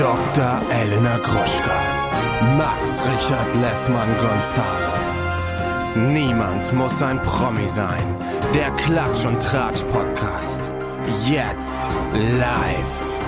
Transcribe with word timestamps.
Dr. 0.00 0.62
Elena 0.72 1.18
Gruschka, 1.18 1.78
Max 2.56 3.02
Richard 3.04 3.54
Lessmann 3.56 4.08
Gonzales. 4.16 5.18
Niemand 5.94 6.72
muss 6.72 7.02
ein 7.02 7.20
Promi 7.20 7.68
sein. 7.68 8.16
Der 8.54 8.70
Klatsch 8.78 9.26
und 9.26 9.42
Tratsch 9.42 9.82
Podcast. 9.92 10.72
Jetzt 11.28 11.80
live. 12.14 13.20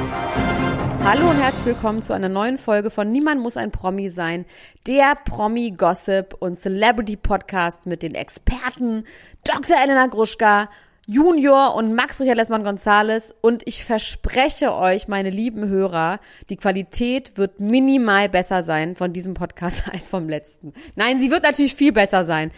Hallo 1.04 1.28
und 1.28 1.42
herzlich 1.42 1.66
willkommen 1.66 2.00
zu 2.00 2.14
einer 2.14 2.30
neuen 2.30 2.56
Folge 2.56 2.88
von 2.88 3.12
Niemand 3.12 3.42
muss 3.42 3.58
ein 3.58 3.70
Promi 3.70 4.08
sein, 4.08 4.46
der 4.86 5.14
Promi-Gossip 5.26 6.34
und 6.38 6.56
Celebrity-Podcast 6.56 7.84
mit 7.84 8.02
den 8.02 8.14
Experten 8.14 9.04
Dr. 9.44 9.76
Elena 9.76 10.06
Gruschka, 10.06 10.70
Junior 11.06 11.74
und 11.74 11.94
Max 11.94 12.20
Richard 12.20 12.36
Lessmann 12.36 12.62
Gonzales 12.62 13.34
und 13.40 13.62
ich 13.66 13.84
verspreche 13.84 14.72
euch, 14.72 15.08
meine 15.08 15.30
lieben 15.30 15.68
Hörer, 15.68 16.20
die 16.48 16.56
Qualität 16.56 17.36
wird 17.36 17.60
minimal 17.60 18.28
besser 18.28 18.62
sein 18.62 18.94
von 18.94 19.12
diesem 19.12 19.34
Podcast 19.34 19.84
als 19.92 20.10
vom 20.10 20.28
letzten. 20.28 20.72
Nein, 20.94 21.20
sie 21.20 21.30
wird 21.30 21.42
natürlich 21.42 21.74
viel 21.74 21.92
besser 21.92 22.24
sein. 22.24 22.52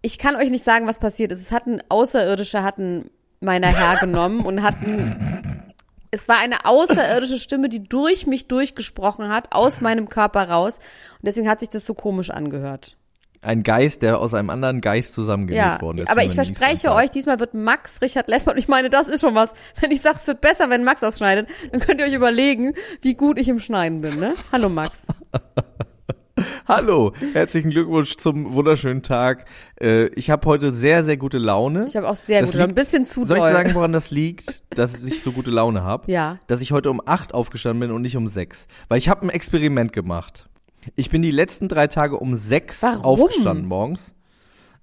Ich 0.00 0.18
kann 0.18 0.36
euch 0.36 0.50
nicht 0.50 0.64
sagen, 0.64 0.86
was 0.86 0.98
passiert 0.98 1.30
ist. 1.30 1.40
Es 1.40 1.52
hatten 1.52 1.80
Außerirdische 1.88 2.62
hatten 2.62 3.10
meiner 3.40 3.68
Herr 3.68 3.98
genommen 3.98 4.44
und 4.44 4.62
hatten 4.62 5.62
es 6.10 6.28
war 6.28 6.38
eine 6.38 6.66
außerirdische 6.66 7.38
Stimme, 7.38 7.70
die 7.70 7.82
durch 7.82 8.26
mich 8.26 8.46
durchgesprochen 8.46 9.28
hat, 9.30 9.52
aus 9.52 9.80
meinem 9.80 10.10
Körper 10.10 10.48
raus. 10.48 10.78
Und 10.78 11.26
deswegen 11.26 11.48
hat 11.48 11.60
sich 11.60 11.70
das 11.70 11.86
so 11.86 11.94
komisch 11.94 12.30
angehört. 12.30 12.96
Ein 13.44 13.64
Geist, 13.64 14.02
der 14.02 14.20
aus 14.20 14.34
einem 14.34 14.50
anderen 14.50 14.80
Geist 14.80 15.14
zusammengelegt 15.14 15.64
Ja, 15.64 15.80
worden 15.82 15.98
ist. 15.98 16.08
aber 16.08 16.22
ich 16.22 16.32
verspreche 16.34 16.92
euch, 16.94 17.10
diesmal 17.10 17.40
wird 17.40 17.54
Max 17.54 18.00
Richard 18.00 18.28
Lessmann, 18.28 18.54
und 18.54 18.58
ich 18.60 18.68
meine, 18.68 18.88
das 18.88 19.08
ist 19.08 19.20
schon 19.20 19.34
was. 19.34 19.52
Wenn 19.80 19.90
ich 19.90 20.00
sage, 20.00 20.16
es 20.18 20.26
wird 20.28 20.40
besser, 20.40 20.70
wenn 20.70 20.84
Max 20.84 21.00
das 21.00 21.18
schneidet, 21.18 21.48
dann 21.72 21.80
könnt 21.80 21.98
ihr 22.00 22.06
euch 22.06 22.14
überlegen, 22.14 22.74
wie 23.00 23.14
gut 23.14 23.38
ich 23.40 23.48
im 23.48 23.58
Schneiden 23.58 24.00
bin, 24.00 24.20
ne? 24.20 24.34
Hallo 24.52 24.68
Max. 24.68 25.08
Hallo, 26.66 27.12
herzlichen 27.34 27.70
Glückwunsch 27.70 28.16
zum 28.16 28.54
wunderschönen 28.54 29.02
Tag. 29.02 29.44
Äh, 29.80 30.06
ich 30.14 30.30
habe 30.30 30.46
heute 30.46 30.70
sehr, 30.70 31.04
sehr 31.04 31.16
gute 31.16 31.38
Laune. 31.38 31.84
Ich 31.86 31.96
habe 31.96 32.08
auch 32.08 32.16
sehr 32.16 32.40
Das 32.40 32.52
gut, 32.52 32.60
ein 32.60 32.74
bisschen 32.74 33.04
zu 33.04 33.24
Soll 33.26 33.36
ich 33.38 33.42
doll. 33.42 33.52
sagen, 33.52 33.74
woran 33.74 33.92
das 33.92 34.10
liegt, 34.10 34.62
dass 34.70 35.02
ich 35.04 35.22
so 35.22 35.32
gute 35.32 35.50
Laune 35.50 35.82
habe? 35.82 36.04
Ja. 36.10 36.38
Dass 36.46 36.60
ich 36.60 36.72
heute 36.72 36.90
um 36.90 37.02
acht 37.04 37.34
aufgestanden 37.34 37.80
bin 37.80 37.90
und 37.90 38.02
nicht 38.02 38.16
um 38.16 38.28
sechs. 38.28 38.66
Weil 38.88 38.98
ich 38.98 39.08
habe 39.08 39.26
ein 39.26 39.30
Experiment 39.30 39.92
gemacht. 39.92 40.48
Ich 40.96 41.10
bin 41.10 41.22
die 41.22 41.30
letzten 41.30 41.68
drei 41.68 41.86
Tage 41.86 42.16
um 42.18 42.34
sechs 42.34 42.82
Warum? 42.82 43.04
aufgestanden 43.04 43.66
morgens. 43.66 44.14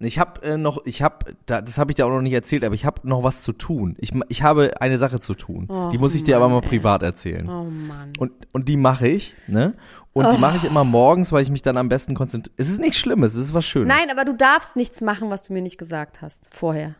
Ich 0.02 0.18
habe 0.18 0.42
äh, 0.44 0.58
noch, 0.58 0.86
ich 0.86 1.02
habe, 1.02 1.36
da, 1.46 1.62
das 1.62 1.78
habe 1.78 1.92
ich 1.92 1.96
dir 1.96 2.06
auch 2.06 2.10
noch 2.10 2.22
nicht 2.22 2.32
erzählt, 2.32 2.64
aber 2.64 2.74
ich 2.74 2.86
habe 2.86 3.06
noch 3.08 3.24
was 3.24 3.44
zu 3.44 3.52
tun. 3.52 3.96
Ich, 4.00 4.14
ich 4.30 4.44
habe 4.44 4.82
eine 4.82 4.98
Sache 4.98 5.20
zu 5.20 5.34
tun. 5.34 5.68
die 5.92 5.98
muss 5.98 6.16
ich 6.16 6.24
dir 6.24 6.38
aber 6.38 6.48
mal 6.48 6.62
privat 6.62 7.04
erzählen. 7.04 7.50
Oh 7.50 7.66
Mann. 7.66 8.14
Und, 8.18 8.32
und 8.54 8.70
die 8.70 8.78
mache 8.78 9.10
ich, 9.10 9.36
ne? 9.48 9.74
Und 10.14 10.34
die 10.34 10.38
mache 10.38 10.58
ich 10.58 10.66
immer 10.66 10.84
morgens, 10.84 11.32
weil 11.32 11.44
ich 11.44 11.52
mich 11.52 11.62
dann 11.62 11.78
am 11.78 11.88
besten 11.90 12.16
konzentriere. 12.16 12.56
Es 12.58 12.70
ist 12.70 12.80
nichts 12.80 12.98
Schlimmes, 12.98 13.36
es 13.36 13.48
ist 13.48 13.54
was 13.54 13.66
Schönes. 13.66 13.90
Nein, 13.90 14.10
aber 14.10 14.26
du 14.26 14.36
darfst 14.36 14.76
nichts 14.76 15.02
machen, 15.02 15.30
was 15.30 15.44
du 15.44 15.54
mir 15.54 15.62
nicht 15.62 15.78
gesagt 15.78 16.22
hast, 16.22 16.50
vorher. 16.54 16.96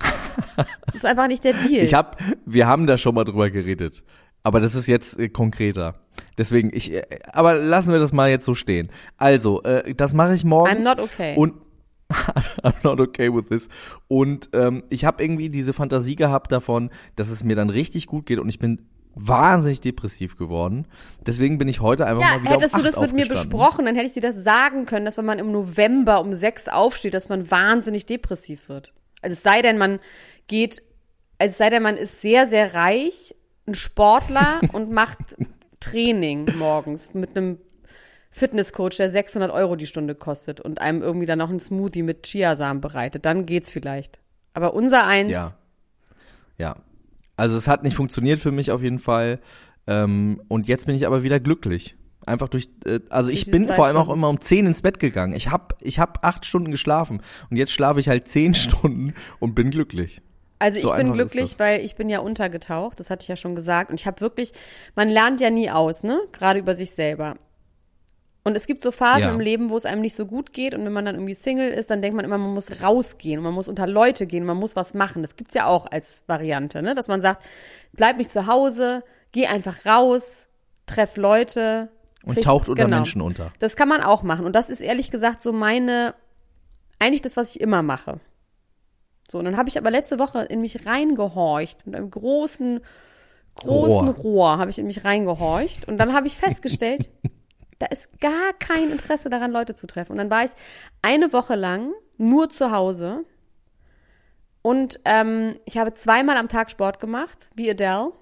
Das 0.84 0.94
ist 0.94 1.06
einfach 1.06 1.28
nicht 1.28 1.44
der 1.44 1.54
Deal. 1.54 1.84
Ich 1.84 1.94
hab, 1.94 2.20
wir 2.44 2.66
haben 2.66 2.86
da 2.86 2.98
schon 2.98 3.14
mal 3.14 3.24
drüber 3.24 3.50
geredet. 3.50 4.02
Aber 4.42 4.60
das 4.60 4.74
ist 4.74 4.88
jetzt 4.88 5.18
äh, 5.18 5.28
konkreter. 5.28 5.94
Deswegen, 6.38 6.70
ich, 6.72 6.92
äh, 6.92 7.04
aber 7.32 7.54
lassen 7.54 7.92
wir 7.92 7.98
das 7.98 8.12
mal 8.12 8.30
jetzt 8.30 8.44
so 8.44 8.54
stehen. 8.54 8.90
Also, 9.16 9.62
äh, 9.62 9.94
das 9.94 10.14
mache 10.14 10.34
ich 10.34 10.44
morgens. 10.44 10.86
I'm 10.86 10.88
not 10.88 11.00
okay. 11.00 11.34
Und 11.36 11.54
I'm 12.62 12.74
not 12.82 13.00
okay 13.00 13.32
with 13.32 13.48
this. 13.48 13.68
Und 14.08 14.50
ähm, 14.52 14.82
ich 14.90 15.04
habe 15.04 15.22
irgendwie 15.22 15.48
diese 15.48 15.72
Fantasie 15.72 16.16
gehabt 16.16 16.50
davon, 16.52 16.90
dass 17.16 17.28
es 17.28 17.44
mir 17.44 17.56
dann 17.56 17.70
richtig 17.70 18.06
gut 18.06 18.26
geht 18.26 18.38
und 18.38 18.48
ich 18.48 18.58
bin 18.58 18.86
wahnsinnig 19.14 19.80
depressiv 19.80 20.36
geworden. 20.36 20.86
Deswegen 21.26 21.58
bin 21.58 21.68
ich 21.68 21.80
heute 21.80 22.06
einfach 22.06 22.22
ja, 22.22 22.28
mal 22.34 22.42
wieder 22.42 22.52
hättest 22.52 22.74
um 22.74 22.82
du 22.82 22.86
das 22.86 23.00
mit 23.00 23.12
mir 23.12 23.26
besprochen, 23.26 23.84
dann 23.84 23.94
hätte 23.94 24.06
ich 24.06 24.12
dir 24.12 24.22
das 24.22 24.36
sagen 24.36 24.86
können, 24.86 25.04
dass 25.04 25.18
wenn 25.18 25.24
man 25.24 25.38
im 25.38 25.52
November 25.52 26.20
um 26.20 26.32
sechs 26.32 26.68
aufsteht, 26.68 27.14
dass 27.14 27.28
man 27.28 27.50
wahnsinnig 27.50 28.06
depressiv 28.06 28.68
wird. 28.68 28.92
Also 29.22 29.34
es 29.34 29.42
sei 29.42 29.62
denn, 29.62 29.78
man 29.78 29.98
geht, 30.46 30.82
also 31.38 31.52
es 31.52 31.58
sei 31.58 31.70
denn, 31.70 31.82
man 31.82 31.96
ist 31.96 32.20
sehr, 32.20 32.46
sehr 32.46 32.74
reich, 32.74 33.34
ein 33.66 33.74
Sportler 33.74 34.60
und 34.72 34.90
macht 34.90 35.18
Training 35.80 36.48
morgens 36.58 37.14
mit 37.14 37.36
einem 37.36 37.58
Fitnesscoach, 38.30 38.96
der 38.96 39.10
600 39.10 39.50
Euro 39.50 39.76
die 39.76 39.86
Stunde 39.86 40.14
kostet 40.14 40.60
und 40.60 40.80
einem 40.80 41.02
irgendwie 41.02 41.26
dann 41.26 41.38
noch 41.38 41.50
einen 41.50 41.58
Smoothie 41.58 42.02
mit 42.02 42.22
Chiasamen 42.22 42.80
bereitet. 42.80 43.24
Dann 43.24 43.44
geht's 43.46 43.70
vielleicht. 43.70 44.20
Aber 44.54 44.74
unser 44.74 45.06
eins, 45.06 45.32
Ja. 45.32 45.54
Ja. 46.58 46.76
Also 47.36 47.56
es 47.56 47.68
hat 47.68 47.82
nicht 47.82 47.96
funktioniert 47.96 48.38
für 48.38 48.52
mich 48.52 48.70
auf 48.70 48.82
jeden 48.82 48.98
Fall. 48.98 49.40
Ähm, 49.86 50.42
und 50.48 50.68
jetzt 50.68 50.86
bin 50.86 50.94
ich 50.94 51.06
aber 51.06 51.22
wieder 51.22 51.40
glücklich. 51.40 51.96
Einfach 52.26 52.50
durch, 52.50 52.68
äh, 52.84 53.00
also 53.08 53.30
ich 53.30 53.44
diese 53.44 53.52
bin 53.52 53.72
vor 53.72 53.86
allem 53.86 53.96
auch 53.96 54.10
immer 54.10 54.28
um 54.28 54.40
10 54.40 54.66
ins 54.66 54.82
Bett 54.82 55.00
gegangen. 55.00 55.32
Ich 55.32 55.50
hab, 55.50 55.78
ich 55.80 55.98
hab 55.98 56.24
acht 56.24 56.44
Stunden 56.44 56.70
geschlafen 56.70 57.22
und 57.50 57.56
jetzt 57.56 57.72
schlafe 57.72 57.98
ich 57.98 58.08
halt 58.08 58.28
zehn 58.28 58.52
Stunden 58.54 59.14
und 59.38 59.54
bin 59.54 59.70
glücklich. 59.70 60.20
Also 60.60 60.78
ich 60.78 60.84
So 60.84 60.92
bin 60.94 61.12
glücklich, 61.12 61.58
weil 61.58 61.80
ich 61.84 61.96
bin 61.96 62.08
ja 62.08 62.20
untergetaucht, 62.20 63.00
das 63.00 63.10
hatte 63.10 63.22
ich 63.22 63.28
ja 63.28 63.34
schon 63.36 63.54
gesagt. 63.56 63.90
Und 63.90 63.98
ich 63.98 64.06
habe 64.06 64.20
wirklich, 64.20 64.52
man 64.94 65.08
lernt 65.08 65.40
ja 65.40 65.50
nie 65.50 65.70
aus, 65.70 66.04
ne? 66.04 66.20
Gerade 66.32 66.60
über 66.60 66.76
sich 66.76 66.92
selber. 66.94 67.34
Und 68.44 68.56
es 68.56 68.66
gibt 68.66 68.80
so 68.82 68.90
Phasen 68.92 69.22
Ja. 69.22 69.30
im 69.32 69.40
Leben, 69.40 69.70
wo 69.70 69.76
es 69.76 69.84
einem 69.86 70.00
nicht 70.02 70.14
so 70.14 70.26
gut 70.26 70.52
geht. 70.52 70.74
Und 70.74 70.84
wenn 70.86 70.92
man 70.92 71.04
dann 71.06 71.14
irgendwie 71.14 71.34
Single 71.34 71.70
ist, 71.70 71.90
dann 71.90 72.00
denkt 72.02 72.14
man 72.16 72.24
immer, 72.24 72.38
man 72.38 72.54
muss 72.54 72.82
rausgehen 72.82 73.38
und 73.38 73.44
man 73.44 73.52
muss 73.54 73.68
unter 73.68 73.86
Leute 73.86 74.26
gehen, 74.26 74.44
man 74.44 74.56
muss 74.58 74.76
was 74.76 74.94
machen. 74.94 75.22
Das 75.22 75.36
gibt's 75.36 75.54
ja 75.54 75.66
auch 75.66 75.86
als 75.90 76.22
Variante, 76.26 76.82
ne? 76.82 76.94
Dass 76.94 77.08
man 77.08 77.20
sagt, 77.20 77.42
bleib 77.92 78.16
nicht 78.18 78.30
zu 78.30 78.46
Hause, 78.46 79.02
geh 79.32 79.46
einfach 79.46 79.84
raus, 79.86 80.46
treff 80.86 81.16
Leute. 81.16 81.88
Und 82.24 82.34
krieg- 82.34 82.44
taucht 82.44 82.68
unter 82.68 82.84
genau. 82.84 82.96
Menschen 82.98 83.22
unter. 83.22 83.50
Das 83.60 83.76
kann 83.76 83.88
man 83.88 84.02
auch 84.02 84.22
machen. 84.22 84.44
Und 84.44 84.54
das 84.54 84.68
ist 84.68 84.80
ehrlich 84.82 85.10
gesagt 85.10 85.40
so 85.40 85.52
meine, 85.52 86.14
eigentlich 86.98 87.22
das, 87.22 87.36
was 87.38 87.54
ich 87.56 87.60
immer 87.62 87.82
mache. 87.82 88.20
So, 89.30 89.38
und 89.38 89.44
dann 89.44 89.56
habe 89.56 89.68
ich 89.68 89.78
aber 89.78 89.90
letzte 89.90 90.18
Woche 90.18 90.40
in 90.42 90.60
mich 90.60 90.86
reingehorcht, 90.86 91.86
mit 91.86 91.94
einem 91.94 92.10
großen, 92.10 92.80
großen 93.54 94.08
Rohr. 94.08 94.14
Rohr, 94.16 94.58
habe 94.58 94.70
ich 94.70 94.78
in 94.78 94.86
mich 94.86 95.04
reingehorcht. 95.04 95.86
Und 95.86 95.98
dann 95.98 96.12
habe 96.12 96.26
ich 96.26 96.36
festgestellt, 96.36 97.10
da 97.78 97.86
ist 97.86 98.20
gar 98.20 98.52
kein 98.58 98.90
Interesse 98.90 99.30
daran, 99.30 99.52
Leute 99.52 99.74
zu 99.74 99.86
treffen. 99.86 100.12
Und 100.12 100.18
dann 100.18 100.30
war 100.30 100.44
ich 100.44 100.50
eine 101.02 101.32
Woche 101.32 101.54
lang 101.54 101.92
nur 102.18 102.50
zu 102.50 102.72
Hause. 102.72 103.24
Und 104.62 105.00
ähm, 105.04 105.58
ich 105.64 105.78
habe 105.78 105.94
zweimal 105.94 106.36
am 106.36 106.48
Tag 106.48 106.70
Sport 106.70 106.98
gemacht, 107.00 107.48
wie 107.54 107.70
Adele. 107.70 108.12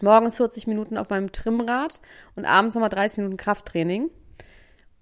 Morgens 0.00 0.36
40 0.36 0.68
Minuten 0.68 0.96
auf 0.96 1.08
meinem 1.08 1.32
Trimmrad 1.32 2.00
und 2.36 2.44
abends 2.44 2.74
nochmal 2.76 2.90
30 2.90 3.18
Minuten 3.18 3.36
Krafttraining. 3.36 4.10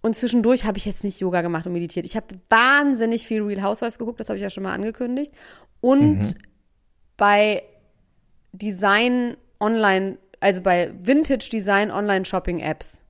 Und 0.07 0.15
zwischendurch 0.15 0.65
habe 0.65 0.79
ich 0.79 0.85
jetzt 0.85 1.03
nicht 1.03 1.19
Yoga 1.19 1.43
gemacht 1.43 1.67
und 1.67 1.73
meditiert. 1.73 2.07
Ich 2.07 2.15
habe 2.15 2.27
wahnsinnig 2.49 3.27
viel 3.27 3.43
Real 3.43 3.65
Housewives 3.65 3.99
geguckt, 3.99 4.21
das 4.21 4.29
habe 4.29 4.37
ich 4.37 4.43
ja 4.45 4.51
schon 4.51 4.63
mal 4.63 4.73
angekündigt. 4.73 5.33
Und 5.81 6.37
bei 7.17 7.65
Design 8.53 9.37
Online, 9.59 10.19
also 10.39 10.61
bei 10.61 10.93
Vintage 11.03 11.49
Design 11.51 11.91
Online 11.91 12.25
Shopping 12.25 12.61
Apps 12.61 13.03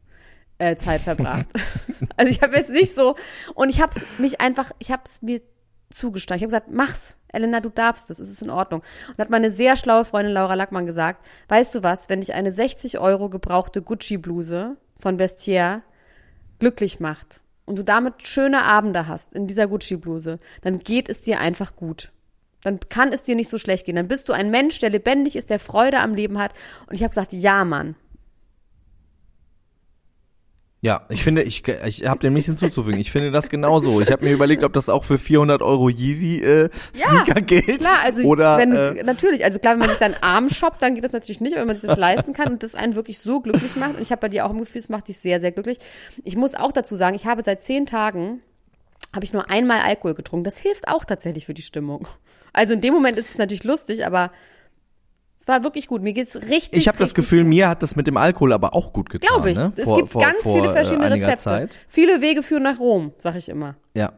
äh, 0.57 0.75
Zeit 0.77 1.03
verbracht. 1.03 1.47
also 2.17 2.31
ich 2.31 2.41
habe 2.41 2.57
jetzt 2.57 2.71
nicht 2.71 2.95
so 2.95 3.15
und 3.55 3.69
ich 3.69 3.83
habe 3.83 3.93
es 3.95 4.07
mich 4.17 4.41
einfach, 4.41 4.71
ich 4.79 4.91
habe 4.91 5.03
es 5.05 5.21
mir 5.21 5.43
zugestanden. 5.91 6.47
Ich 6.49 6.51
habe 6.51 6.63
gesagt, 6.63 6.75
mach's, 6.75 7.19
Elena, 7.29 7.61
du 7.61 7.69
darfst 7.69 8.09
es, 8.09 8.19
es 8.19 8.31
ist 8.31 8.41
in 8.41 8.49
Ordnung. 8.49 8.81
Und 9.11 9.19
hat 9.19 9.29
meine 9.29 9.51
sehr 9.51 9.77
schlaue 9.77 10.07
Freundin 10.07 10.33
Laura 10.33 10.55
Lackmann 10.55 10.87
gesagt, 10.87 11.27
weißt 11.49 11.75
du 11.75 11.83
was, 11.83 12.09
wenn 12.09 12.23
dich 12.23 12.33
eine 12.33 12.53
60 12.53 12.99
Euro 12.99 13.29
gebrauchte 13.29 13.83
Gucci-Bluse 13.83 14.79
von 14.99 15.19
Vestiaire 15.19 15.83
glücklich 16.59 17.01
macht 17.01 17.41
und 17.65 17.79
du 17.79 17.85
damit 17.85 18.27
schöne 18.27 18.63
Abende 18.63 19.09
hast 19.09 19.35
in 19.35 19.47
dieser 19.47 19.67
Gucci-Bluse, 19.67 20.39
dann 20.63 20.79
geht 20.79 21.09
es 21.09 21.21
dir 21.21 21.41
einfach 21.41 21.77
gut. 21.77 22.13
Dann 22.63 22.81
kann 22.89 23.13
es 23.13 23.23
dir 23.23 23.37
nicht 23.37 23.49
so 23.49 23.59
schlecht 23.59 23.87
gehen. 23.87 23.97
Dann 23.97 24.09
bist 24.09 24.29
du 24.29 24.33
ein 24.33 24.51
Mensch, 24.51 24.79
der 24.81 24.91
lebendig 24.91 25.37
ist, 25.37 25.51
der 25.51 25.61
Freude 25.61 26.01
am 26.01 26.15
Leben 26.15 26.39
hat. 26.39 26.53
Und 26.89 26.95
ich 26.95 27.03
habe 27.03 27.11
gesagt, 27.11 27.33
ja, 27.33 27.65
Mann. 27.65 27.95
Ja, 30.87 31.03
ich 31.09 31.25
finde, 31.25 31.43
ich, 31.43 31.67
ich 31.67 32.07
habe 32.07 32.21
dem 32.21 32.33
nichts 32.33 32.47
hinzuzufügen. 32.47 33.01
Ich 33.01 33.11
finde 33.11 33.33
das 33.33 33.49
genauso. 33.49 34.01
Ich 34.01 34.13
habe 34.13 34.25
mir 34.25 34.33
überlegt, 34.33 34.63
ob 34.63 34.73
das 34.73 34.89
auch 34.89 35.03
für 35.03 35.19
400 35.19 35.61
Euro 35.61 35.89
Yeezy 35.89 36.41
äh, 36.41 36.69
Sneaker 36.95 37.41
gilt. 37.41 37.81
Klar, 37.81 37.99
also 38.05 38.23
oder 38.23 38.57
wenn, 38.57 38.71
äh, 38.71 39.03
natürlich, 39.03 39.45
also 39.45 39.59
klar, 39.59 39.73
wenn 39.73 39.81
man 39.81 39.89
sich 39.89 39.99
seinen 39.99 40.15
Arm 40.23 40.49
shoppt, 40.49 40.81
dann 40.81 40.95
geht 40.95 41.03
das 41.03 41.11
natürlich 41.11 41.41
nicht, 41.41 41.55
aber 41.55 41.63
wenn 41.63 41.67
man 41.67 41.77
sich 41.77 41.91
das 41.91 41.99
leisten 41.99 42.35
kann 42.35 42.53
und 42.53 42.63
das 42.63 42.77
einen 42.77 42.95
wirklich 42.95 43.19
so 43.19 43.41
glücklich 43.41 43.75
macht. 43.75 43.97
Und 43.97 44.01
ich 44.01 44.13
habe 44.13 44.21
bei 44.21 44.29
dir 44.29 44.47
auch 44.47 44.53
im 44.53 44.61
Gefühl, 44.61 44.79
es 44.79 44.89
macht 44.89 45.09
dich 45.09 45.19
sehr, 45.19 45.41
sehr 45.41 45.51
glücklich. 45.51 45.79
Ich 46.23 46.37
muss 46.37 46.55
auch 46.55 46.71
dazu 46.71 46.95
sagen, 46.95 47.17
ich 47.17 47.27
habe 47.27 47.43
seit 47.43 47.63
zehn 47.63 47.87
Tagen 47.87 48.43
habe 49.13 49.25
ich 49.25 49.33
nur 49.33 49.51
einmal 49.51 49.81
Alkohol 49.81 50.15
getrunken. 50.15 50.45
Das 50.45 50.57
hilft 50.57 50.87
auch 50.87 51.05
tatsächlich 51.05 51.47
für 51.47 51.55
die 51.55 51.63
Stimmung. 51.63 52.07
Also 52.53 52.75
in 52.75 52.81
dem 52.81 52.95
Moment 52.95 53.19
ist 53.19 53.31
es 53.31 53.39
natürlich 53.39 53.65
lustig, 53.65 54.07
aber 54.07 54.31
es 55.47 55.49
war 55.49 55.63
wirklich 55.63 55.87
gut. 55.87 56.03
Mir 56.03 56.13
geht's 56.13 56.35
richtig. 56.35 56.81
ich 56.81 56.89
habe 56.89 56.99
das 56.99 57.15
Gefühl, 57.15 57.45
mir 57.45 57.69
hat 57.69 57.81
das 57.81 57.95
mit 57.95 58.09
dem 58.09 58.17
Alkohol 58.17 58.53
aber 58.53 58.75
auch 58.75 58.93
gut 58.93 59.11
getan. 59.11 59.29
Glaube 59.29 59.53
ich. 59.53 59.57
Ne? 59.57 59.73
Es 59.77 59.85
Vor- 59.85 59.97
gibt 59.97 60.09
vor- 60.11 60.21
ganz 60.21 60.39
vor, 60.43 60.57
viele 60.57 60.73
verschiedene 60.73 61.05
äh, 61.05 61.07
einiger 61.13 61.27
Rezepte. 61.29 61.45
Zeit. 61.45 61.77
Viele 61.87 62.21
Wege 62.21 62.43
führen 62.43 62.65
nach 62.65 62.81
Rom, 62.81 63.13
sag 63.17 63.37
ich 63.37 63.49
immer. 63.49 63.77
Ja. 63.95 64.13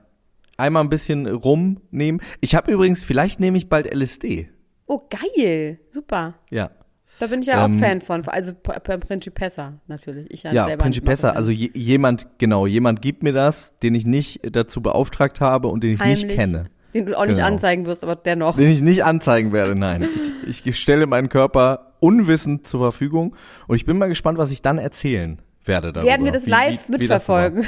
Einmal 0.57 0.83
ein 0.85 0.89
bisschen 0.89 1.27
rumnehmen. 1.27 2.23
Ich 2.41 2.55
habe 2.55 2.73
übrigens, 2.73 3.05
vielleicht 3.05 3.41
nehme 3.41 3.59
ich 3.59 3.69
bald 3.69 3.93
LSD. 3.95 4.49
Oh, 4.87 5.03
geil. 5.11 5.79
Super. 5.91 6.37
Ja. 6.49 6.71
Da 7.19 7.27
bin 7.27 7.41
ich 7.41 7.47
ja 7.47 7.63
Ähm, 7.63 7.75
auch 7.75 7.79
Fan 7.79 8.01
von. 8.01 8.27
Also 8.27 8.53
Principessa 8.55 9.75
natürlich. 9.87 10.31
Ich 10.33 10.45
ja, 10.45 10.65
selber 10.65 10.83
Principessa, 10.83 11.33
also 11.33 11.51
je, 11.51 11.71
jemand, 11.75 12.27
genau, 12.39 12.67
jemand 12.67 13.03
gibt 13.03 13.23
mir 13.23 13.33
das, 13.35 13.79
den 13.81 13.95
ich 13.95 14.07
nicht 14.07 14.41
dazu 14.57 14.81
beauftragt 14.81 15.43
habe 15.43 15.69
und 15.69 15.85
den 15.85 15.93
ich 15.95 16.01
nicht 16.01 16.23
heimlich, 16.23 16.37
kenne. 16.39 16.71
Den 16.94 17.06
du 17.06 17.17
auch 17.19 17.26
nicht 17.26 17.37
Genau. 17.37 17.49
anzeigen 17.49 17.87
wirst, 17.87 18.02
aber 18.02 18.17
dennoch. 18.17 18.56
Den 18.56 18.69
ich 18.69 18.81
nicht 18.81 19.05
anzeigen 19.05 19.52
werde, 19.52 19.75
nein. 19.75 20.08
Ich, 20.46 20.67
ich 20.67 20.79
stelle 20.81 21.06
meinen 21.06 21.29
Körper 21.29 21.93
unwissend 22.00 22.67
zur 22.67 22.81
Verfügung 22.81 23.37
und 23.67 23.76
ich 23.76 23.85
bin 23.85 23.99
mal 23.99 24.08
gespannt, 24.08 24.38
was 24.38 24.50
ich 24.50 24.62
dann 24.62 24.79
erzählen 24.79 25.40
werde 25.64 25.93
darüber. 25.93 26.08
Werden 26.11 26.25
wir 26.25 26.32
das 26.32 26.46
Wie- 26.46 26.50
live 26.50 26.88
wie- 26.88 26.94
wie 26.94 26.99
mitverfolgen? 26.99 27.67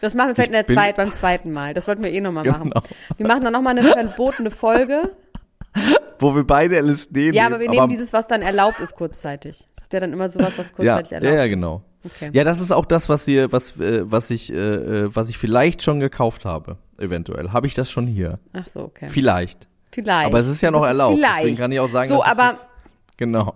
Das 0.00 0.14
machen 0.14 0.28
wir 0.28 0.34
vielleicht 0.34 0.50
in 0.50 0.52
der 0.52 0.66
Zeit, 0.66 0.96
beim 0.96 1.12
zweiten 1.12 1.50
Mal. 1.52 1.72
Das 1.74 1.88
wollten 1.88 2.04
wir 2.04 2.12
eh 2.12 2.20
nochmal 2.20 2.44
machen. 2.44 2.70
Genau. 2.70 2.82
Wir 3.16 3.26
machen 3.26 3.42
dann 3.44 3.52
nochmal 3.54 3.76
eine 3.78 3.82
verbotene 3.88 4.50
Folge. 4.50 5.12
Wo 6.20 6.36
wir 6.36 6.44
beide 6.44 6.76
LSD 6.80 7.26
Ja, 7.26 7.44
nehmen. 7.44 7.54
aber 7.54 7.60
wir 7.60 7.70
nehmen 7.70 7.88
dieses, 7.88 8.12
was 8.12 8.26
dann 8.28 8.42
erlaubt 8.42 8.78
ist, 8.80 8.94
kurzzeitig. 8.94 9.64
Es 9.74 9.82
gibt 9.82 9.92
ja 9.94 10.00
dann 10.00 10.12
immer 10.12 10.28
sowas, 10.28 10.56
was 10.58 10.68
ja, 10.70 10.74
kurzzeitig 10.76 11.10
ja, 11.10 11.16
erlaubt 11.18 11.34
ja, 11.36 11.44
ist. 11.44 11.50
genau. 11.50 11.82
Okay. 12.04 12.30
Ja, 12.32 12.44
das 12.44 12.60
ist 12.60 12.70
auch 12.70 12.84
das, 12.84 13.08
was 13.08 13.26
wir, 13.26 13.50
was, 13.52 13.78
äh, 13.80 14.02
was 14.10 14.30
ich, 14.30 14.52
äh, 14.52 14.56
äh, 14.56 15.14
was 15.16 15.28
ich 15.30 15.38
vielleicht 15.38 15.82
schon 15.82 16.00
gekauft 16.00 16.44
habe, 16.44 16.76
eventuell. 16.98 17.50
Habe 17.52 17.66
ich 17.66 17.74
das 17.74 17.90
schon 17.90 18.06
hier? 18.06 18.38
Ach 18.52 18.66
so, 18.68 18.80
okay. 18.80 19.08
Vielleicht. 19.08 19.68
Vielleicht. 19.90 20.26
Aber 20.26 20.38
es 20.40 20.48
ist 20.48 20.60
ja 20.60 20.70
noch 20.70 20.80
Das 20.80 20.88
erlaubt. 20.88 21.16
Vielleicht. 21.16 21.38
Deswegen 21.40 21.56
kann 21.56 21.72
ich 21.72 21.80
auch 21.80 21.88
sagen, 21.88 22.08
so, 22.08 22.18
dass 22.18 22.26
aber 22.26 22.50
es 22.50 22.56
ist, 22.58 22.68
genau. 23.16 23.54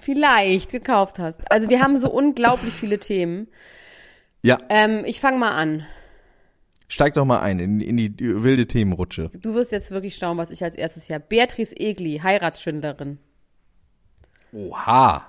vielleicht 0.00 0.70
gekauft 0.70 1.18
hast. 1.18 1.50
Also 1.50 1.68
wir 1.68 1.80
haben 1.80 1.98
so 1.98 2.10
unglaublich 2.10 2.72
viele 2.74 2.98
Themen. 2.98 3.48
Ja, 4.42 4.58
Ähm, 4.68 5.04
ich 5.06 5.20
fange 5.20 5.38
mal 5.38 5.52
an. 5.52 5.86
steig 6.88 7.14
doch 7.14 7.24
mal 7.24 7.40
ein 7.40 7.58
in, 7.58 7.80
in 7.80 7.96
die 7.96 8.14
wilde 8.18 8.66
Themenrutsche. 8.66 9.30
Du 9.34 9.54
wirst 9.54 9.72
jetzt 9.72 9.90
wirklich 9.90 10.14
staunen, 10.14 10.36
was 10.38 10.50
ich 10.50 10.62
als 10.62 10.74
erstes 10.76 11.04
hier 11.04 11.14
habe. 11.16 11.24
Beatrice 11.28 11.74
Egli, 11.78 12.20
Heiratsschwindlerin. 12.22 13.18
Oha. 14.52 15.26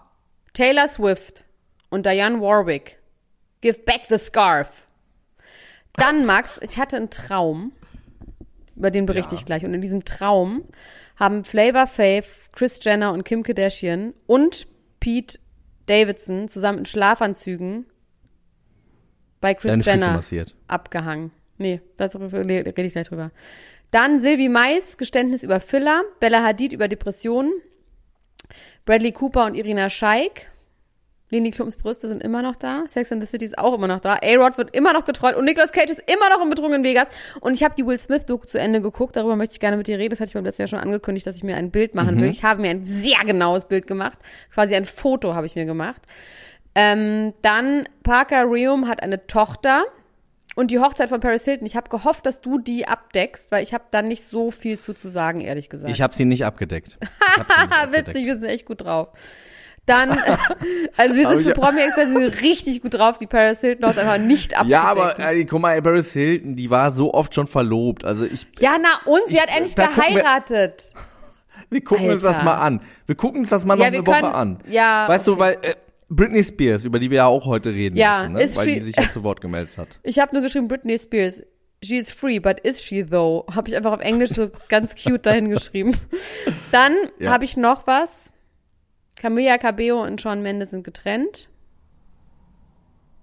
Taylor 0.54 0.88
Swift 0.88 1.45
und 1.90 2.06
Diane 2.06 2.42
Warwick. 2.42 3.00
Give 3.62 3.80
back 3.80 4.02
the 4.10 4.18
scarf. 4.18 4.88
Dann, 5.94 6.26
Max, 6.26 6.60
ich 6.62 6.78
hatte 6.78 6.98
einen 6.98 7.10
Traum, 7.10 7.72
über 8.76 8.92
den 8.92 9.06
berichte 9.06 9.34
Ja. 9.34 9.40
ich 9.40 9.46
gleich. 9.46 9.64
Und 9.64 9.74
in 9.74 9.82
diesem 9.82 10.04
Traum 10.06 10.66
haben 11.16 11.46
Flavor 11.46 11.88
Fave, 11.88 12.26
Chris 12.52 12.80
Jenner 12.84 13.14
und 13.14 13.24
Kim 13.24 13.44
Kardashian 13.44 14.14
und 14.28 14.68
Pete 15.00 15.40
Davidson 15.86 16.48
zusammen 16.50 16.80
in 16.80 16.86
Schlafanzügen 16.86 17.86
bei 19.40 19.54
Chris 19.54 19.72
Deine 19.72 19.84
Jenner 19.84 20.14
massiert. 20.14 20.56
abgehangen. 20.68 21.32
Nee, 21.58 21.80
darüber 21.96 22.32
rede 22.34 22.70
ich 22.82 22.94
gleich 22.94 23.08
drüber. 23.08 23.32
Dann 23.92 24.20
Sylvie 24.20 24.50
Mais, 24.50 24.98
Geständnis 24.98 25.44
über 25.44 25.62
Filler. 25.62 26.04
Bella 26.20 26.44
Hadid 26.44 26.74
über 26.74 26.88
Depressionen. 26.90 27.54
Bradley 28.84 29.14
Cooper 29.14 29.46
und 29.46 29.56
Irina 29.56 29.90
Scheik. 29.90 30.52
Leni 31.36 31.52
Klumps 31.52 31.76
Brüste 31.76 32.08
sind 32.08 32.24
immer 32.24 32.42
noch 32.42 32.56
da. 32.56 32.84
Sex 32.88 33.12
and 33.12 33.22
the 33.22 33.28
City 33.28 33.44
ist 33.44 33.58
auch 33.58 33.74
immer 33.74 33.88
noch 33.88 34.00
da. 34.00 34.20
A-Rod 34.22 34.58
wird 34.58 34.74
immer 34.74 34.94
noch 34.94 35.04
getreut. 35.04 35.36
Und 35.36 35.44
Nicolas 35.44 35.74
Cage 35.74 35.92
ist 35.92 36.02
immer 36.08 36.30
noch 36.30 36.42
im 36.42 36.50
Betrug 36.50 36.72
in 36.74 36.84
Vegas. 36.84 37.10
Und 37.42 37.54
ich 37.56 37.64
habe 37.64 37.76
die 37.78 37.86
Will 37.86 38.00
Smith-Doku 38.00 38.46
zu 38.46 38.58
Ende 38.58 38.80
geguckt. 38.82 39.18
Darüber 39.18 39.36
möchte 39.36 39.54
ich 39.54 39.60
gerne 39.60 39.76
mit 39.76 39.88
dir 39.88 39.98
reden. 40.00 40.12
Das 40.12 40.22
hatte 40.22 40.30
ich 40.30 40.34
beim 40.34 40.46
letzten 40.46 40.62
Jahr 40.62 40.70
schon 40.70 40.80
angekündigt, 40.80 41.28
dass 41.28 41.36
ich 41.36 41.44
mir 41.44 41.58
ein 41.58 41.72
Bild 41.72 41.94
machen 41.94 42.20
will. 42.22 42.30
Ich 42.30 42.44
habe 42.44 42.62
mir 42.62 42.70
ein 42.70 42.86
sehr 42.86 43.20
genaues 43.26 43.66
Bild 43.66 43.86
gemacht. 43.86 44.18
Quasi 44.54 44.76
ein 44.76 44.86
Foto 44.86 45.36
habe 45.36 45.46
ich 45.46 45.56
mir 45.56 45.66
gemacht. 45.66 46.02
Ähm, 46.74 47.34
dann 47.42 47.88
Parker 48.04 48.44
Reum 48.44 48.88
hat 48.88 49.04
eine 49.04 49.28
Tochter. 49.28 49.84
Und 50.56 50.72
die 50.72 50.80
Hochzeit 50.80 51.10
von 51.10 51.20
Paris 51.20 51.44
Hilton. 51.44 51.66
Ich 51.68 51.76
habe 51.76 51.90
gehofft, 51.90 52.26
dass 52.26 52.40
du 52.40 52.60
die 52.60 52.88
abdeckst, 52.88 53.52
weil 53.52 53.62
ich 53.62 53.74
habe 53.74 53.84
da 53.92 54.02
nicht 54.02 54.24
so 54.24 54.52
viel 54.52 54.80
zu, 54.80 54.94
zu 54.94 55.10
sagen, 55.10 55.42
ehrlich 55.42 55.68
gesagt. 55.70 55.92
Ich 55.92 56.02
habe 56.02 56.16
sie 56.16 56.24
nicht 56.24 56.46
abgedeckt. 56.46 56.98
Hab 57.20 57.52
sie 57.52 57.62
nicht 57.62 57.74
abgedeckt. 57.82 58.08
witzig, 58.08 58.26
wir 58.26 58.40
sind 58.40 58.48
echt 58.50 58.66
gut 58.66 58.82
drauf. 58.82 59.10
Dann, 59.86 60.10
also 60.98 61.16
wir 61.16 61.28
sind 61.30 61.42
für 61.42 61.50
ich- 61.52 61.56
Promi 61.56 61.82
Express 61.82 62.10
wir 62.10 62.30
sind 62.32 62.42
richtig 62.42 62.82
gut 62.82 62.94
drauf, 62.96 63.18
die 63.20 63.28
Paris 63.28 63.62
Hilton 63.62 63.86
House 63.88 63.98
einfach 63.98 64.18
nicht 64.18 64.56
abzudecken. 64.56 64.72
Ja, 64.72 64.90
aber 64.90 65.20
ey, 65.20 65.46
guck 65.46 65.62
mal, 65.62 65.80
Paris 65.82 66.12
Hilton, 66.14 66.56
die 66.56 66.70
war 66.70 66.92
so 66.92 67.14
oft 67.14 67.36
schon 67.36 67.48
verlobt. 67.48 68.04
Also 68.04 68.26
ich, 68.26 68.48
ja, 68.60 68.78
na 68.82 69.00
und, 69.06 69.22
sie 69.28 69.36
Ich- 69.36 69.42
hat 69.42 69.50
endlich 69.56 69.76
gucken 69.76 69.96
wir- 69.98 70.22
geheiratet. 70.22 70.94
wir 71.70 71.84
gucken 71.84 72.10
uns 72.10 72.24
das 72.24 72.38
Alter. 72.38 72.46
mal 72.46 72.56
an. 72.56 72.82
Wir 73.06 73.16
gucken 73.16 73.42
uns 73.42 73.50
das 73.50 73.66
mal 73.66 73.76
noch 73.76 73.84
Ja, 73.84 73.88
eine 73.90 74.06
Woche 74.06 74.22
können- 74.22 74.34
an. 74.34 74.60
ja, 74.70 75.08
Weißt 75.08 75.28
du, 75.28 75.38
weil 75.38 75.54
äh, 75.62 75.76
Britney 76.10 76.44
Spears, 76.44 76.86
über 76.86 77.00
die 77.00 77.10
wir 77.10 77.18
ja 77.18 77.26
auch 77.28 77.46
heute 77.46 77.70
reden 77.72 77.96
Ja, 77.98 78.22
müssen, 78.24 78.34
ne? 78.34 78.44
ist 78.44 78.58
weil 78.58 78.66
die 78.68 78.80
sich 78.82 78.96
ja 78.96 79.10
zu 79.10 79.24
Wort 79.24 79.42
gemeldet 79.42 79.78
hat. 79.78 79.88
Ich 80.04 80.20
habe 80.20 80.34
nur 80.34 80.42
geschrieben, 80.42 80.68
Britney 80.68 80.98
Spears, 81.00 81.44
she 81.84 81.98
is 81.98 82.10
free, 82.12 82.40
but 82.40 82.60
is 82.62 82.82
she 82.84 83.04
though? 83.06 83.46
Habe 83.56 83.68
ich 83.70 83.76
einfach 83.76 83.92
auf 83.92 84.02
Englisch 84.02 84.32
so 84.32 84.50
ganz 84.70 84.96
cute 84.96 85.26
dahin 85.26 85.50
geschrieben. 85.50 85.96
Dann 86.72 86.94
Ja. 87.20 87.32
habe 87.32 87.44
ich 87.46 87.56
noch 87.58 87.86
was. 87.88 88.32
Camilla 89.16 89.58
Cabello 89.58 90.04
und 90.04 90.22
Shawn 90.22 90.42
Mendes 90.42 90.72
sind 90.72 90.84
getrennt. 90.84 91.50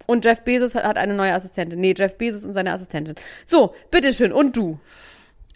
Und 0.06 0.24
Jeff 0.24 0.42
Bezos 0.42 0.74
hat, 0.74 0.84
hat 0.84 0.96
eine 0.96 1.14
neue 1.14 1.32
Assistentin. 1.32 1.80
Nee, 1.80 1.94
Jeff 1.96 2.16
Bezos 2.18 2.44
und 2.44 2.52
seine 2.52 2.72
Assistentin. 2.72 3.14
So, 3.44 3.74
bitteschön. 3.90 4.32
Und 4.32 4.56
du? 4.56 4.78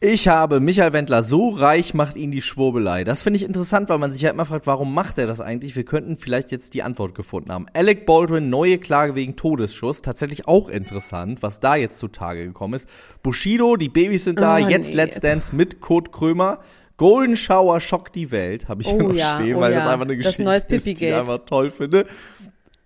Ich 0.00 0.28
habe 0.28 0.60
Michael 0.60 0.92
Wendler, 0.92 1.22
so 1.22 1.48
reich 1.48 1.94
macht 1.94 2.16
ihn 2.16 2.30
die 2.30 2.42
Schwurbelei. 2.42 3.02
Das 3.02 3.22
finde 3.22 3.38
ich 3.38 3.44
interessant, 3.44 3.88
weil 3.88 3.96
man 3.96 4.12
sich 4.12 4.20
ja 4.20 4.30
immer 4.30 4.44
fragt, 4.44 4.66
warum 4.66 4.92
macht 4.92 5.16
er 5.16 5.26
das 5.26 5.40
eigentlich? 5.40 5.74
Wir 5.74 5.86
könnten 5.86 6.18
vielleicht 6.18 6.52
jetzt 6.52 6.74
die 6.74 6.82
Antwort 6.82 7.14
gefunden 7.14 7.50
haben. 7.50 7.66
Alec 7.72 8.04
Baldwin, 8.04 8.50
neue 8.50 8.76
Klage 8.76 9.14
wegen 9.14 9.36
Todesschuss. 9.36 10.02
Tatsächlich 10.02 10.46
auch 10.46 10.68
interessant, 10.68 11.42
was 11.42 11.60
da 11.60 11.76
jetzt 11.76 11.98
zutage 11.98 12.44
gekommen 12.44 12.74
ist. 12.74 12.90
Bushido, 13.22 13.76
die 13.76 13.88
Babys 13.88 14.24
sind 14.24 14.38
da, 14.38 14.56
Oh, 14.56 14.68
jetzt 14.68 14.90
nee. 14.90 14.96
Let's 14.96 15.18
Dance 15.18 15.56
mit 15.56 15.80
Kurt 15.80 16.12
Krömer. 16.12 16.60
Golden 16.96 17.36
Shower 17.36 17.80
schockt 17.80 18.14
die 18.14 18.30
Welt, 18.30 18.68
habe 18.68 18.82
ich 18.82 18.88
hier 18.88 19.04
Oh 19.04 19.08
noch 19.08 19.14
ja, 19.14 19.34
stehen, 19.34 19.56
oh 19.56 19.60
weil 19.60 19.72
das 19.72 19.84
ja. 19.84 19.90
einfach 19.90 20.06
eine 20.06 20.16
Das 20.16 20.24
Geschichte 20.24 20.42
neues 20.44 20.64
ist, 20.64 20.86
die 20.86 20.92
ich 20.92 21.14
einfach 21.14 21.40
toll 21.44 21.70
finde. 21.70 22.06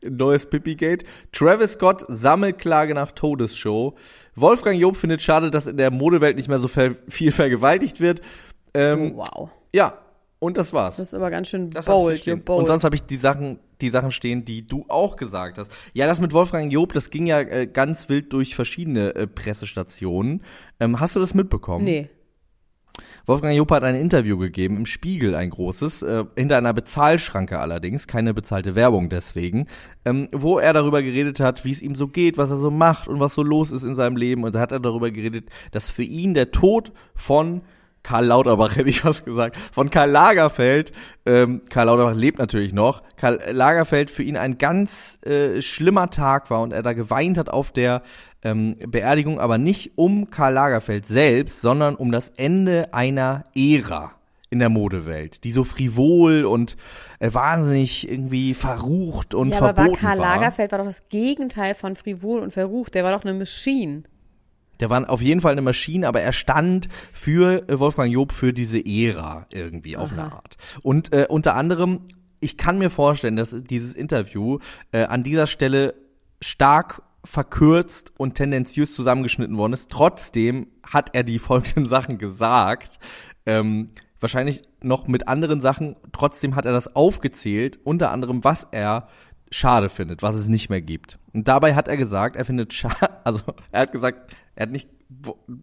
Neues 0.03 0.47
Pipi-Gate. 0.47 1.05
Travis 1.33 1.73
Scott, 1.73 2.05
Sammelklage 2.09 2.95
nach 2.95 3.13
Todesshow. 3.13 3.95
Wolfgang 4.35 4.81
Job 4.81 4.97
findet 4.97 5.21
schade, 5.21 5.51
dass 5.51 5.67
in 5.67 5.77
der 5.77 5.91
Modewelt 5.91 6.37
nicht 6.37 6.49
mehr 6.49 6.59
so 6.59 6.69
ver 6.69 6.95
viel 7.09 7.33
vergewaltigt 7.33 8.01
wird. 8.01 8.21
Ähm, 8.73 9.17
Wow. 9.17 9.51
Ja, 9.75 9.99
und 10.39 10.57
das 10.57 10.73
war's. 10.73 10.97
Das 10.97 11.09
ist 11.09 11.15
aber 11.15 11.31
ganz 11.31 11.49
schön 11.49 11.71
Das 11.71 11.85
hier 11.85 11.95
bold. 11.95 12.45
Bold. 12.47 12.61
Und 12.61 12.67
sonst 12.67 12.83
habe 12.85 12.97
ich 12.97 13.03
die 13.03 13.19
Sachen, 13.19 13.59
die 13.83 13.91
Sachen 13.91 14.11
stehen, 14.11 14.45
die 14.47 14.67
du 14.67 14.87
auch 14.89 15.17
gesagt 15.17 15.59
hast. 15.59 15.71
Ja, 15.93 16.07
das 16.07 16.19
mit 16.19 16.33
Wolfgang 16.33 16.73
Job, 16.73 16.95
das 16.95 17.11
ging 17.11 17.27
ja 17.27 17.41
äh, 17.41 17.67
ganz 17.67 18.09
wild 18.09 18.33
durch 18.33 18.55
verschiedene 18.55 19.15
äh, 19.15 19.27
Pressestationen. 19.27 20.43
Ähm, 20.81 20.99
hast 20.99 21.15
du 21.15 21.21
das 21.21 21.35
mitbekommen? 21.35 21.85
nee. 21.85 22.09
Wolfgang 23.27 23.57
Job 23.57 23.71
hat 23.71 23.85
ein 23.85 23.95
Interview 23.95 24.39
gegeben 24.39 24.77
im 24.77 24.87
Spiegel, 24.87 25.35
ein 25.35 25.51
großes, 25.51 26.03
äh, 26.03 26.25
hinter 26.37 26.57
einer 26.57 26.73
Bezahlschranke 26.73 27.59
allerdings, 27.59 28.07
keine 28.07 28.35
bezahlte 28.35 28.75
Werbung 28.75 29.09
deswegen, 29.09 29.67
ähm, 30.05 30.29
wo 30.33 30.59
er 30.59 30.73
darüber 30.73 31.03
geredet 31.03 31.41
hat, 31.41 31.65
wie 31.65 31.73
es 31.73 31.83
ihm 31.83 31.95
so 31.95 32.09
geht, 32.09 32.39
was 32.39 32.51
er 32.51 32.57
so 32.57 32.71
macht 32.71 33.09
und 33.09 33.21
was 33.21 33.35
so 33.35 33.43
los 33.43 33.71
ist 33.71 33.85
in 33.85 33.95
seinem 33.97 34.17
Leben. 34.17 34.45
Und 34.45 34.55
da 34.55 34.61
hat 34.61 34.73
er 34.73 34.81
darüber 34.81 35.11
geredet, 35.11 35.49
dass 35.71 35.91
für 35.91 36.03
ihn 36.03 36.35
der 36.35 36.51
Tod 36.51 36.93
von 37.15 37.63
Karl 38.03 38.27
Lauterbach, 38.27 38.77
hätte 38.77 38.89
ich 38.89 39.05
was 39.05 39.25
gesagt, 39.25 39.57
von 39.73 39.91
Karl 39.91 40.11
Lagerfeld, 40.11 40.93
ähm, 41.27 41.63
Karl 41.69 41.87
Lauterbach 41.87 42.15
lebt 42.15 42.39
natürlich 42.39 42.73
noch, 42.73 43.03
Karl 43.17 43.41
Lagerfeld 43.51 44.11
für 44.11 44.23
ihn 44.23 44.37
ein 44.37 44.59
ganz 44.59 45.19
äh, 45.25 45.61
schlimmer 45.61 46.11
Tag 46.11 46.51
war 46.51 46.63
und 46.63 46.73
er 46.73 46.83
da 46.83 46.93
geweint 46.93 47.39
hat 47.39 47.49
auf 47.49 47.73
der 47.73 48.03
ähm, 48.43 48.77
Beerdigung, 48.87 49.39
aber 49.39 49.59
nicht 49.59 49.93
um 49.97 50.31
Karl 50.31 50.55
Lagerfeld 50.55 51.07
selbst, 51.07 51.61
sondern 51.61 51.95
um 51.95 52.11
das 52.13 52.31
Ende 52.31 52.93
einer 52.93 53.45
Ära 53.55 54.13
in 54.51 54.59
der 54.59 54.69
Modewelt, 54.69 55.45
die 55.45 55.53
so 55.53 55.63
frivol 55.63 56.45
und 56.45 56.77
äh, 57.21 57.33
wahnsinnig 57.33 58.11
irgendwie 58.11 58.55
verrucht 58.55 59.35
und 59.35 59.51
Ja, 59.51 59.59
aber 59.59 59.67
war 59.69 59.75
verboten 59.75 60.01
Karl 60.01 60.19
war. 60.19 60.35
Lagerfeld 60.37 60.73
war 60.73 60.79
doch 60.81 60.87
das 60.87 61.09
Gegenteil 61.09 61.75
von 61.75 61.95
frivol 61.95 62.41
und 62.41 62.53
verrucht. 62.53 62.95
Der 62.97 63.05
war 63.05 63.13
doch 63.13 63.25
eine 63.25 63.35
Machine. 63.35 64.03
Der 64.81 64.91
war 64.91 65.09
auf 65.09 65.23
jeden 65.23 65.41
Fall 65.41 65.53
eine 65.53 65.63
Maschine, 65.63 66.09
aber 66.09 66.21
er 66.21 66.33
stand 66.33 66.89
für 67.13 67.69
äh, 67.69 67.79
Wolfgang 67.79 68.13
Job 68.13 68.33
für 68.33 68.53
diese 68.53 68.85
Ära 68.85 69.47
irgendwie 69.53 69.97
auf 69.97 70.13
eine 70.13 70.33
Art. 70.33 70.57
Und 70.83 71.13
äh, 71.13 71.27
unter 71.29 71.55
anderem, 71.55 72.01
ich 72.41 72.57
kann 72.57 72.79
mir 72.79 72.91
vorstellen, 72.91 73.37
dass 73.37 73.55
dieses 73.63 73.95
Interview 73.95 74.59
äh, 74.93 75.05
an 75.05 75.23
dieser 75.23 75.47
Stelle 75.47 75.95
stark 76.41 77.03
verkürzt 77.23 78.13
und 78.17 78.35
tendenziös 78.35 78.95
zusammengeschnitten 78.95 79.57
worden 79.59 79.75
ist. 79.75 79.91
Trotzdem 79.91 80.69
hat 80.83 81.15
er 81.15 81.23
die 81.23 81.39
folgenden 81.39 81.85
Sachen 81.85 82.19
gesagt. 82.19 82.99
Ähm, 83.47 83.91
wahrscheinlich 84.19 84.63
noch 84.83 85.07
mit 85.07 85.29
anderen 85.29 85.61
Sachen. 85.61 85.97
Trotzdem 86.13 86.57
hat 86.57 86.67
er 86.67 86.73
das 86.73 86.95
aufgezählt, 86.95 87.79
unter 87.85 88.11
anderem, 88.11 88.45
was 88.45 88.67
er 88.71 89.09
schade 89.51 89.89
findet, 89.89 90.23
was 90.23 90.37
es 90.37 90.49
nicht 90.49 90.71
mehr 90.71 90.81
gibt. 90.81 91.19
Und 91.33 91.49
dabei 91.49 91.75
hat 91.75 91.89
er 91.89 91.97
gesagt, 91.97 92.37
er 92.37 92.45
findet 92.45 92.73
schade, 92.73 93.11
also 93.25 93.43
er 93.73 93.83
hat 93.83 93.93
gesagt, 93.93 94.33
er 94.61 94.65
hat 94.65 94.73
nicht, 94.73 94.91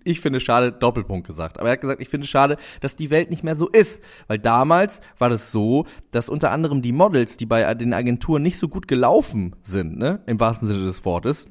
ich 0.04 0.22
finde 0.22 0.40
schade, 0.40 0.72
Doppelpunkt 0.72 1.28
gesagt, 1.28 1.60
aber 1.60 1.70
er 1.70 1.74
hat 1.74 1.82
gesagt, 1.82 2.02
ich 2.02 2.10
finde 2.10 2.26
schade, 2.26 2.58
dass 2.82 2.96
die 2.96 3.12
Welt 3.12 3.30
nicht 3.30 3.44
mehr 3.44 3.54
so 3.54 3.68
ist. 3.68 4.02
Weil 4.26 4.40
damals 4.40 5.02
war 5.20 5.30
das 5.30 5.52
so, 5.52 5.86
dass 6.10 6.30
unter 6.30 6.50
anderem 6.50 6.82
die 6.82 6.94
Models, 6.94 7.38
die 7.38 7.46
bei 7.46 7.76
den 7.76 7.94
Agenturen 7.94 8.42
nicht 8.42 8.58
so 8.58 8.68
gut 8.68 8.88
gelaufen 8.88 9.56
sind, 9.62 10.00
ne, 10.00 10.22
im 10.26 10.40
wahrsten 10.40 10.68
Sinne 10.68 10.84
des 10.84 11.06
Wortes, 11.06 11.46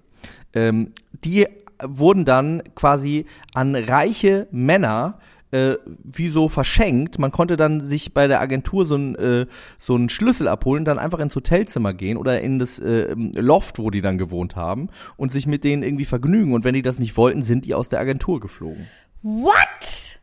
ähm, 0.54 0.90
die 1.24 1.46
wurden 1.80 2.24
dann 2.24 2.64
quasi 2.74 3.26
an 3.54 3.76
reiche 3.76 4.48
Männer 4.50 5.20
äh, 5.52 5.74
wie 6.02 6.28
so 6.28 6.48
verschenkt. 6.48 7.18
Man 7.18 7.30
konnte 7.32 7.56
dann 7.56 7.80
sich 7.80 8.12
bei 8.12 8.26
der 8.26 8.40
Agentur 8.40 8.84
so 8.84 8.94
einen 8.96 9.14
äh, 9.14 9.46
so 9.78 9.94
einen 9.94 10.08
Schlüssel 10.08 10.48
abholen, 10.48 10.84
dann 10.84 10.98
einfach 10.98 11.18
ins 11.20 11.36
Hotelzimmer 11.36 11.94
gehen 11.94 12.16
oder 12.16 12.40
in 12.40 12.58
das 12.58 12.78
äh, 12.78 13.14
Loft, 13.14 13.78
wo 13.78 13.90
die 13.90 14.00
dann 14.00 14.18
gewohnt 14.18 14.56
haben 14.56 14.88
und 15.16 15.30
sich 15.32 15.46
mit 15.46 15.64
denen 15.64 15.82
irgendwie 15.82 16.04
vergnügen. 16.04 16.52
Und 16.54 16.64
wenn 16.64 16.74
die 16.74 16.82
das 16.82 16.98
nicht 16.98 17.16
wollten, 17.16 17.42
sind 17.42 17.64
die 17.64 17.74
aus 17.74 17.88
der 17.88 18.00
Agentur 18.00 18.40
geflogen. 18.40 18.86
What? 19.22 20.18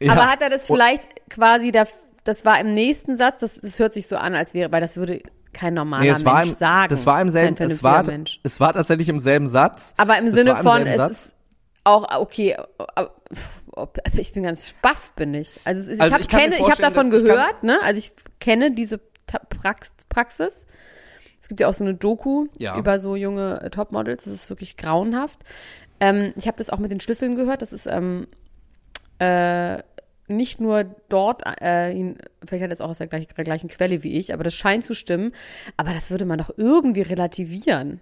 Ja. 0.00 0.12
Aber 0.12 0.26
hat 0.30 0.42
er 0.42 0.50
das 0.50 0.68
Und- 0.68 0.76
vielleicht 0.76 1.08
quasi, 1.30 1.72
da, 1.72 1.84
das 2.24 2.44
war 2.44 2.60
im 2.60 2.74
nächsten 2.74 3.16
Satz, 3.16 3.40
das, 3.40 3.60
das 3.60 3.78
hört 3.78 3.92
sich 3.92 4.06
so 4.06 4.16
an, 4.16 4.34
als 4.34 4.52
wäre, 4.54 4.70
weil 4.72 4.80
das 4.80 4.96
würde 4.96 5.22
kein 5.52 5.72
normaler 5.74 6.02
Nee, 6.02 6.22
Mensch 6.22 6.48
im, 6.48 6.54
sagen. 6.54 6.88
das 6.90 7.06
war 7.06 7.20
im 7.22 7.30
selben, 7.30 7.56
es 7.58 7.82
war, 7.82 8.04
Mensch. 8.04 8.40
es 8.42 8.60
war 8.60 8.74
tatsächlich 8.74 9.08
im 9.08 9.18
selben 9.20 9.48
Satz. 9.48 9.94
Aber 9.96 10.18
im 10.18 10.28
Sinne 10.28 10.50
im 10.50 10.56
von, 10.58 10.86
es 10.86 11.10
ist 11.10 11.34
auch, 11.86 12.20
okay, 12.20 12.56
ob- 13.72 13.98
ich 14.16 14.32
bin 14.32 14.42
ganz 14.42 14.68
spaff, 14.68 15.12
bin 15.14 15.34
ich. 15.34 15.58
Also, 15.64 15.90
Also 15.90 15.92
ich, 16.04 16.12
hab, 16.12 16.20
ich 16.20 16.28
kann 16.28 16.40
mir 16.40 16.50
kenne, 16.50 16.62
ich 16.62 16.70
habe 16.70 16.82
davon 16.82 17.10
gehört, 17.10 17.62
ne? 17.62 17.78
Also 17.82 17.98
ich 17.98 18.12
kenne 18.40 18.70
diese 18.72 18.98
Prax 19.26 19.92
Praxis. 20.08 20.66
Es 21.40 21.48
gibt 21.48 21.60
ja 21.60 21.68
auch 21.68 21.74
so 21.74 21.84
eine 21.84 21.94
Doku 21.94 22.46
Ja. 22.58 22.76
über 22.78 22.98
so 22.98 23.14
junge 23.16 23.60
äh, 23.62 23.70
Topmodels. 23.70 24.24
Das 24.24 24.34
ist 24.34 24.50
wirklich 24.50 24.76
grauenhaft. 24.76 25.40
Ähm, 26.00 26.32
ich 26.36 26.46
habe 26.46 26.56
das 26.58 26.70
auch 26.70 26.78
mit 26.78 26.90
den 26.90 27.00
Schlüsseln 27.00 27.36
gehört. 27.36 27.62
Das 27.62 27.72
ist 27.72 27.86
ähm, 27.86 28.26
äh, 29.18 29.78
nicht 30.28 30.60
nur 30.60 30.84
dort, 31.08 31.42
äh, 31.60 32.14
vielleicht 32.46 32.62
hat 32.64 32.70
er 32.70 32.72
es 32.72 32.80
auch 32.80 32.90
aus 32.90 32.98
der, 32.98 33.06
gleich, 33.06 33.28
der 33.28 33.44
gleichen 33.44 33.68
Quelle 33.68 34.02
wie 34.02 34.12
ich, 34.18 34.34
aber 34.34 34.42
das 34.42 34.54
scheint 34.54 34.82
zu 34.84 34.94
stimmen. 34.94 35.32
Aber 35.76 35.92
das 35.92 36.10
würde 36.10 36.24
man 36.24 36.38
doch 36.38 36.50
irgendwie 36.56 37.02
relativieren. 37.02 38.00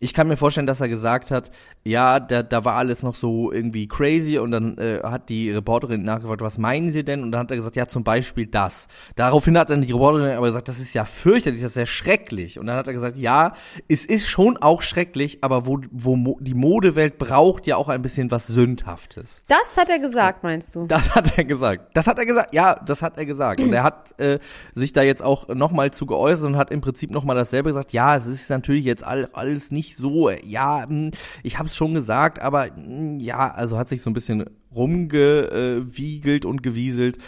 Ich 0.00 0.12
kann 0.12 0.28
mir 0.28 0.36
vorstellen, 0.36 0.66
dass 0.66 0.80
er 0.80 0.88
gesagt 0.88 1.30
hat, 1.30 1.50
ja, 1.84 2.18
da, 2.18 2.42
da 2.42 2.64
war 2.64 2.74
alles 2.76 3.02
noch 3.02 3.14
so 3.14 3.52
irgendwie 3.52 3.86
crazy 3.86 4.38
und 4.38 4.50
dann 4.50 4.76
äh, 4.78 5.00
hat 5.02 5.28
die 5.28 5.50
Reporterin 5.50 6.02
nachgefragt, 6.02 6.40
was 6.40 6.58
meinen 6.58 6.90
Sie 6.90 7.04
denn? 7.04 7.22
Und 7.22 7.32
dann 7.32 7.42
hat 7.42 7.50
er 7.50 7.56
gesagt, 7.56 7.76
ja, 7.76 7.86
zum 7.86 8.04
Beispiel 8.04 8.46
das. 8.46 8.88
Daraufhin 9.16 9.56
hat 9.56 9.70
dann 9.70 9.82
die 9.82 9.92
Reporterin 9.92 10.36
aber 10.36 10.46
gesagt, 10.46 10.68
das 10.68 10.80
ist 10.80 10.94
ja 10.94 11.04
fürchterlich, 11.04 11.62
das 11.62 11.72
ist 11.72 11.76
ja 11.76 11.86
schrecklich. 11.86 12.58
Und 12.58 12.66
dann 12.66 12.76
hat 12.76 12.86
er 12.86 12.92
gesagt, 12.92 13.16
ja, 13.16 13.52
es 13.88 14.04
ist 14.04 14.28
schon 14.28 14.56
auch 14.56 14.82
schrecklich, 14.82 15.38
aber 15.42 15.66
wo, 15.66 15.80
wo 15.90 16.16
Mo 16.16 16.38
die 16.40 16.54
Modewelt 16.54 17.18
braucht 17.18 17.66
ja 17.66 17.76
auch 17.76 17.88
ein 17.88 18.02
bisschen 18.02 18.30
was 18.30 18.46
Sündhaftes. 18.46 19.44
Das 19.48 19.76
hat 19.76 19.90
er 19.90 20.00
gesagt, 20.00 20.42
meinst 20.42 20.74
du? 20.74 20.86
Das 20.86 21.14
hat 21.14 21.38
er 21.38 21.44
gesagt. 21.44 21.96
Das 21.96 22.06
hat 22.06 22.18
er 22.18 22.26
gesagt. 22.26 22.54
Ja, 22.54 22.74
das 22.84 23.02
hat 23.02 23.16
er 23.16 23.26
gesagt. 23.26 23.60
Und 23.60 23.72
er 23.72 23.84
hat 23.84 24.18
äh, 24.20 24.38
sich 24.74 24.92
da 24.92 25.02
jetzt 25.02 25.22
auch 25.22 25.48
nochmal 25.48 25.92
zu 25.92 26.06
geäußert 26.06 26.46
und 26.46 26.56
hat 26.56 26.70
im 26.70 26.80
Prinzip 26.80 27.10
nochmal 27.10 27.36
dasselbe 27.36 27.70
gesagt. 27.70 27.92
Ja, 27.92 28.16
es 28.16 28.26
ist 28.26 28.50
natürlich 28.50 28.84
jetzt 28.84 29.04
all, 29.04 29.28
alles 29.32 29.70
nicht 29.70 29.83
so. 29.96 30.28
äh, 30.28 30.40
Ja, 30.46 30.86
mh, 30.88 31.10
ich 31.42 31.58
habe 31.58 31.68
es 31.68 31.76
schon 31.76 31.94
gesagt, 31.94 32.40
aber 32.40 32.68
mh, 32.76 33.22
ja, 33.22 33.50
also 33.52 33.78
hat 33.78 33.88
sich 33.88 34.02
so 34.02 34.10
ein 34.10 34.14
bisschen 34.14 34.44
rumgewiegelt 34.74 36.44
und 36.44 36.62
gewieselt. 36.62 37.18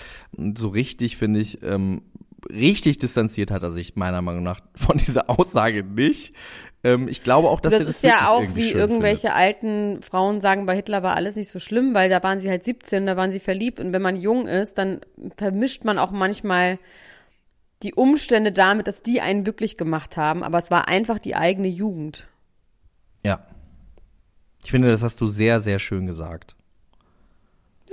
So 0.56 0.68
richtig, 0.68 1.16
finde 1.16 1.40
ich, 1.40 1.62
ähm, 1.62 2.02
richtig 2.50 2.98
distanziert 2.98 3.50
hat 3.50 3.62
er 3.62 3.70
sich 3.70 3.96
meiner 3.96 4.22
Meinung 4.22 4.42
nach 4.42 4.60
von 4.74 4.98
dieser 4.98 5.28
Aussage 5.30 5.82
nicht. 5.84 6.34
Ähm, 6.84 7.08
ich 7.08 7.22
glaube 7.22 7.48
auch, 7.48 7.60
dass 7.60 7.72
das 7.72 7.80
er 7.80 7.86
das 7.86 7.96
ist 7.96 8.02
ja 8.04 8.28
auch 8.28 8.42
wie 8.54 8.70
irgendwelche 8.70 9.32
alten 9.32 10.02
Frauen 10.02 10.40
sagen, 10.40 10.66
bei 10.66 10.76
Hitler 10.76 11.02
war 11.02 11.16
alles 11.16 11.36
nicht 11.36 11.48
so 11.48 11.58
schlimm, 11.58 11.94
weil 11.94 12.10
da 12.10 12.22
waren 12.22 12.40
sie 12.40 12.50
halt 12.50 12.64
17, 12.64 13.06
da 13.06 13.16
waren 13.16 13.32
sie 13.32 13.40
verliebt 13.40 13.80
und 13.80 13.92
wenn 13.92 14.02
man 14.02 14.16
jung 14.16 14.46
ist, 14.46 14.78
dann 14.78 15.00
vermischt 15.36 15.84
man 15.84 15.98
auch 15.98 16.10
manchmal 16.10 16.78
die 17.82 17.94
Umstände 17.94 18.52
damit, 18.52 18.86
dass 18.86 19.02
die 19.02 19.20
einen 19.20 19.44
glücklich 19.44 19.76
gemacht 19.76 20.16
haben, 20.16 20.42
aber 20.42 20.58
es 20.58 20.70
war 20.70 20.88
einfach 20.88 21.18
die 21.18 21.34
eigene 21.36 21.68
Jugend. 21.68 22.26
Ja. 23.26 23.40
Ich 24.64 24.70
finde, 24.70 24.90
das 24.90 25.02
hast 25.02 25.20
du 25.20 25.26
sehr, 25.26 25.60
sehr 25.60 25.78
schön 25.78 26.06
gesagt. 26.06 26.56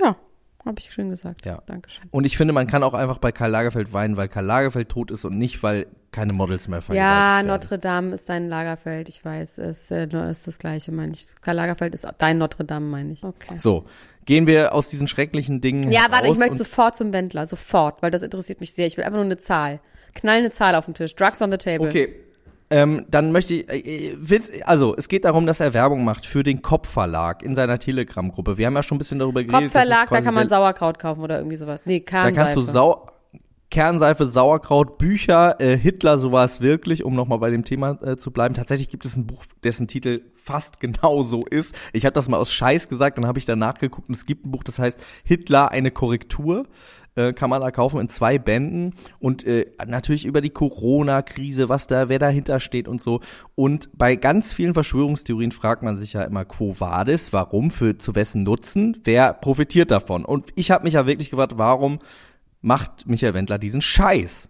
Ja, 0.00 0.16
habe 0.64 0.80
ich 0.80 0.86
schön 0.86 1.10
gesagt. 1.10 1.44
Ja. 1.44 1.62
Dankeschön. 1.66 2.08
Und 2.10 2.24
ich 2.24 2.36
finde, 2.36 2.52
man 2.52 2.66
kann 2.66 2.82
auch 2.82 2.94
einfach 2.94 3.18
bei 3.18 3.32
Karl 3.32 3.50
Lagerfeld 3.50 3.92
weinen, 3.92 4.16
weil 4.16 4.28
Karl 4.28 4.44
Lagerfeld 4.44 4.88
tot 4.88 5.10
ist 5.10 5.24
und 5.24 5.38
nicht, 5.38 5.62
weil 5.62 5.86
keine 6.10 6.32
Models 6.34 6.68
mehr 6.68 6.78
Ja, 6.78 6.82
vergewaltigt 6.82 7.36
werden. 7.36 7.46
Notre 7.46 7.78
Dame 7.78 8.14
ist 8.14 8.28
dein 8.28 8.48
Lagerfeld, 8.48 9.08
ich 9.08 9.24
weiß, 9.24 9.58
ist, 9.58 9.90
äh, 9.90 10.06
ist 10.30 10.46
das 10.46 10.58
gleiche, 10.58 10.90
meine 10.92 11.12
ich. 11.12 11.26
Karl 11.40 11.56
Lagerfeld 11.56 11.94
ist 11.94 12.06
dein 12.18 12.38
Notre 12.38 12.64
Dame, 12.64 12.86
meine 12.86 13.12
ich. 13.12 13.22
Okay. 13.22 13.58
So, 13.58 13.84
gehen 14.24 14.46
wir 14.46 14.74
aus 14.74 14.88
diesen 14.88 15.06
schrecklichen 15.06 15.60
Dingen 15.60 15.92
Ja, 15.92 16.06
warte, 16.10 16.28
ich 16.28 16.38
möchte 16.38 16.56
sofort 16.56 16.96
zum 16.96 17.12
Wendler, 17.12 17.46
sofort, 17.46 18.02
weil 18.02 18.10
das 18.10 18.22
interessiert 18.22 18.60
mich 18.60 18.72
sehr. 18.72 18.86
Ich 18.86 18.96
will 18.96 19.04
einfach 19.04 19.16
nur 19.18 19.24
eine 19.24 19.36
Zahl. 19.36 19.80
Knall 20.14 20.38
eine 20.38 20.50
Zahl 20.50 20.74
auf 20.74 20.84
den 20.86 20.94
Tisch. 20.94 21.14
Drugs 21.14 21.42
on 21.42 21.50
the 21.50 21.58
table. 21.58 21.88
Okay. 21.88 22.14
Ähm, 22.74 23.06
dann 23.08 23.30
möchte 23.30 23.54
ich, 23.54 23.68
äh, 23.68 24.16
willst, 24.18 24.66
also 24.66 24.96
es 24.96 25.06
geht 25.06 25.24
darum, 25.24 25.46
dass 25.46 25.60
er 25.60 25.74
Werbung 25.74 26.02
macht 26.04 26.26
für 26.26 26.42
den 26.42 26.60
Kopf 26.60 26.88
Verlag 26.88 27.44
in 27.44 27.54
seiner 27.54 27.78
Telegram-Gruppe. 27.78 28.58
Wir 28.58 28.66
haben 28.66 28.74
ja 28.74 28.82
schon 28.82 28.96
ein 28.96 28.98
bisschen 28.98 29.20
darüber 29.20 29.44
geredet. 29.44 29.72
Kopfverlag, 29.72 30.10
da 30.10 30.20
kann 30.20 30.34
man 30.34 30.48
Sauerkraut 30.48 30.98
kaufen 30.98 31.22
oder 31.22 31.38
irgendwie 31.38 31.56
sowas. 31.56 31.86
Nee, 31.86 32.00
Da 32.00 32.04
Kernseife. 32.04 32.34
kannst 32.34 32.56
du 32.56 32.62
Sau 32.62 33.06
Kernseife, 33.70 34.26
Sauerkraut, 34.26 34.98
Bücher, 34.98 35.60
äh, 35.60 35.76
Hitler, 35.76 36.18
so 36.18 36.32
war 36.32 36.44
es 36.44 36.60
wirklich, 36.60 37.04
um 37.04 37.14
nochmal 37.14 37.38
bei 37.38 37.50
dem 37.50 37.64
Thema 37.64 37.96
äh, 38.02 38.16
zu 38.16 38.32
bleiben. 38.32 38.54
Tatsächlich 38.54 38.88
gibt 38.88 39.04
es 39.04 39.16
ein 39.16 39.26
Buch, 39.26 39.44
dessen 39.62 39.86
Titel 39.86 40.22
fast 40.36 40.80
genau 40.80 41.22
so 41.22 41.44
ist. 41.46 41.76
Ich 41.92 42.04
habe 42.04 42.14
das 42.14 42.28
mal 42.28 42.38
aus 42.38 42.52
Scheiß 42.52 42.88
gesagt, 42.88 43.18
dann 43.18 43.26
habe 43.26 43.38
ich 43.38 43.44
danach 43.44 43.78
geguckt 43.78 44.08
und 44.08 44.16
es 44.16 44.26
gibt 44.26 44.46
ein 44.46 44.50
Buch, 44.50 44.64
das 44.64 44.80
heißt 44.80 45.00
Hitler, 45.22 45.70
eine 45.70 45.92
Korrektur. 45.92 46.66
Äh, 47.16 47.32
kann 47.32 47.48
man 47.48 47.60
da 47.60 47.70
kaufen 47.70 48.00
in 48.00 48.08
zwei 48.08 48.38
Bänden 48.38 48.92
und 49.20 49.46
äh, 49.46 49.66
natürlich 49.86 50.24
über 50.24 50.40
die 50.40 50.50
Corona-Krise, 50.50 51.68
was 51.68 51.86
da, 51.86 52.08
wer 52.08 52.18
dahinter 52.18 52.58
steht 52.58 52.88
und 52.88 53.00
so. 53.00 53.20
Und 53.54 53.88
bei 53.96 54.16
ganz 54.16 54.52
vielen 54.52 54.74
Verschwörungstheorien 54.74 55.52
fragt 55.52 55.84
man 55.84 55.96
sich 55.96 56.14
ja 56.14 56.24
immer, 56.24 56.44
quo 56.44 56.74
vadis, 56.76 57.32
warum, 57.32 57.70
für 57.70 57.98
zu 57.98 58.16
wessen 58.16 58.42
Nutzen, 58.42 58.98
wer 59.04 59.32
profitiert 59.32 59.92
davon? 59.92 60.24
Und 60.24 60.48
ich 60.56 60.72
habe 60.72 60.82
mich 60.82 60.94
ja 60.94 61.06
wirklich 61.06 61.30
gefragt, 61.30 61.52
warum 61.56 62.00
macht 62.62 63.06
Michael 63.06 63.34
Wendler 63.34 63.58
diesen 63.58 63.80
Scheiß? 63.80 64.48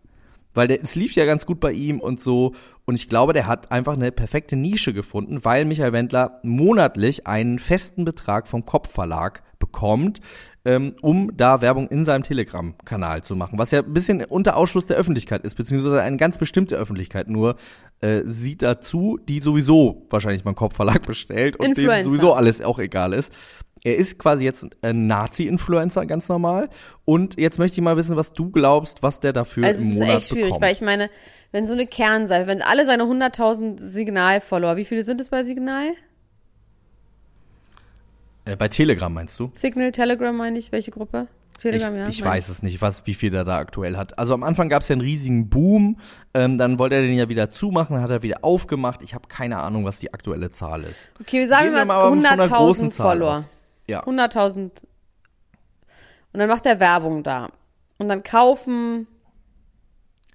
Weil 0.54 0.68
der, 0.68 0.83
es 0.83 0.94
lief 0.94 1.14
ja 1.16 1.26
ganz 1.26 1.44
gut 1.44 1.61
bei 1.61 1.73
ihm 1.73 2.00
und 2.00 2.18
so. 2.18 2.54
Und 2.87 2.94
ich 2.94 3.09
glaube, 3.09 3.35
der 3.35 3.47
hat 3.47 3.73
einfach 3.73 3.94
eine 3.94 4.11
perfekte 4.11 4.56
Nische 4.56 4.94
gefunden, 4.94 5.44
weil 5.44 5.66
Michael 5.66 5.92
Wendler 5.92 6.40
monatlich 6.42 7.26
einen 7.26 7.59
festen 7.59 8.06
Betrag 8.06 8.49
vom 8.49 8.64
Kopfverlag 8.64 9.42
bekommt, 9.59 10.21
ähm, 10.64 10.94
um 11.02 11.30
da 11.37 11.61
Werbung 11.61 11.88
in 11.88 12.04
seinem 12.04 12.23
Telegram-Kanal 12.23 13.23
zu 13.23 13.37
machen. 13.37 13.59
Was 13.59 13.71
ja 13.71 13.80
ein 13.80 13.92
bisschen 13.92 14.25
unter 14.25 14.56
Ausschluss 14.56 14.87
der 14.87 14.97
Öffentlichkeit 14.97 15.44
ist, 15.44 15.56
beziehungsweise 15.56 16.00
eine 16.02 16.16
ganz 16.16 16.38
bestimmte 16.38 16.76
Öffentlichkeit 16.76 17.28
nur 17.28 17.56
äh, 18.00 18.23
sieht 18.25 18.62
dazu, 18.62 19.18
die 19.28 19.40
sowieso 19.40 20.06
wahrscheinlich 20.11 20.44
beim 20.44 20.54
Kopfverlag 20.54 21.02
bestellt 21.06 21.56
und 21.56 21.76
dem 21.76 21.85
Influencer. 21.85 22.04
sowieso 22.04 22.33
alles 22.33 22.62
auch 22.62 22.78
egal 22.78 23.12
ist. 23.12 23.33
Er 23.83 23.97
ist 23.97 24.18
quasi 24.18 24.44
jetzt 24.44 24.66
ein 24.80 25.06
Nazi-Influencer, 25.06 26.06
ganz 26.06 26.30
normal. 26.30 26.71
Und 27.04 27.38
jetzt 27.38 27.59
möchte 27.59 27.78
ich 27.78 27.85
mal 27.85 27.97
wissen, 27.97 28.16
was 28.16 28.33
du 28.33 28.50
glaubst, 28.50 29.02
was 29.02 29.21
der 29.21 29.35
dafür 29.35 29.66
Also 29.66 29.83
im 29.83 29.88
es 29.88 29.94
ist 29.94 30.00
Monat 30.00 30.16
echt 30.16 30.28
schwierig, 30.28 30.44
bekommt. 30.44 30.62
weil 30.62 30.73
ich 30.73 30.80
meine, 30.80 31.11
wenn 31.52 31.66
so 31.66 31.75
eine 31.75 31.87
Kernseife, 31.87 32.47
wenn 32.47 32.62
alle 32.62 32.87
seine 32.87 33.02
100.000 33.02 33.78
Signal-Follower, 33.78 34.76
wie 34.76 34.87
viele 34.87 35.04
sind 35.04 35.21
es 35.21 35.28
bei 35.28 35.44
Signal? 35.44 35.88
Äh, 38.45 38.57
bei 38.57 38.69
Telegram 38.69 39.13
meinst 39.13 39.39
du? 39.39 39.51
Signal, 39.55 39.93
Telegram 39.93 40.37
meine 40.37 40.59
ich, 40.59 40.73
welche 40.73 40.91
Gruppe? 40.91 41.29
Ich, 41.55 41.61
Telegram, 41.61 41.97
ja. 41.97 42.09
ich 42.09 42.23
weiß 42.23 42.49
es 42.49 42.63
nicht, 42.63 42.83
was, 42.83 43.07
wie 43.07 43.15
viel 43.15 43.35
er 43.35 43.45
da 43.45 43.59
aktuell 43.59 43.97
hat. 43.97 44.19
Also 44.19 44.35
am 44.35 44.43
Anfang 44.43 44.69
gab 44.69 44.83
es 44.83 44.89
ja 44.89 44.95
einen 44.95 45.01
riesigen 45.01 45.49
Boom, 45.49 45.99
ähm, 46.35 46.59
dann 46.59 46.79
wollte 46.79 46.97
er 46.97 47.03
den 47.03 47.17
ja 47.17 47.29
wieder 47.29 47.51
zumachen, 47.51 48.01
hat 48.01 48.11
er 48.11 48.23
wieder 48.23 48.39
aufgemacht. 48.43 49.03
Ich 49.03 49.15
habe 49.15 49.29
keine 49.29 49.61
Ahnung, 49.61 49.85
was 49.85 49.99
die 49.99 50.13
aktuelle 50.13 50.51
Zahl 50.51 50.83
ist. 50.83 51.07
Okay, 51.21 51.47
sagen 51.47 51.65
Gehen 51.65 51.73
wir 51.73 51.81
wir 51.81 51.85
mal 51.87 52.11
mal 52.11 52.23
von 52.23 52.27
einer 52.27 52.49
großen 52.49 52.89
100.000 52.89 52.93
Zahl 52.93 53.07
Follower. 53.07 53.45
Ja. 53.87 54.03
100.000. 54.05 54.71
Und 56.33 56.41
dann 56.41 56.49
macht 56.49 56.67
er 56.67 56.81
Werbung 56.81 57.23
da. 57.23 57.51
Und 57.99 58.09
dann 58.09 58.23
kaufen 58.23 59.07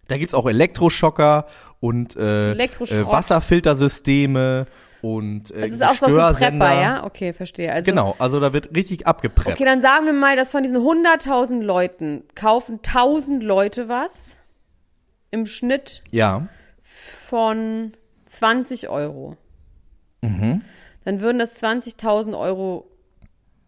Da 0.08 0.18
gibt's 0.18 0.34
auch 0.34 0.48
Elektroschocker 0.48 1.46
und 1.80 2.16
äh, 2.16 2.52
Elektroschrott. 2.52 2.98
äh, 2.98 3.06
Wasserfiltersysteme 3.06 4.66
und 5.02 5.52
äh, 5.52 5.60
Es 5.62 5.72
ist 5.72 5.84
auch 5.84 5.94
so 5.96 6.06
ein. 6.20 6.36
Prepper, 6.36 6.82
ja? 6.82 7.04
Okay, 7.06 7.34
verstehe. 7.34 7.72
Also, 7.72 7.90
Genau, 7.90 8.16
also 8.20 8.40
da 8.40 8.54
wird 8.54 8.76
richtig 8.76 9.08
abgepreppt. 9.08 9.56
Okay, 9.56 9.66
dann 9.66 9.82
sagen 9.82 10.06
wir 10.06 10.14
mal, 10.14 10.36
dass 10.36 10.52
von 10.52 10.64
diesen 10.64 10.78
100.000 10.78 11.62
Leuten 11.62 12.24
kaufen 12.36 12.80
1000 12.84 13.44
Leute 13.44 13.88
was. 13.90 14.38
Im 15.32 15.46
Schnitt 15.46 16.04
Ja. 16.12 16.48
von 16.84 17.94
20 18.26 18.90
Euro. 18.90 19.38
Mhm. 20.22 20.62
Dann 21.06 21.20
würden 21.22 21.40
das 21.40 21.62
20.000 21.62 22.38
Euro 22.38 22.90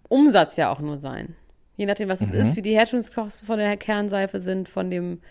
Umsatz 0.10 0.58
ja 0.58 0.72
auch 0.72 0.80
nur 0.80 0.98
sein. 0.98 1.36
Je 1.78 1.86
nachdem, 1.86 2.10
was 2.10 2.20
Mhm. 2.20 2.28
es 2.28 2.34
ist, 2.50 2.56
wie 2.58 2.62
die 2.62 2.74
Herstellungskosten 2.74 3.46
von 3.48 3.58
der 3.60 3.78
Kernseife 3.78 4.40
sind, 4.40 4.70
von 4.70 4.90
dem 4.90 5.22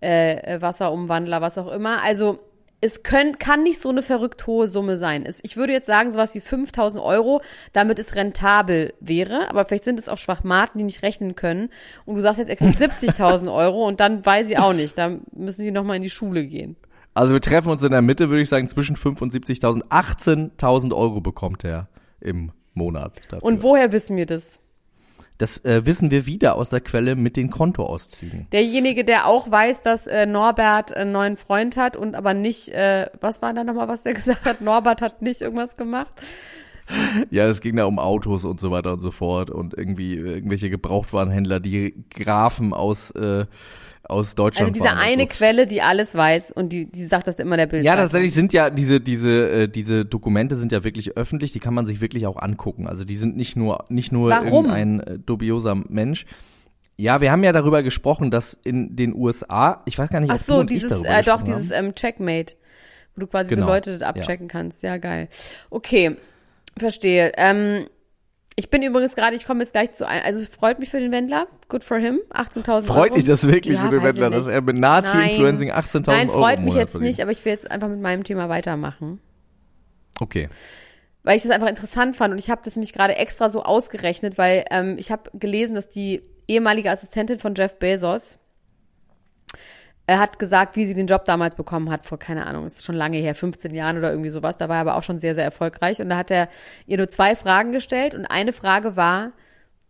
äh, 0.00 0.60
Wasserumwandler, 0.60 1.40
was 1.40 1.56
auch 1.58 1.70
immer. 1.72 2.02
Also 2.02 2.38
es 2.80 3.02
können, 3.02 3.38
kann 3.38 3.62
nicht 3.62 3.80
so 3.80 3.88
eine 3.88 4.02
verrückt 4.02 4.46
hohe 4.46 4.68
Summe 4.68 4.98
sein. 4.98 5.24
Es, 5.26 5.40
ich 5.42 5.56
würde 5.56 5.72
jetzt 5.72 5.86
sagen, 5.86 6.10
sowas 6.10 6.34
wie 6.34 6.40
5000 6.40 7.02
Euro, 7.02 7.40
damit 7.72 7.98
es 7.98 8.14
rentabel 8.14 8.92
wäre. 9.00 9.48
Aber 9.48 9.64
vielleicht 9.64 9.84
sind 9.84 9.98
es 9.98 10.08
auch 10.08 10.18
Schwachmaten, 10.18 10.78
die 10.78 10.84
nicht 10.84 11.02
rechnen 11.02 11.34
können. 11.34 11.70
Und 12.04 12.16
du 12.16 12.20
sagst 12.20 12.38
jetzt, 12.38 12.48
er 12.48 12.56
kriegt 12.56 12.78
70.000 12.80 13.52
Euro 13.52 13.86
und 13.86 14.00
dann 14.00 14.24
weiß 14.24 14.50
ich 14.50 14.58
auch 14.58 14.74
nicht. 14.74 14.98
Da 14.98 15.16
müssen 15.32 15.62
sie 15.62 15.70
nochmal 15.70 15.96
in 15.96 16.02
die 16.02 16.10
Schule 16.10 16.46
gehen. 16.46 16.76
Also 17.14 17.32
wir 17.32 17.40
treffen 17.40 17.70
uns 17.70 17.82
in 17.82 17.92
der 17.92 18.02
Mitte, 18.02 18.28
würde 18.28 18.42
ich 18.42 18.48
sagen, 18.50 18.68
zwischen 18.68 18.94
75.000, 18.94 19.84
18.000 19.88 20.94
Euro 20.94 21.22
bekommt 21.22 21.64
er 21.64 21.88
im 22.20 22.52
Monat. 22.74 23.22
Dafür. 23.30 23.42
Und 23.42 23.62
woher 23.62 23.90
wissen 23.92 24.18
wir 24.18 24.26
das? 24.26 24.60
Das 25.38 25.64
äh, 25.64 25.84
wissen 25.84 26.10
wir 26.10 26.26
wieder 26.26 26.56
aus 26.56 26.70
der 26.70 26.80
Quelle 26.80 27.14
mit 27.14 27.36
den 27.36 27.50
Kontoauszügen. 27.50 28.46
Derjenige, 28.52 29.04
der 29.04 29.26
auch 29.26 29.50
weiß, 29.50 29.82
dass 29.82 30.06
äh, 30.06 30.26
Norbert 30.26 30.96
einen 30.96 31.12
neuen 31.12 31.36
Freund 31.36 31.76
hat 31.76 31.96
und 31.96 32.14
aber 32.14 32.32
nicht, 32.34 32.68
äh, 32.70 33.10
was 33.20 33.42
war 33.42 33.52
da 33.52 33.64
nochmal, 33.64 33.88
was 33.88 34.02
der 34.02 34.12
gesagt 34.14 34.44
hat? 34.44 34.60
Norbert 34.60 35.02
hat 35.02 35.22
nicht 35.22 35.40
irgendwas 35.42 35.76
gemacht. 35.76 36.12
Ja, 37.30 37.48
es 37.48 37.60
ging 37.60 37.76
da 37.76 37.84
um 37.84 37.98
Autos 37.98 38.44
und 38.44 38.60
so 38.60 38.70
weiter 38.70 38.92
und 38.92 39.00
so 39.00 39.10
fort 39.10 39.50
und 39.50 39.74
irgendwie 39.76 40.14
irgendwelche 40.14 40.70
Gebrauchtwarenhändler, 40.70 41.58
die 41.58 42.04
Grafen 42.10 42.72
aus 42.72 43.10
äh, 43.10 43.46
aus 44.08 44.34
Deutschland 44.34 44.70
Also 44.70 44.84
diese 44.84 44.96
eine 44.96 45.22
so. 45.22 45.28
Quelle, 45.28 45.66
die 45.66 45.82
alles 45.82 46.14
weiß 46.14 46.52
und 46.52 46.72
die, 46.72 46.90
die 46.90 47.04
sagt 47.04 47.26
das 47.26 47.38
immer 47.38 47.56
der 47.56 47.66
Bild. 47.66 47.84
Ja, 47.84 47.96
tatsächlich 47.96 48.34
sind 48.34 48.52
ja 48.52 48.70
diese 48.70 49.00
diese 49.00 49.50
äh, 49.50 49.68
diese 49.68 50.04
Dokumente 50.04 50.56
sind 50.56 50.72
ja 50.72 50.84
wirklich 50.84 51.16
öffentlich, 51.16 51.52
die 51.52 51.60
kann 51.60 51.74
man 51.74 51.86
sich 51.86 52.00
wirklich 52.00 52.26
auch 52.26 52.36
angucken. 52.36 52.86
Also 52.86 53.04
die 53.04 53.16
sind 53.16 53.36
nicht 53.36 53.56
nur 53.56 53.84
nicht 53.88 54.12
nur 54.12 54.30
Warum? 54.30 54.66
irgendein 54.66 55.00
äh, 55.00 55.18
dubioser 55.18 55.74
Mensch. 55.88 56.26
Ja, 56.98 57.20
wir 57.20 57.30
haben 57.30 57.44
ja 57.44 57.52
darüber 57.52 57.82
gesprochen, 57.82 58.30
dass 58.30 58.54
in 58.54 58.96
den 58.96 59.14
USA, 59.14 59.82
ich 59.84 59.98
weiß 59.98 60.08
gar 60.08 60.20
nicht, 60.20 60.30
Ach 60.30 60.36
ob 60.36 60.46
du 60.46 60.52
so, 60.52 60.62
dieses, 60.62 61.02
äh, 61.04 61.22
doch, 61.22 61.42
dieses 61.42 61.70
ähm, 61.70 61.94
Checkmate, 61.94 62.54
wo 63.14 63.20
du 63.20 63.26
quasi 63.26 63.54
Genau, 63.54 63.66
so 63.66 63.72
Leute 63.72 64.06
abchecken 64.06 64.48
kannst. 64.48 64.82
Ja, 64.82 64.96
geil. 64.96 65.28
Okay, 65.68 66.16
verstehe. 66.78 67.32
Ähm, 67.36 67.86
ich 68.58 68.70
bin 68.70 68.82
übrigens 68.82 69.14
gerade, 69.14 69.36
ich 69.36 69.44
komme 69.44 69.60
jetzt 69.60 69.72
gleich 69.72 69.92
zu, 69.92 70.08
ein, 70.08 70.22
also 70.22 70.44
freut 70.46 70.78
mich 70.78 70.88
für 70.88 70.98
den 70.98 71.12
Wendler, 71.12 71.46
good 71.68 71.84
for 71.84 71.98
him, 71.98 72.20
18.000 72.30 72.68
Euro. 72.70 72.80
Freut 72.82 73.14
dich 73.14 73.26
das 73.26 73.46
wirklich 73.46 73.76
Ja, 73.76 73.84
für 73.84 73.90
den 73.90 74.02
Wendler, 74.02 74.30
dass 74.30 74.46
er 74.46 74.62
mit 74.62 74.76
Nazi-Influencing 74.76 75.70
18.000 75.70 76.06
Nein, 76.06 76.28
Euro 76.30 76.38
freut 76.38 76.58
im 76.58 76.64
mich 76.64 76.74
jetzt 76.74 76.92
verdient? 76.92 77.10
nicht, 77.10 77.20
aber 77.20 77.32
ich 77.32 77.44
will 77.44 77.52
jetzt 77.52 77.70
einfach 77.70 77.88
mit 77.88 78.00
meinem 78.00 78.24
Thema 78.24 78.48
weitermachen. 78.48 79.20
Okay. 80.18 80.48
weil 81.22 81.36
ich 81.36 81.42
das 81.42 81.50
einfach 81.50 81.68
interessant 81.68 82.16
fand 82.16 82.32
und 82.32 82.38
ich 82.38 82.48
habe 82.48 82.62
das 82.64 82.76
nämlich 82.76 82.94
gerade 82.94 83.16
extra 83.16 83.50
so 83.50 83.62
ausgerechnet, 83.62 84.38
weil 84.38 84.64
ähm, 84.70 84.96
ich 84.98 85.10
habe 85.10 85.30
gelesen, 85.34 85.74
dass 85.74 85.90
die 85.90 86.22
ehemalige 86.48 86.90
Assistentin 86.90 87.38
von 87.38 87.54
Jeff 87.54 87.78
Bezos 87.78 88.38
er 90.06 90.18
hat 90.20 90.38
gesagt, 90.38 90.76
wie 90.76 90.84
sie 90.86 90.94
den 90.94 91.06
Job 91.08 91.24
damals 91.24 91.56
bekommen 91.56 91.90
hat, 91.90 92.04
vor, 92.04 92.18
keine 92.18 92.46
Ahnung, 92.46 92.66
ist 92.66 92.84
schon 92.84 92.94
lange 92.94 93.18
her, 93.18 93.34
15 93.34 93.74
Jahren 93.74 93.98
oder 93.98 94.10
irgendwie 94.10 94.30
sowas. 94.30 94.56
Da 94.56 94.68
war 94.68 94.76
er 94.76 94.80
aber 94.82 94.96
auch 94.96 95.02
schon 95.02 95.18
sehr, 95.18 95.34
sehr 95.34 95.44
erfolgreich. 95.44 96.00
Und 96.00 96.10
da 96.10 96.16
hat 96.16 96.30
er 96.30 96.48
ihr 96.86 96.96
nur 96.96 97.08
zwei 97.08 97.34
Fragen 97.34 97.72
gestellt. 97.72 98.14
Und 98.14 98.24
eine 98.26 98.52
Frage 98.52 98.96
war, 98.96 99.32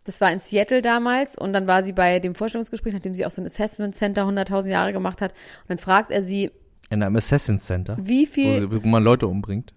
das 0.05 0.19
war 0.19 0.31
in 0.31 0.39
Seattle 0.39 0.81
damals. 0.81 1.37
Und 1.37 1.53
dann 1.53 1.67
war 1.67 1.83
sie 1.83 1.93
bei 1.93 2.19
dem 2.19 2.33
Vorstellungsgespräch, 2.33 2.93
nachdem 2.93 3.13
sie 3.13 3.25
auch 3.27 3.31
so 3.31 3.41
ein 3.41 3.45
Assessment 3.45 3.95
Center 3.95 4.23
100.000 4.23 4.69
Jahre 4.69 4.91
gemacht 4.91 5.21
hat. 5.21 5.31
Und 5.33 5.69
dann 5.69 5.77
fragt 5.77 6.09
er 6.09 6.23
sie, 6.23 6.49
In 6.89 7.03
einem 7.03 7.15
Assassin's 7.15 7.65
Center, 7.65 7.95
wie 7.99 8.25
viel, 8.25 8.71
wo, 8.71 8.83
wo 8.83 8.87
man 8.87 9.03
Leute 9.03 9.27
umbringt. 9.27 9.71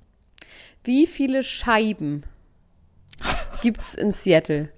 wie 0.85 1.07
viele 1.07 1.43
Scheiben 1.43 2.25
gibt's 3.63 3.95
in 3.95 4.11
Seattle? 4.13 4.71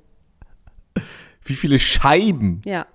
Wie 1.44 1.54
viele 1.54 1.78
Scheiben? 1.78 2.62
Ja. 2.64 2.86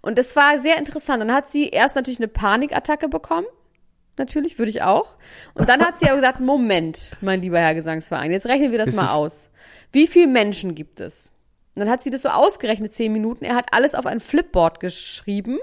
Und 0.00 0.18
das 0.18 0.34
war 0.36 0.58
sehr 0.58 0.78
interessant. 0.78 1.20
Dann 1.22 1.32
hat 1.32 1.48
sie 1.48 1.68
erst 1.68 1.96
natürlich 1.96 2.20
eine 2.20 2.28
Panikattacke 2.28 3.08
bekommen. 3.08 3.46
Natürlich, 4.16 4.58
würde 4.58 4.70
ich 4.70 4.82
auch. 4.82 5.16
Und 5.54 5.68
dann 5.68 5.84
hat 5.84 5.98
sie 5.98 6.06
aber 6.06 6.16
gesagt, 6.16 6.40
Moment, 6.40 7.10
mein 7.20 7.42
lieber 7.42 7.58
Herr 7.58 7.74
Gesangsverein, 7.74 8.30
jetzt 8.30 8.46
rechnen 8.46 8.70
wir 8.70 8.78
das 8.78 8.90
Ist 8.90 8.96
mal 8.96 9.08
aus. 9.08 9.50
Wie 9.90 10.06
viele 10.06 10.28
Menschen 10.28 10.74
gibt 10.74 11.00
es? 11.00 11.32
Und 11.74 11.80
dann 11.80 11.90
hat 11.90 12.02
sie 12.02 12.10
das 12.10 12.22
so 12.22 12.28
ausgerechnet, 12.28 12.92
zehn 12.92 13.12
Minuten. 13.12 13.44
Er 13.44 13.56
hat 13.56 13.66
alles 13.72 13.96
auf 13.96 14.06
ein 14.06 14.20
Flipboard 14.20 14.78
geschrieben 14.78 15.58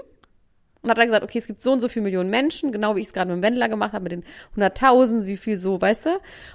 und 0.82 0.90
hat 0.90 0.98
dann 0.98 1.06
gesagt, 1.06 1.22
okay, 1.22 1.38
es 1.38 1.46
gibt 1.46 1.62
so 1.62 1.72
und 1.72 1.80
so 1.80 1.88
viele 1.88 2.04
Millionen 2.04 2.28
Menschen, 2.28 2.72
genau 2.72 2.96
wie 2.96 3.00
ich 3.00 3.06
es 3.06 3.12
gerade 3.12 3.30
mit 3.30 3.40
dem 3.40 3.42
Wendler 3.42 3.68
gemacht 3.68 3.92
habe, 3.92 4.02
mit 4.02 4.12
den 4.12 4.24
100.000, 4.56 5.26
wie 5.26 5.36
viel 5.36 5.56
so, 5.56 5.80
weißt 5.80 6.06
du? 6.06 6.10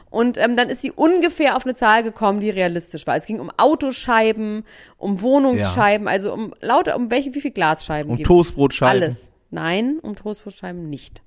Und 0.09 0.37
ähm, 0.37 0.57
dann 0.57 0.69
ist 0.69 0.81
sie 0.81 0.91
ungefähr 0.91 1.55
auf 1.55 1.65
eine 1.65 1.73
Zahl 1.73 2.03
gekommen, 2.03 2.41
die 2.41 2.49
realistisch 2.49 3.07
war. 3.07 3.15
Es 3.15 3.25
ging 3.25 3.39
um 3.39 3.49
Autoscheiben, 3.55 4.65
um 4.97 5.21
Wohnungsscheiben, 5.21 6.07
also 6.07 6.33
um 6.33 6.53
lauter, 6.59 6.95
um 6.97 7.09
welche, 7.09 7.33
wie 7.33 7.41
viel 7.41 7.51
Glasscheiben 7.51 8.11
Um 8.11 8.17
gibt's? 8.17 8.27
Toastbrotscheiben. 8.27 9.01
Alles. 9.01 9.33
Nein, 9.49 9.99
um 10.01 10.15
Toastbrotscheiben 10.15 10.89
nicht. 10.89 11.21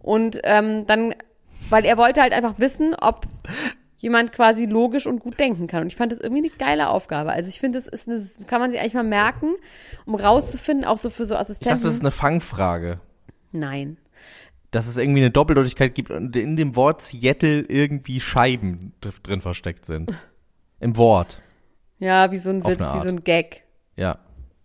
Und 0.00 0.40
ähm, 0.44 0.86
dann, 0.86 1.14
weil 1.70 1.86
er 1.86 1.96
wollte 1.96 2.20
halt 2.20 2.34
einfach 2.34 2.58
wissen, 2.58 2.94
ob 3.00 3.26
jemand 4.02 4.32
quasi 4.32 4.66
logisch 4.66 5.06
und 5.06 5.20
gut 5.20 5.38
denken 5.38 5.68
kann. 5.68 5.82
Und 5.82 5.86
ich 5.86 5.96
fand 5.96 6.10
das 6.12 6.18
irgendwie 6.18 6.42
eine 6.48 6.56
geile 6.58 6.88
Aufgabe. 6.88 7.30
Also 7.30 7.48
ich 7.48 7.60
finde, 7.60 7.78
das 7.78 7.86
ist 7.86 8.08
eine, 8.08 8.20
kann 8.48 8.60
man 8.60 8.68
sich 8.70 8.80
eigentlich 8.80 8.94
mal 8.94 9.04
merken, 9.04 9.54
um 10.04 10.16
rauszufinden, 10.16 10.84
auch 10.84 10.98
so 10.98 11.08
für 11.08 11.24
so 11.24 11.34
Ich 11.34 11.40
Assistenten. 11.40 11.76
dachte, 11.76 11.84
das 11.86 11.94
ist 11.94 12.00
eine 12.00 12.10
Fangfrage. 12.10 13.00
Nein. 13.52 13.96
Dass 14.72 14.88
es 14.88 14.96
irgendwie 14.96 15.20
eine 15.20 15.30
Doppeldeutigkeit 15.30 15.94
gibt 15.94 16.10
und 16.10 16.36
in 16.36 16.56
dem 16.56 16.74
Wort 16.74 17.00
Seattle 17.00 17.60
irgendwie 17.68 18.20
Scheiben 18.20 18.92
dr- 19.00 19.12
drin 19.22 19.40
versteckt 19.40 19.84
sind. 19.84 20.12
Im 20.80 20.96
Wort. 20.96 21.40
Ja, 21.98 22.32
wie 22.32 22.38
so 22.38 22.50
ein 22.50 22.66
Witz, 22.66 22.80
wie 22.80 22.98
so 23.04 23.08
ein 23.08 23.20
Gag. 23.22 23.62
Ja. 23.94 24.18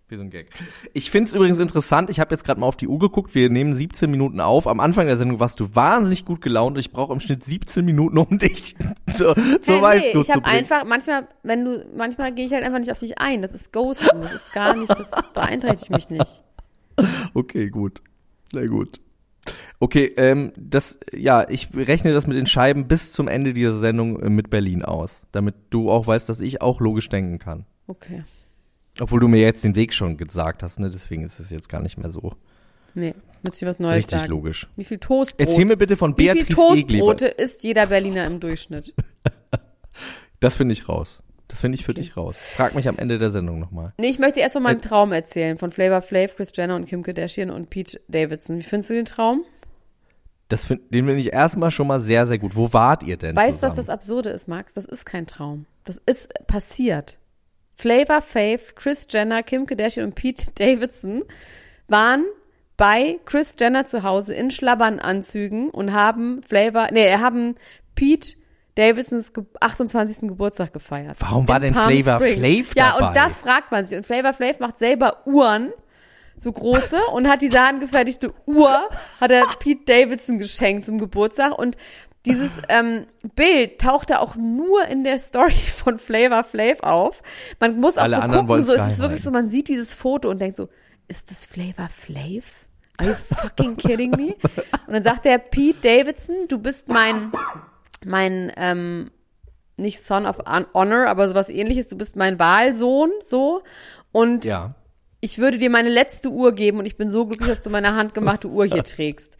Wie 0.10 0.16
so 0.16 0.22
ein 0.22 0.30
Gag. 0.30 0.52
Ich 0.94 1.12
find's 1.12 1.34
übrigens 1.34 1.60
interessant, 1.60 2.10
ich 2.10 2.22
habe 2.22 2.34
jetzt 2.34 2.46
gerade 2.46 2.62
mal 2.62 2.68
auf 2.68 2.78
die 2.78 2.88
Uhr 2.88 2.98
geguckt, 2.98 3.36
wir 3.36 3.50
nehmen 3.50 3.74
17 3.74 4.10
Minuten 4.10 4.40
auf. 4.40 4.66
Am 4.66 4.80
Anfang 4.80 5.08
der 5.08 5.18
Sendung 5.18 5.42
warst 5.42 5.60
du 5.60 5.76
wahnsinnig 5.76 6.24
gut 6.24 6.40
gelaunt. 6.40 6.78
Ich 6.78 6.92
brauche 6.92 7.12
im 7.12 7.20
Schnitt 7.20 7.44
17 7.44 7.84
Minuten, 7.84 8.18
um 8.18 8.38
dich 8.40 8.76
zur 9.14 9.36
Hey, 9.36 9.82
Weißglut 9.82 10.14
nee, 10.14 10.22
ich 10.22 10.28
zu 10.28 10.34
habe 10.34 10.46
einfach, 10.46 10.86
manchmal, 10.86 11.28
wenn 11.44 11.66
du, 11.66 11.86
manchmal 11.94 12.34
gehe 12.34 12.46
ich 12.46 12.54
halt 12.54 12.64
einfach 12.64 12.80
nicht 12.80 12.92
auf 12.92 13.00
dich 13.00 13.18
ein. 13.18 13.42
Das 13.42 13.54
ist 13.54 13.74
Ghosten. 13.74 14.22
Das 14.22 14.34
ist 14.34 14.54
gar 14.54 14.78
nicht, 14.78 14.90
das 14.90 15.12
beeinträchtigt 15.34 15.92
mich 15.92 16.10
nicht. 16.10 16.42
Okay, 17.34 17.70
gut. 17.70 18.02
Na 18.54 18.66
gut. 18.66 19.02
Okay, 19.80 20.14
ähm, 20.16 20.54
das, 20.56 21.00
ja, 21.14 21.48
ich 21.50 21.68
rechne 21.76 22.14
das 22.14 22.28
mit 22.28 22.38
den 22.38 22.48
Scheiben 22.48 22.88
bis 22.88 23.12
zum 23.12 23.28
Ende 23.28 23.52
dieser 23.52 23.78
Sendung 23.78 24.22
äh, 24.22 24.30
mit 24.30 24.50
Berlin 24.50 24.84
aus, 24.84 25.24
damit 25.34 25.56
du 25.70 25.92
auch 25.92 26.08
weißt, 26.08 26.30
dass 26.30 26.40
ich 26.40 26.62
auch 26.62 26.80
logisch 26.80 27.10
denken 27.10 27.40
kann. 27.40 27.66
Okay. 27.88 28.24
Obwohl 29.00 29.20
du 29.20 29.28
mir 29.28 29.42
jetzt 29.42 29.64
den 29.64 29.76
Weg 29.76 29.94
schon 29.94 30.18
gesagt 30.18 30.64
hast, 30.64 30.80
ne? 30.80 30.90
Deswegen 30.90 31.24
ist 31.24 31.40
es 31.40 31.50
jetzt 31.50 31.70
gar 31.70 31.82
nicht 31.82 31.98
mehr 31.98 32.10
so 32.10 32.34
Nee, 32.96 33.14
müsste 33.44 33.64
ich 33.66 33.70
was 33.70 33.80
Neues 33.80 33.98
richtig 33.98 34.22
sagen. 34.22 34.32
logiel. 34.32 34.54
Wie 34.76 34.84
viel 34.84 34.98
Toastbrot? 34.98 35.48
Erzähl 35.48 35.66
mir 35.66 35.78
bitte 35.78 35.96
von 35.96 36.18
Wie 36.18 36.24
viel 36.24 36.34
Beatrice. 36.34 36.56
Toastbrote 36.56 37.28
isst 37.28 37.64
jeder 37.64 37.88
Berliner 37.88 38.26
im 38.26 38.40
Durchschnitt? 38.40 38.94
Das 40.40 40.56
finde 40.56 40.74
ich 40.74 40.88
raus. 40.88 41.22
Das 41.48 41.62
finde 41.62 41.76
ich 41.76 41.84
für 41.86 41.92
Okay. 41.92 42.02
dich 42.02 42.18
raus. 42.18 42.38
Frag 42.38 42.76
mich 42.76 42.88
am 42.88 42.98
Ende 43.00 43.18
der 43.18 43.32
Sendung 43.32 43.60
nochmal. 43.60 43.94
Nee, 43.98 44.10
ich 44.10 44.20
möchte 44.20 44.40
erst 44.40 44.54
von 44.54 44.62
Äh, 44.64 44.66
meinem 44.66 44.82
Traum 44.82 45.12
erzählen. 45.12 45.58
Von 45.58 45.72
Flavor 45.72 46.02
Flav, 46.02 46.36
Chris 46.36 46.52
Jenner 46.54 46.76
und 46.76 46.86
Kim 46.86 47.02
Kardashian 47.04 47.50
und 47.50 47.70
Pete 47.70 48.00
Davidson. 48.08 48.58
Wie 48.60 48.64
findest 48.64 48.90
du 48.90 48.94
den 48.96 49.06
Traum? 49.06 49.44
Das 50.50 50.66
find, 50.66 50.94
den 50.94 51.06
finde 51.06 51.22
ich 51.22 51.34
erstmal 51.34 51.72
schon 51.72 51.88
mal 51.88 52.02
sehr, 52.02 52.28
sehr 52.28 52.38
gut. 52.38 52.56
Wo 52.56 52.72
wart 52.74 53.04
ihr 53.04 53.18
denn 53.18 53.36
Weißt 53.36 53.64
du, 53.64 53.68
was 53.68 53.76
das 53.76 53.90
Absurde 53.90 54.30
ist, 54.30 54.48
Max? 54.48 54.74
Das 54.76 54.86
ist 54.86 55.06
kein 55.06 55.26
Traum. 55.26 55.66
Das 55.86 56.00
ist 56.06 56.32
passiert. 56.48 57.18
Flavor 57.78 58.22
Flav, 58.22 58.74
Chris 58.76 59.08
Jenner, 59.10 59.44
Kim 59.44 59.66
Kardashian 59.68 60.08
und 60.08 60.16
Pete 60.16 60.48
Davidson 60.56 61.24
waren 61.88 62.26
bei 62.76 63.20
Chris 63.26 63.56
Jenner 63.60 63.86
zu 63.86 64.04
Hause 64.04 64.34
in 64.34 64.50
Schlabbernanzügen 64.52 65.70
und 65.70 65.94
haben 65.94 66.42
Flavor, 66.42 66.88
nee, 66.92 67.12
haben 67.18 67.56
Pete 67.96 68.36
Davidsons 68.76 69.34
Ge 69.34 69.44
28. 69.60 70.28
Geburtstag 70.30 70.74
gefeiert. 70.74 71.18
Warum 71.20 71.48
war 71.48 71.60
denn 71.60 71.74
Palm 71.74 71.98
Flavor 71.98 72.26
Springs. 72.28 72.72
Flav 72.72 72.76
Ja, 72.76 72.94
dabei? 72.94 73.08
und 73.08 73.16
das 73.16 73.40
fragt 73.40 73.72
man 73.72 73.86
sich. 73.86 73.98
Und 73.98 74.06
Flavor 74.06 74.34
Flav 74.34 74.60
macht 74.60 74.78
selber 74.78 75.26
Uhren, 75.26 75.72
so 76.36 76.52
große, 76.52 77.00
und 77.14 77.28
hat 77.28 77.42
diese 77.42 77.60
handgefertigte 77.60 78.32
Uhr, 78.46 78.90
hat 79.20 79.32
er 79.32 79.44
Pete 79.60 79.86
Davidson 79.86 80.38
geschenkt 80.38 80.86
zum 80.86 81.00
Geburtstag. 81.00 81.58
Und 81.58 81.76
dieses 82.26 82.60
ähm, 82.68 83.06
Bild 83.36 83.80
tauchte 83.80 84.20
auch 84.20 84.36
nur 84.36 84.86
in 84.88 85.04
der 85.04 85.18
Story 85.20 85.52
von 85.76 85.98
Flavor 85.98 86.44
Flav 86.44 86.82
auf. 86.82 87.22
Man 87.60 87.80
muss 87.80 87.98
auch 87.98 88.04
Alle 88.04 88.16
so 88.18 88.22
gucken, 88.22 88.64
so 88.64 88.74
es 88.74 88.94
ist 88.94 89.00
wirklich 89.00 89.22
so, 89.22 89.32
man 89.32 89.48
sieht 89.48 89.70
dieses 89.70 89.94
Foto 89.94 90.30
und 90.30 90.42
denkt 90.42 90.58
so, 90.58 90.68
ist 91.08 91.32
das 91.32 91.46
Flavor 91.46 91.88
Flav? 91.90 92.44
Are 92.98 93.10
you 93.10 93.16
fucking 93.16 93.78
kidding 93.78 94.12
me? 94.12 94.36
Und 94.88 94.94
dann 94.94 95.04
sagt 95.04 95.24
der 95.26 95.38
Pete 95.38 95.78
Davidson, 95.82 96.36
du 96.48 96.58
bist 96.58 96.90
mein, 96.90 97.32
mein, 98.04 98.52
ähm, 98.58 99.12
nicht 99.78 100.02
Son 100.02 100.26
of 100.26 100.40
Hon- 100.40 100.66
Honor, 100.74 101.06
aber 101.08 101.28
sowas 101.28 101.50
ähnliches, 101.50 101.88
du 101.88 101.96
bist 101.98 102.16
mein 102.16 102.40
Wahlsohn, 102.40 103.12
so. 103.22 103.62
Und 104.12 104.46
Ja. 104.46 104.74
ich 105.22 105.38
würde 105.38 105.60
dir 105.60 105.70
meine 105.70 105.90
letzte 105.90 106.30
Uhr 106.30 106.54
geben 106.54 106.80
und 106.80 106.88
ich 106.88 106.98
bin 106.98 107.12
so 107.12 107.28
glücklich, 107.28 107.50
dass 107.50 107.62
du 107.62 107.70
meine 107.70 107.94
handgemachte 107.96 108.48
Uhr 108.48 108.66
hier 108.66 108.84
trägst. 108.84 109.38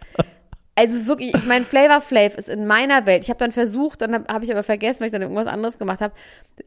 Also 0.78 1.08
wirklich, 1.08 1.34
ich 1.34 1.46
meine, 1.48 1.66
Flavor 1.66 2.02
Flav 2.02 2.36
ist 2.36 2.50
in 2.50 2.68
meiner 2.68 3.08
Welt. 3.08 3.24
Ich 3.24 3.32
habe 3.32 3.40
dann 3.40 3.52
versucht, 3.52 4.00
dann 4.00 4.14
habe 4.14 4.32
hab 4.32 4.44
ich 4.44 4.52
aber 4.52 4.62
vergessen, 4.62 5.00
weil 5.00 5.08
ich 5.08 5.12
dann 5.12 5.24
irgendwas 5.24 5.48
anderes 5.48 5.80
gemacht 5.80 6.02
habe. 6.02 6.14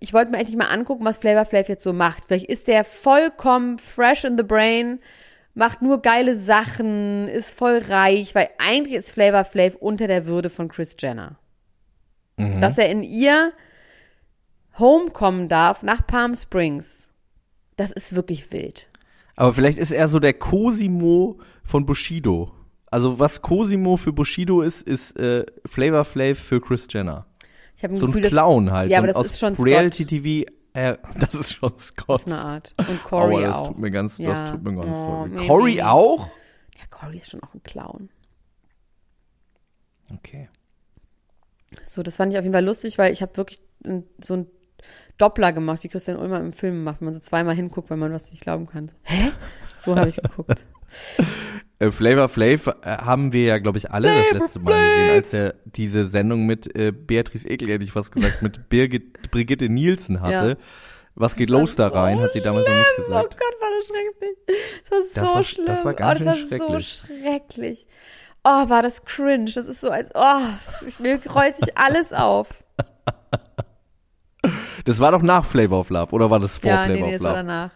Ich 0.00 0.12
wollte 0.12 0.32
mir 0.32 0.38
endlich 0.38 0.56
mal 0.56 0.66
angucken, 0.66 1.04
was 1.04 1.16
Flavor 1.16 1.44
Flav 1.44 1.68
jetzt 1.68 1.84
so 1.84 1.92
macht. 1.92 2.24
Vielleicht 2.24 2.46
ist 2.46 2.66
der 2.66 2.82
vollkommen 2.82 3.78
fresh 3.78 4.24
in 4.24 4.36
the 4.36 4.42
brain, 4.42 4.98
macht 5.54 5.80
nur 5.80 6.02
geile 6.02 6.34
Sachen, 6.34 7.28
ist 7.28 7.56
voll 7.56 7.78
reich, 7.88 8.34
weil 8.34 8.50
eigentlich 8.58 8.96
ist 8.96 9.12
Flavor 9.12 9.44
Flav 9.44 9.76
unter 9.76 10.08
der 10.08 10.26
Würde 10.26 10.50
von 10.50 10.66
Chris 10.66 10.96
Jenner. 10.98 11.38
Dass 12.36 12.78
er 12.78 12.90
in 12.90 13.04
ihr 13.04 13.52
Home 14.76 15.10
kommen 15.10 15.46
darf 15.46 15.84
nach 15.84 16.04
Palm 16.04 16.34
Springs. 16.34 17.10
Das 17.76 17.92
ist 17.92 18.16
wirklich 18.16 18.50
wild. 18.50 18.88
Aber 19.36 19.52
vielleicht 19.52 19.78
ist 19.78 19.92
er 19.92 20.08
so 20.08 20.18
der 20.18 20.32
Cosimo 20.32 21.38
von 21.62 21.86
Bushido. 21.86 22.50
Also 22.90 23.18
was 23.18 23.40
Cosimo 23.42 23.96
für 23.96 24.12
Bushido 24.12 24.62
ist, 24.62 24.82
ist 24.82 25.16
äh, 25.18 25.46
Flavor 25.66 26.04
Flav 26.04 26.38
für 26.38 26.60
Chris 26.60 26.86
Jenner. 26.90 27.26
Ich 27.76 27.84
habe 27.84 27.94
ein 27.94 27.96
So 27.96 28.06
ein 28.06 28.08
Gefühl, 28.08 28.22
dass 28.22 28.32
Clown 28.32 28.70
halt. 28.72 28.90
Ja, 28.90 28.98
so 28.98 28.98
aber 28.98 29.04
ein 29.08 29.14
das 29.14 29.16
aus 29.16 29.26
ist 29.32 29.38
schon 29.40 29.54
Scott. 29.54 29.66
Reality 29.66 30.04
TV 30.06 30.50
Äh, 30.72 30.96
das 31.20 31.34
ist 31.34 31.52
schon 31.54 31.78
Scott. 31.78 32.08
Auf 32.22 32.26
eine 32.26 32.44
Art. 32.44 32.74
Und 32.78 33.02
Corey 33.04 33.36
Aua, 33.36 33.40
das 33.46 33.56
auch. 33.56 33.68
tut 33.68 33.78
mir 33.78 33.90
ganz, 33.90 34.18
Ja. 34.18 34.30
das 34.42 34.50
tut 34.50 34.62
mir 34.62 34.74
ganz 34.74 34.86
Oh, 34.96 35.46
Corey 35.46 35.74
nee. 35.76 35.82
auch? 35.82 36.26
Ja, 36.78 36.84
Corey 36.90 37.16
ist 37.16 37.30
schon 37.30 37.42
auch 37.42 37.54
ein 37.54 37.62
Clown. 37.62 38.08
Okay. 40.12 40.48
So, 41.86 42.02
das 42.02 42.16
fand 42.16 42.32
ich 42.32 42.38
auf 42.38 42.44
jeden 42.44 42.52
Fall 42.54 42.64
lustig, 42.64 42.98
weil 42.98 43.12
ich 43.12 43.22
habe 43.22 43.36
wirklich 43.36 43.60
ein, 43.84 44.04
so 44.22 44.34
ein 44.34 44.46
Doppler 45.18 45.52
gemacht, 45.52 45.84
wie 45.84 45.88
Christian 45.88 46.16
Ulmer 46.16 46.40
im 46.40 46.52
Film 46.52 46.82
macht, 46.82 47.00
wenn 47.00 47.04
man 47.06 47.14
so 47.14 47.20
zweimal 47.20 47.54
hinguckt, 47.54 47.90
wenn 47.90 47.98
man 47.98 48.12
was 48.12 48.30
nicht 48.30 48.40
glauben 48.42 48.66
kann. 48.66 48.90
Hä? 49.02 49.30
So 49.76 49.94
habe 49.96 50.08
ich 50.08 50.16
geguckt. 50.16 50.64
Äh, 51.78 51.90
Flavor 51.90 52.28
Flav 52.28 52.66
äh, 52.66 52.72
haben 52.84 53.32
wir 53.32 53.44
ja, 53.44 53.58
glaube 53.58 53.78
ich, 53.78 53.90
alle 53.90 54.08
das 54.08 54.32
letzte 54.40 54.58
Mal 54.60 54.72
gesehen, 54.72 55.10
als 55.16 55.32
er 55.32 55.54
diese 55.64 56.04
Sendung 56.04 56.44
mit 56.46 56.74
äh, 56.76 56.92
Beatrice 56.92 57.48
Ekel, 57.48 57.68
hätte 57.70 57.84
ich 57.84 57.92
fast 57.92 58.12
gesagt, 58.12 58.42
mit 58.42 58.68
Birgit, 58.68 59.30
Brigitte 59.30 59.68
Nielsen 59.68 60.20
hatte. 60.20 60.48
Ja. 60.50 60.56
Was 61.14 61.36
geht 61.36 61.50
los 61.50 61.76
da 61.76 61.88
so 61.88 61.94
rein, 61.94 62.20
hat 62.20 62.32
sie 62.32 62.40
damals 62.40 62.68
noch 62.68 62.74
nicht 62.74 62.86
Oh 62.98 63.02
gesagt. 63.02 63.36
Gott, 63.38 63.54
war 63.60 63.68
das 63.78 63.86
schrecklich. 63.88 64.36
Das 64.82 64.90
war 64.90 64.98
Das 65.00 65.14
so 65.14 65.34
war- 65.34 65.42
schlimm. 65.42 65.66
das 65.66 65.84
war 65.84 65.94
ganz 65.94 66.20
oh, 66.20 66.24
das 66.24 66.38
schön 66.38 66.50
war 66.60 66.80
so 66.80 67.04
schrecklich. 67.06 67.86
Oh, 68.44 68.68
war 68.68 68.82
das 68.82 69.04
cringe. 69.04 69.50
Das 69.54 69.66
ist 69.66 69.80
so 69.80 69.90
als, 69.90 70.10
oh, 70.14 70.40
ich, 70.86 70.98
mir 71.00 71.18
rollt 71.34 71.56
sich 71.56 71.76
alles 71.76 72.12
auf. 72.12 72.48
Das 74.86 74.98
war 75.00 75.12
doch 75.12 75.22
nach 75.22 75.44
Flavor 75.44 75.80
of 75.80 75.90
Love, 75.90 76.12
oder 76.14 76.30
war 76.30 76.40
das 76.40 76.56
vor 76.56 76.70
ja, 76.70 76.84
Flavor 76.84 76.94
nee, 76.94 77.00
nee, 77.02 77.06
of 77.08 77.12
das 77.12 77.22
war 77.22 77.30
Love? 77.32 77.42
danach. 77.44 77.70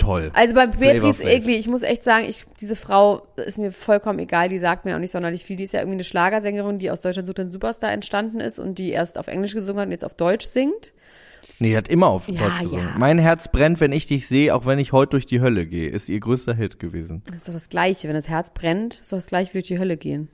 Toll. 0.00 0.30
Also 0.34 0.54
bei 0.54 0.66
Beatrice. 0.66 1.22
Egli, 1.22 1.54
ich 1.56 1.68
muss 1.68 1.82
echt 1.82 2.02
sagen, 2.02 2.24
ich, 2.28 2.44
diese 2.60 2.74
Frau 2.76 3.26
ist 3.36 3.58
mir 3.58 3.70
vollkommen 3.72 4.18
egal, 4.18 4.48
die 4.48 4.58
sagt 4.58 4.84
mir 4.84 4.94
auch 4.96 5.00
nicht 5.00 5.10
sonderlich 5.10 5.44
viel. 5.44 5.56
Die 5.56 5.64
ist 5.64 5.72
ja 5.72 5.80
irgendwie 5.80 5.96
eine 5.96 6.04
Schlagersängerin, 6.04 6.78
die 6.78 6.90
aus 6.90 7.00
Deutschland 7.02 7.26
sucht 7.26 7.38
den 7.38 7.50
Superstar 7.50 7.92
entstanden 7.92 8.40
ist 8.40 8.58
und 8.58 8.78
die 8.78 8.90
erst 8.90 9.18
auf 9.18 9.28
Englisch 9.28 9.54
gesungen 9.54 9.80
hat 9.80 9.86
und 9.86 9.92
jetzt 9.92 10.04
auf 10.04 10.14
Deutsch 10.14 10.46
singt. 10.46 10.92
Nee, 11.58 11.70
die 11.70 11.76
hat 11.76 11.88
immer 11.88 12.06
auf 12.08 12.28
Ja, 12.28 12.40
Deutsch 12.48 12.60
gesungen. 12.60 12.86
ja. 12.88 12.94
Mein 12.96 13.18
Herz 13.18 13.48
brennt, 13.48 13.80
wenn 13.80 13.92
ich 13.92 14.06
dich 14.06 14.26
sehe, 14.26 14.54
auch 14.54 14.64
wenn 14.66 14.78
ich 14.78 14.92
heute 14.92 15.10
durch 15.10 15.26
die 15.26 15.40
Hölle 15.42 15.66
gehe, 15.66 15.90
ist 15.90 16.08
ihr 16.08 16.18
größter 16.20 16.54
Hit 16.54 16.78
gewesen. 16.78 17.22
Das 17.26 17.36
ist 17.36 17.48
doch 17.48 17.52
das 17.54 17.68
Gleiche. 17.68 18.08
Wenn 18.08 18.14
das 18.14 18.28
Herz 18.28 18.52
brennt, 18.54 18.94
ist 18.94 19.12
doch 19.12 19.18
das 19.18 19.26
Gleiche 19.26 19.50
wie 19.52 19.58
durch 19.58 19.66
die 19.68 19.78
Hölle 19.78 19.96
gehen. 19.98 20.28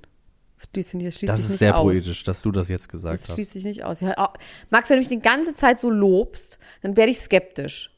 Das 0.73 0.87
finde 0.87 1.05
ich, 1.05 1.11
das 1.13 1.19
schließt 1.19 1.33
Das 1.33 1.41
sich 1.43 1.51
ist 1.51 1.59
sehr 1.59 1.77
aus. 1.77 1.83
poetisch, 1.83 2.23
dass 2.23 2.41
du 2.43 2.51
das 2.53 2.69
jetzt 2.69 2.89
gesagt 2.89 3.15
Das 3.21 3.29
hast. 3.29 3.35
schließt 3.35 3.53
sich 3.53 3.65
nicht 3.65 3.85
aus. 3.85 4.01
Oh, 4.03 4.27
Max, 4.71 4.89
wenn 4.89 4.97
du 4.97 5.01
mich 5.01 5.09
die 5.09 5.19
ganze 5.21 5.53
Zeit 5.55 5.79
so 5.79 5.91
lobst, 5.91 6.59
dann 6.83 6.97
werde 6.97 7.11
ich 7.11 7.19
skeptisch. 7.19 7.91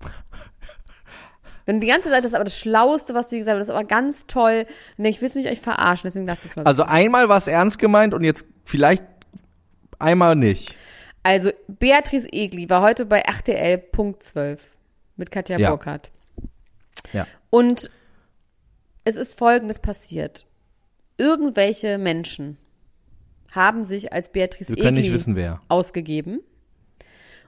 Wenn 1.66 1.76
du 1.76 1.80
die 1.86 1.92
ganze 1.92 2.08
Zeit, 2.08 2.20
das 2.24 2.30
ist 2.30 2.34
aber 2.34 2.44
das 2.44 2.58
Schlauste, 2.58 3.12
was 3.14 3.28
du 3.28 3.36
gesagt 3.36 3.54
hast, 3.58 3.68
das 3.68 3.68
ist 3.68 3.74
aber 3.74 3.86
ganz 3.86 4.26
toll. 4.26 4.66
Denke 4.96 5.10
ich, 5.10 5.20
willst 5.20 5.34
du 5.34 5.40
mich 5.40 5.48
euch 5.50 5.60
verarschen, 5.60 6.06
deswegen 6.08 6.26
lass 6.26 6.44
es 6.44 6.54
mal. 6.56 6.64
Also 6.64 6.84
einmal 6.84 7.28
war 7.28 7.36
es 7.38 7.48
ernst 7.48 7.78
gemeint 7.78 8.14
und 8.14 8.22
jetzt 8.24 8.46
vielleicht 8.64 9.02
einmal 9.98 10.36
nicht. 10.36 10.74
Also, 11.22 11.50
Beatrice 11.66 12.28
Egli 12.32 12.70
war 12.70 12.82
heute 12.82 13.04
bei 13.04 13.18
RTL 13.18 13.78
Punkt 13.78 14.22
12 14.22 14.64
mit 15.16 15.32
Katja 15.32 15.58
Ja. 15.58 15.70
Burkhardt. 15.70 16.12
Ja. 17.12 17.26
Und 17.50 17.90
es 19.04 19.16
ist 19.16 19.36
Folgendes 19.36 19.80
passiert. 19.80 20.46
Irgendwelche 21.18 21.98
Menschen 21.98 22.58
haben 23.50 23.82
sich 23.82 24.12
als 24.12 24.30
Beatrice 24.30 24.76
Wir 24.76 24.84
Egli 24.84 25.00
nicht 25.00 25.12
wissen, 25.12 25.34
wer. 25.34 25.60
ausgegeben 25.68 26.40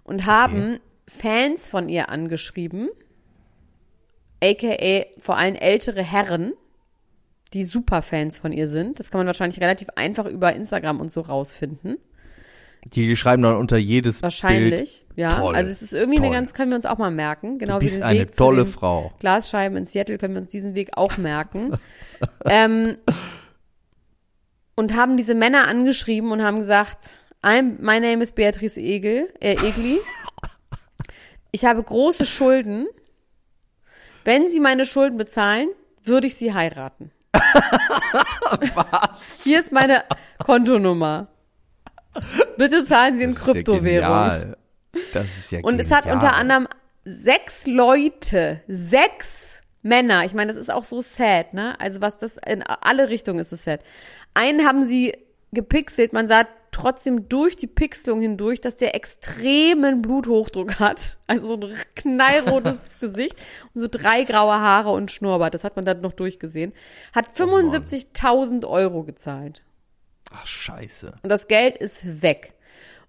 und 0.03 0.27
haben 0.27 0.81
Fans 1.07 1.69
von 1.69 1.89
ihr 1.89 2.09
angeschrieben, 2.09 2.89
aka 4.43 5.07
vor 5.21 5.37
allem 5.37 5.55
ältere 5.55 6.03
Herren, 6.03 6.53
die 7.53 7.65
Superfans 7.65 8.39
von 8.39 8.53
ihr 8.53 8.69
sind. 8.69 8.99
Das 8.99 9.11
kann 9.11 9.21
man 9.21 9.27
wahrscheinlich 9.27 9.61
relativ 9.61 9.89
einfach 9.97 10.27
über 10.27 10.55
Instagram 10.55 11.01
und 11.01 11.11
so 11.11 11.21
rausfinden. 11.23 11.99
Die 12.85 13.17
schreiben 13.17 13.43
dann 13.43 13.57
unter 13.57 13.77
jedes 13.77 14.17
Bild. 14.17 14.23
Wahrscheinlich, 14.23 15.05
ja. 15.17 15.31
Toll. 15.31 15.55
Also 15.55 15.71
es 15.71 15.83
ist 15.83 15.93
irgendwie 15.93 16.19
eine 16.19 16.29
Toll. 16.29 16.37
ganz, 16.37 16.55
können 16.55 16.71
wir 16.71 16.77
uns 16.77 16.87
auch 16.87 16.99
mal 16.99 17.11
merken. 17.11 17.59
Genau 17.59 17.75
Du 17.75 17.81
wie 17.81 17.85
bist 17.87 17.99
den 17.99 18.05
eine 18.05 18.21
Weg 18.21 18.37
tolle 18.37 18.65
Frau. 18.65 19.13
Glasscheiben 19.19 19.77
in 19.77 19.85
Seattle 19.85 20.19
können 20.19 20.35
wir 20.35 20.43
uns 20.43 20.51
diesen 20.51 20.75
Weg 20.75 20.91
auch 20.97 21.17
merken. 21.17 21.77
ähm, 22.45 22.97
und 24.75 24.95
haben 24.95 25.17
diese 25.17 25.35
Männer 25.35 25.67
angeschrieben 25.67 26.31
und 26.31 26.43
haben 26.43 26.61
gesagt, 26.61 27.11
I'm, 27.43 27.79
my 27.81 28.01
name 28.01 28.23
is 28.23 28.33
Beatrice 28.33 28.81
Egel, 28.81 29.29
äh, 29.41 29.55
Egli. 29.55 29.99
Ich 31.51 31.65
habe 31.65 31.83
große 31.83 32.27
Schulden. 32.27 32.87
Wenn 34.29 34.51
Sie 34.51 34.61
meine 34.61 34.85
Schulden 34.85 35.17
bezahlen, 35.17 35.71
würde 36.05 36.27
ich 36.27 36.37
Sie 36.37 36.53
heiraten. 36.53 37.13
Was? 37.33 39.23
Hier 39.43 39.59
ist 39.59 39.73
meine 39.73 40.05
Kontonummer. 40.37 41.29
Bitte 42.59 42.85
zahlen 42.85 43.17
Sie 43.17 43.23
in 43.23 43.33
Das 43.33 43.47
ja 43.47 43.53
Kryptowährung. 43.55 44.07
genial. 44.07 44.57
Das 45.15 45.25
ist 45.25 45.51
ja 45.51 45.61
Und 45.63 45.81
es 45.81 45.91
hat 45.91 46.05
unter 46.05 46.35
anderem 46.35 46.69
sechs 47.07 47.67
Leute, 47.67 48.61
sechs 48.69 49.63
Männer, 49.81 50.27
ich 50.27 50.35
meine, 50.35 50.49
das 50.49 50.59
ist 50.59 50.71
auch 50.71 50.85
so 50.85 51.01
sad, 51.01 51.55
ne? 51.55 51.81
Also 51.81 52.03
was 52.03 52.19
das, 52.19 52.37
in 52.37 52.63
alle 52.63 53.09
Richtungen 53.09 53.39
ist 53.39 53.53
es 53.53 53.65
sad. 53.65 53.81
Einen 54.35 54.67
haben 54.67 54.83
sie 54.83 55.17
gepixelt, 55.53 56.13
man 56.13 56.27
sah 56.27 56.45
trotzdem 56.73 57.29
durch 57.29 57.57
die 57.57 57.67
Pixelung 57.67 58.21
hindurch, 58.21 58.61
dass 58.61 58.77
der 58.77 58.95
extremen 58.95 60.03
Bluthochdruck 60.03 60.79
hat. 60.81 61.17
Also 61.27 61.49
so 61.49 61.55
ein 61.55 61.77
knallrotes 61.95 62.99
Gesicht 63.01 63.37
und 63.75 63.81
so 63.83 63.89
drei 63.91 64.25
graue 64.25 64.55
Haare 64.55 64.91
und 64.91 65.11
Schnurrbart. 65.11 65.55
Das 65.55 65.65
hat 65.65 65.77
man 65.77 65.85
dann 65.85 66.01
noch 66.01 66.13
durchgesehen. 66.13 66.73
Hat 67.15 67.27
Oh 67.39 67.45
75.000 67.45 68.67
Euro 68.69 69.05
gezahlt. 69.05 69.63
Ach, 70.33 70.47
scheiße. 70.47 71.15
Und 71.23 71.29
das 71.31 71.49
Geld 71.49 71.77
ist 71.79 72.23
weg. 72.23 72.55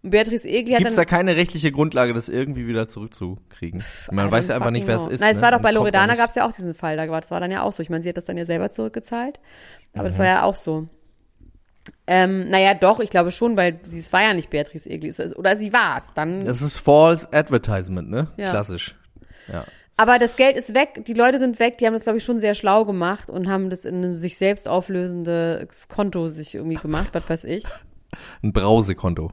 Und 0.01 0.11
Beatrice 0.11 0.47
Egli 0.47 0.71
hat 0.73 0.79
Gibt 0.79 0.91
es 0.91 0.95
da 0.95 1.03
dann 1.03 1.09
keine 1.09 1.35
rechtliche 1.35 1.73
Grundlage, 1.73 2.13
das 2.13 2.29
irgendwie 2.29 2.67
wieder 2.67 2.87
zurückzukriegen? 2.87 3.83
Man 4.11 4.29
I 4.29 4.31
weiß 4.31 4.47
ja 4.47 4.55
einfach 4.55 4.71
nicht, 4.71 4.87
wer 4.87 4.95
es 4.95 5.07
ist. 5.07 5.19
Nein, 5.19 5.31
es 5.33 5.39
ne? 5.39 5.43
war 5.43 5.51
doch 5.51 5.61
bei 5.61 5.71
Loredana 5.71 6.15
gab 6.15 6.29
es 6.29 6.35
ja 6.35 6.47
auch 6.47 6.53
diesen 6.53 6.73
Fall. 6.73 6.95
Da 6.95 7.09
war, 7.09 7.19
das 7.19 7.31
war 7.31 7.41
dann 7.41 7.51
ja 7.51 7.63
auch 7.63 7.73
so. 7.73 7.83
Ich 7.83 7.89
meine, 7.89 8.01
sie 8.01 8.09
hat 8.09 8.15
das 8.15 8.23
dann 8.25 8.37
ja 8.37 8.45
selber 8.45 8.69
zurückgezahlt. 8.69 9.39
Aber 9.93 10.03
Mhm. 10.03 10.07
das 10.07 10.19
war 10.19 10.25
ja 10.25 10.43
auch 10.43 10.55
so. 10.55 10.87
Ähm, 12.11 12.49
naja, 12.49 12.73
doch, 12.73 12.99
ich 12.99 13.11
glaube 13.11 13.29
schon, 13.29 13.55
weil 13.55 13.79
sie 13.83 13.99
es 13.99 14.11
war 14.11 14.23
ja 14.23 14.33
nicht 14.33 14.49
Beatrice 14.49 14.89
Egli. 14.89 15.09
Es 15.09 15.19
ist- 15.19 15.37
Oder 15.37 15.55
sie 15.55 15.71
war 15.71 15.97
es. 15.99 16.11
Dann. 16.15 16.43
Das 16.43 16.61
ist 16.63 16.77
False 16.77 17.27
Advertisement, 17.31 18.09
ne? 18.09 18.31
Ja. 18.35 18.49
Klassisch. 18.49 18.95
Ja. 19.47 19.63
aber 19.95 20.17
das 20.17 20.35
Geld 20.35 20.55
ist 20.57 20.73
weg. 20.73 21.03
Die 21.05 21.13
Leute 21.13 21.37
sind 21.39 21.59
weg. 21.59 21.77
Die 21.77 21.85
haben 21.85 21.93
das, 21.93 22.03
glaube 22.03 22.17
ich, 22.17 22.23
schon 22.23 22.39
sehr 22.39 22.53
schlau 22.55 22.83
gemacht 22.85 23.29
und 23.29 23.47
haben 23.49 23.69
das 23.69 23.85
in 23.85 24.03
ein 24.03 24.15
sich 24.15 24.37
selbst 24.37 24.67
auflösendes 24.67 25.87
Konto 25.87 26.29
sich 26.29 26.55
irgendwie 26.55 26.77
gemacht. 26.77 27.09
Was 27.13 27.29
weiß 27.29 27.43
ich. 27.43 27.63
Ein 28.43 28.53
Brausekonto. 28.53 29.29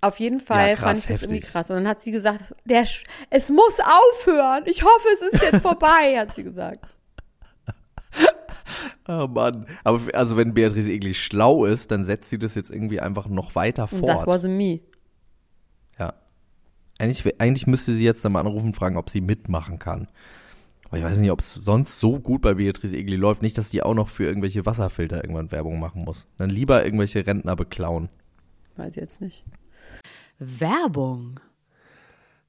Auf 0.00 0.20
jeden 0.20 0.40
Fall 0.40 0.68
Ja, 0.70 0.74
krass, 0.76 0.84
fand 0.84 0.98
ich 0.98 1.06
das 1.06 1.22
irgendwie 1.22 1.36
heftig. 1.38 1.52
krass. 1.52 1.70
Und 1.70 1.76
dann 1.76 1.88
hat 1.88 2.00
sie 2.00 2.12
gesagt, 2.12 2.54
der, 2.64 2.86
Sch- 2.86 3.04
es 3.30 3.50
muss 3.50 3.78
aufhören. 3.80 4.62
Ich 4.66 4.82
hoffe, 4.82 5.08
es 5.14 5.22
ist 5.32 5.42
jetzt 5.42 5.56
vorbei, 5.62 6.16
hat 6.18 6.34
sie 6.34 6.44
gesagt. 6.44 6.84
Oh 9.08 9.26
Mann. 9.28 9.66
Aber 9.84 10.00
also 10.14 10.36
wenn 10.36 10.54
Beatrice 10.54 10.90
Egli 10.90 11.14
schlau 11.14 11.64
ist, 11.64 11.90
dann 11.90 12.04
setzt 12.04 12.30
sie 12.30 12.38
das 12.38 12.54
jetzt 12.54 12.70
irgendwie 12.70 13.00
einfach 13.00 13.28
noch 13.28 13.54
weiter 13.54 13.88
Und 13.90 14.04
sagt, 14.04 14.24
fort. 14.24 14.28
wasn't 14.28 14.56
me. 14.56 14.80
Ja. 15.98 16.14
Eigentlich, 16.98 17.40
eigentlich 17.40 17.66
müsste 17.66 17.92
sie 17.94 18.04
jetzt 18.04 18.24
dann 18.24 18.32
mal 18.32 18.40
anrufen 18.40 18.66
und 18.66 18.76
fragen, 18.76 18.96
ob 18.96 19.10
sie 19.10 19.20
mitmachen 19.20 19.78
kann. 19.78 20.08
Aber 20.86 20.98
ich 20.98 21.04
weiß 21.04 21.18
nicht, 21.18 21.30
ob 21.30 21.40
es 21.40 21.54
sonst 21.54 21.98
so 22.00 22.20
gut 22.20 22.42
bei 22.42 22.54
Beatrice 22.54 22.96
Egli 22.96 23.16
läuft. 23.16 23.42
Nicht, 23.42 23.58
dass 23.58 23.70
die 23.70 23.82
auch 23.82 23.94
noch 23.94 24.08
für 24.08 24.24
irgendwelche 24.24 24.66
Wasserfilter 24.66 25.22
irgendwann 25.22 25.52
Werbung 25.52 25.78
machen 25.80 26.04
muss. 26.04 26.26
Dann 26.38 26.50
lieber 26.50 26.84
irgendwelche 26.84 27.26
Rentner 27.26 27.56
beklauen. 27.56 28.08
Weiß 28.76 28.90
ich 28.96 29.00
jetzt 29.00 29.20
nicht. 29.20 29.44
Werbung. 30.38 31.40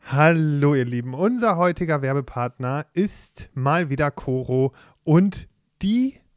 Hallo 0.10 0.74
ihr 0.74 0.86
Lieben, 0.86 1.14
unser 1.14 1.58
heutiger 1.58 2.02
Werbepartner 2.02 2.86
ist 2.94 3.50
mal 3.54 3.90
wieder 3.90 4.10
Coro 4.10 4.74
und 5.04 5.50
die 5.82 6.16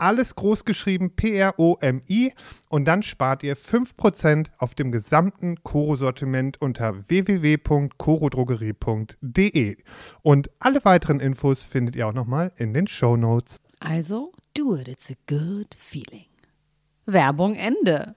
alles 0.00 0.34
groß 0.34 0.64
geschrieben, 0.64 1.14
P-R-O-M-I. 1.14 2.32
Und 2.68 2.86
dann 2.86 3.02
spart 3.02 3.42
ihr 3.42 3.54
5% 3.56 4.48
auf 4.58 4.74
dem 4.74 4.92
gesamten 4.92 5.62
Koro-Sortiment 5.62 6.60
unter 6.60 7.08
www.korodrogerie.de. 7.08 9.76
Und 10.22 10.50
alle 10.58 10.84
weiteren 10.84 11.20
Infos 11.20 11.64
findet 11.64 11.96
ihr 11.96 12.06
auch 12.08 12.14
nochmal 12.14 12.52
in 12.56 12.74
den 12.74 12.86
Show 12.86 13.16
Notes. 13.16 13.56
Also, 13.80 14.32
do 14.54 14.76
it, 14.76 14.88
it's 14.88 15.10
a 15.10 15.14
good 15.26 15.74
feeling. 15.76 16.26
Werbung 17.06 17.54
Ende. 17.54 18.14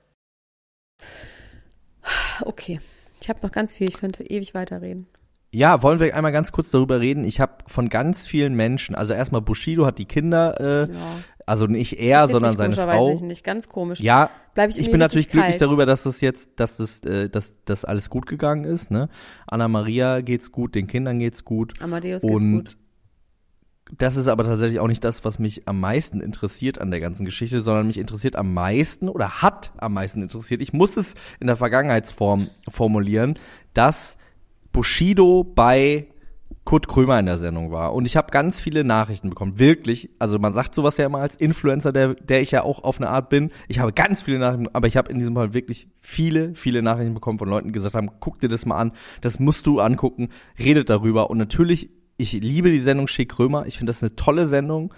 Okay, 2.41 2.81
ich 3.21 3.29
habe 3.29 3.39
noch 3.43 3.51
ganz 3.51 3.75
viel, 3.75 3.87
ich 3.87 3.97
könnte 3.97 4.23
ewig 4.23 4.53
weiterreden. 4.53 5.07
Ja, 5.55 5.83
wollen 5.83 5.99
wir 5.99 6.15
einmal 6.15 6.31
ganz 6.31 6.51
kurz 6.51 6.71
darüber 6.71 6.99
reden. 6.99 7.23
Ich 7.25 7.39
habe 7.39 7.57
von 7.67 7.87
ganz 7.87 8.25
vielen 8.25 8.55
Menschen, 8.55 8.95
also 8.95 9.13
erstmal 9.13 9.41
Bushido 9.41 9.85
hat 9.85 9.99
die 9.99 10.05
Kinder 10.05 10.59
äh, 10.59 10.91
ja. 10.91 10.99
Also 11.45 11.67
nicht 11.67 11.99
er, 11.99 12.27
sondern 12.27 12.55
seine 12.55 12.73
Frau. 12.73 13.15
Ich 13.15 13.21
nicht, 13.21 13.43
ganz 13.43 13.67
komisch. 13.67 13.99
Ja, 13.99 14.29
Bleib 14.53 14.69
ich, 14.69 14.79
ich 14.79 14.91
bin 14.91 14.99
natürlich 14.99 15.29
glücklich 15.29 15.57
darüber, 15.57 15.85
dass 15.85 16.03
das 16.03 16.21
jetzt, 16.21 16.51
dass 16.57 16.77
das, 16.77 16.99
äh, 16.99 17.29
dass 17.29 17.55
das 17.65 17.85
alles 17.85 18.09
gut 18.09 18.27
gegangen 18.27 18.65
ist. 18.65 18.91
Ne? 18.91 19.09
Anna 19.47 19.67
Maria 19.67 20.21
geht's 20.21 20.51
gut, 20.51 20.75
den 20.75 20.87
Kindern 20.87 21.19
geht's 21.19 21.43
gut. 21.43 21.73
Amadeus 21.81 22.21
geht's 22.21 22.33
und 22.33 22.51
gut. 22.53 22.77
Das 23.97 24.15
ist 24.15 24.27
aber 24.27 24.43
tatsächlich 24.43 24.79
auch 24.79 24.87
nicht 24.87 25.03
das, 25.03 25.25
was 25.25 25.39
mich 25.39 25.67
am 25.67 25.79
meisten 25.79 26.21
interessiert 26.21 26.79
an 26.79 26.89
der 26.89 26.99
ganzen 26.99 27.25
Geschichte, 27.25 27.61
sondern 27.61 27.87
mich 27.87 27.97
interessiert 27.97 28.35
am 28.35 28.53
meisten 28.53 29.09
oder 29.09 29.41
hat 29.41 29.71
am 29.77 29.93
meisten 29.93 30.21
interessiert. 30.21 30.61
Ich 30.61 30.73
muss 30.73 30.97
es 30.97 31.15
in 31.39 31.47
der 31.47 31.57
Vergangenheitsform 31.57 32.47
formulieren, 32.69 33.37
dass 33.73 34.17
Bushido 34.71 35.43
bei 35.43 36.07
Kurt 36.65 36.87
Krömer 36.87 37.19
in 37.19 37.25
der 37.25 37.37
Sendung 37.37 37.71
war. 37.71 37.93
Und 37.93 38.05
ich 38.05 38.15
habe 38.15 38.31
ganz 38.31 38.59
viele 38.59 38.83
Nachrichten 38.83 39.29
bekommen. 39.29 39.59
Wirklich, 39.59 40.09
also 40.19 40.39
man 40.39 40.53
sagt 40.53 40.73
sowas 40.75 40.97
ja 40.97 41.05
immer 41.05 41.19
als 41.19 41.35
Influencer, 41.35 41.91
der, 41.91 42.15
der 42.15 42.41
ich 42.41 42.51
ja 42.51 42.63
auch 42.63 42.83
auf 42.83 42.99
eine 42.99 43.09
Art 43.09 43.29
bin. 43.29 43.51
Ich 43.67 43.79
habe 43.79 43.91
ganz 43.91 44.21
viele 44.21 44.39
Nachrichten, 44.39 44.67
aber 44.73 44.87
ich 44.87 44.95
habe 44.95 45.11
in 45.11 45.19
diesem 45.19 45.35
Fall 45.35 45.53
wirklich 45.53 45.87
viele, 45.99 46.55
viele 46.55 46.81
Nachrichten 46.81 47.13
bekommen 47.13 47.39
von 47.39 47.49
Leuten, 47.49 47.67
die 47.67 47.73
gesagt 47.73 47.95
haben, 47.95 48.11
guck 48.19 48.39
dir 48.39 48.47
das 48.47 48.65
mal 48.65 48.77
an, 48.77 48.93
das 49.21 49.39
musst 49.39 49.67
du 49.67 49.79
angucken, 49.81 50.29
redet 50.57 50.89
darüber. 50.89 51.29
Und 51.29 51.37
natürlich, 51.37 51.89
ich 52.17 52.31
liebe 52.33 52.71
die 52.71 52.79
Sendung 52.79 53.07
Schick 53.07 53.29
Krömer. 53.29 53.65
Ich 53.65 53.77
finde 53.77 53.89
das 53.89 54.01
eine 54.01 54.15
tolle 54.15 54.45
Sendung. 54.45 54.93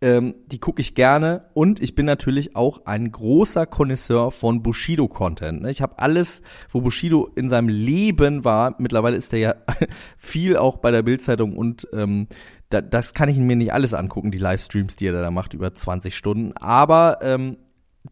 Ähm, 0.00 0.36
die 0.46 0.60
gucke 0.60 0.80
ich 0.80 0.94
gerne 0.94 1.46
und 1.54 1.80
ich 1.80 1.96
bin 1.96 2.06
natürlich 2.06 2.54
auch 2.54 2.86
ein 2.86 3.10
großer 3.10 3.66
Connoisseur 3.66 4.30
von 4.30 4.62
Bushido-Content. 4.62 5.62
Ne? 5.62 5.70
Ich 5.72 5.82
habe 5.82 5.98
alles, 5.98 6.40
wo 6.70 6.80
Bushido 6.80 7.28
in 7.34 7.48
seinem 7.48 7.68
Leben 7.68 8.44
war, 8.44 8.76
mittlerweile 8.78 9.16
ist 9.16 9.32
er 9.32 9.38
ja 9.40 9.54
viel 10.16 10.56
auch 10.56 10.76
bei 10.76 10.92
der 10.92 11.02
Bildzeitung 11.02 11.56
und 11.56 11.88
ähm, 11.92 12.28
da, 12.70 12.80
das 12.80 13.12
kann 13.12 13.28
ich 13.28 13.38
mir 13.38 13.56
nicht 13.56 13.72
alles 13.72 13.92
angucken, 13.92 14.30
die 14.30 14.38
Livestreams, 14.38 14.94
die 14.94 15.06
er 15.06 15.20
da 15.20 15.30
macht, 15.32 15.54
über 15.54 15.74
20 15.74 16.16
Stunden. 16.16 16.52
Aber 16.56 17.18
ähm, 17.22 17.56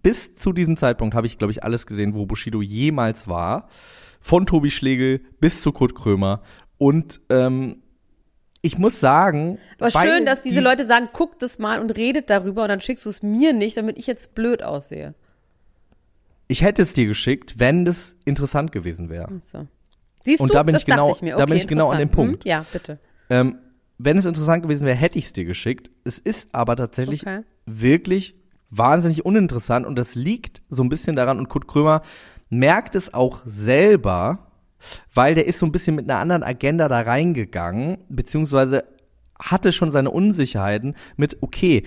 bis 0.02 0.34
zu 0.34 0.52
diesem 0.52 0.76
Zeitpunkt 0.76 1.14
habe 1.14 1.26
ich, 1.26 1.38
glaube 1.38 1.52
ich, 1.52 1.62
alles 1.62 1.86
gesehen, 1.86 2.14
wo 2.14 2.26
Bushido 2.26 2.62
jemals 2.62 3.28
war. 3.28 3.68
Von 4.20 4.46
Tobi 4.46 4.70
Schlegel 4.70 5.20
bis 5.40 5.62
zu 5.62 5.72
Kurt 5.72 5.94
Krömer. 5.94 6.42
Und 6.78 7.20
ähm, 7.28 7.82
ich 8.62 8.78
muss 8.78 9.00
sagen. 9.00 9.58
Aber 9.78 9.90
schön, 9.90 10.26
dass 10.26 10.42
diese 10.42 10.56
die 10.56 10.64
Leute 10.64 10.84
sagen, 10.84 11.08
guckt 11.12 11.42
es 11.42 11.58
mal 11.58 11.80
und 11.80 11.96
redet 11.96 12.30
darüber 12.30 12.62
und 12.62 12.68
dann 12.68 12.80
schickst 12.80 13.04
du 13.04 13.08
es 13.08 13.22
mir 13.22 13.52
nicht, 13.52 13.76
damit 13.76 13.98
ich 13.98 14.06
jetzt 14.06 14.34
blöd 14.34 14.62
aussehe. 14.62 15.14
Ich 16.48 16.62
hätte 16.62 16.82
es 16.82 16.94
dir 16.94 17.06
geschickt, 17.06 17.58
wenn 17.58 17.84
das 17.84 18.16
interessant 18.24 18.72
gewesen 18.72 19.08
wäre. 19.08 19.28
So. 19.44 19.66
Siehst 20.22 20.40
und 20.40 20.48
du, 20.48 20.54
da 20.54 20.62
bin 20.62 20.72
das 20.72 20.82
ich 20.82 20.86
genau, 20.86 21.10
ich 21.10 21.22
mir. 21.22 21.34
Okay, 21.34 21.42
da 21.42 21.46
bin 21.46 21.56
ich 21.56 21.66
genau 21.66 21.90
an 21.90 21.98
dem 21.98 22.10
Punkt. 22.10 22.44
Hm? 22.44 22.48
Ja, 22.48 22.66
bitte. 22.72 22.98
Ähm, 23.30 23.58
wenn 23.98 24.18
es 24.18 24.26
interessant 24.26 24.62
gewesen 24.62 24.86
wäre, 24.86 24.96
hätte 24.96 25.18
ich 25.18 25.26
es 25.26 25.32
dir 25.32 25.44
geschickt. 25.44 25.90
Es 26.04 26.18
ist 26.18 26.54
aber 26.54 26.76
tatsächlich 26.76 27.22
okay. 27.22 27.42
wirklich 27.64 28.34
wahnsinnig 28.70 29.24
uninteressant 29.24 29.86
und 29.86 29.96
das 29.96 30.14
liegt 30.14 30.62
so 30.68 30.82
ein 30.82 30.88
bisschen 30.88 31.16
daran 31.16 31.38
und 31.38 31.48
Kurt 31.48 31.68
Krömer 31.68 32.02
merkt 32.50 32.94
es 32.94 33.14
auch 33.14 33.42
selber, 33.44 34.45
weil 35.12 35.34
der 35.34 35.46
ist 35.46 35.58
so 35.58 35.66
ein 35.66 35.72
bisschen 35.72 35.96
mit 35.96 36.08
einer 36.08 36.20
anderen 36.20 36.42
Agenda 36.42 36.88
da 36.88 37.00
reingegangen, 37.00 37.98
beziehungsweise 38.08 38.84
hatte 39.38 39.72
schon 39.72 39.90
seine 39.90 40.10
Unsicherheiten 40.10 40.94
mit, 41.16 41.38
okay, 41.42 41.82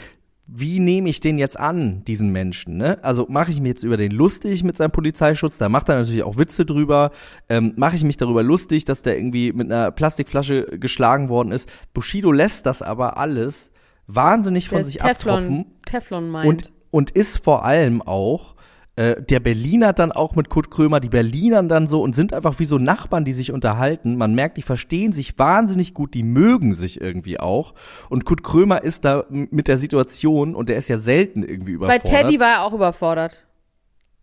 wie 0.52 0.80
nehme 0.80 1.10
ich 1.10 1.20
den 1.20 1.38
jetzt 1.38 1.60
an, 1.60 2.04
diesen 2.06 2.32
Menschen? 2.32 2.78
Ne? 2.78 2.98
Also 3.04 3.28
mache 3.30 3.52
ich 3.52 3.62
mich 3.62 3.70
jetzt 3.70 3.84
über 3.84 3.98
den 3.98 4.12
lustig 4.12 4.64
mit 4.64 4.78
seinem 4.78 4.92
Polizeischutz, 4.92 5.58
da 5.58 5.70
macht 5.70 5.90
er 5.90 5.98
natürlich 5.98 6.24
auch 6.24 6.38
Witze 6.38 6.66
drüber. 6.66 7.12
Ähm, 7.50 7.74
mache 7.76 7.96
ich 7.96 8.04
mich 8.04 8.18
darüber 8.18 8.42
lustig, 8.42 8.86
dass 8.86 9.04
der 9.04 9.18
irgendwie 9.18 9.54
mit 9.54 9.72
einer 9.72 9.92
Plastikflasche 9.92 10.80
geschlagen 10.80 11.30
worden 11.30 11.52
ist. 11.52 11.70
Bushido 11.94 12.32
lässt 12.32 12.66
das 12.66 12.82
aber 12.82 13.18
alles 13.18 13.72
wahnsinnig 14.08 14.70
von 14.70 14.80
Der 14.80 14.86
sich 14.86 14.98
Teflon, 14.98 15.36
abtropfen 15.36 15.66
Teflon 15.86 16.30
meint. 16.30 16.48
und, 16.48 16.72
und 16.90 17.12
ist 17.12 17.44
vor 17.44 17.64
allem 17.64 18.02
auch 18.02 18.56
äh, 19.00 19.22
der 19.22 19.40
Berliner 19.40 19.94
dann 19.94 20.12
auch 20.12 20.36
mit 20.36 20.50
Kurt 20.50 20.70
Krömer, 20.72 21.00
die 21.00 21.08
Berlinern 21.10 21.70
dann 21.70 21.88
so 21.88 22.02
und 22.04 22.14
sind 22.16 22.34
einfach 22.34 22.60
wie 22.60 22.66
so 22.66 22.78
Nachbarn, 22.78 23.24
die 23.24 23.34
sich 23.34 23.52
unterhalten. 23.54 24.18
Man 24.18 24.36
merkt, 24.36 24.58
die 24.58 24.62
verstehen 24.62 25.14
sich 25.14 25.40
wahnsinnig 25.40 25.94
gut, 25.94 26.14
die 26.14 26.24
mögen 26.24 26.74
sich 26.74 27.00
irgendwie 27.00 27.40
auch. 27.40 27.74
Und 28.10 28.26
Kurt 28.26 28.44
Krömer 28.44 28.84
ist 28.84 29.06
da 29.06 29.24
mit 29.30 29.68
der 29.70 29.78
Situation 29.78 30.54
und 30.56 30.68
der 30.70 30.78
ist 30.78 30.90
ja 30.90 30.98
selten 30.98 31.44
irgendwie 31.44 31.78
Bei 31.78 31.96
überfordert. 31.96 32.06
Teddy 32.26 32.40
war 32.40 32.50
er 32.50 32.64
auch 32.64 32.74
überfordert. 32.74 33.38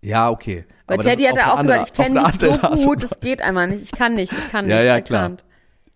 ja, 0.03 0.29
okay. 0.31 0.67
Bei 0.87 0.95
Aber 0.95 1.03
das 1.03 1.13
Teddy 1.13 1.25
hat 1.25 1.37
er 1.37 1.47
auf 1.47 1.53
auch 1.55 1.59
eine 1.61 1.69
gesagt, 1.69 1.93
ich 1.99 2.07
andere- 2.07 2.25
kenne 2.25 2.33
dich 2.33 2.43
eine 2.43 2.51
so 2.53 2.61
andere 2.67 2.73
Art 2.79 2.85
gut, 2.85 3.03
es 3.05 3.21
geht 3.21 3.43
einmal 3.43 3.69
nicht, 3.69 3.83
ich 3.83 3.93
kann 3.93 4.13
nicht, 4.15 4.33
ich 4.33 4.51
kann 4.51 4.65
nicht. 4.67 4.75
Ja, 4.75 4.83
ja, 4.83 5.01
klar. 5.01 5.33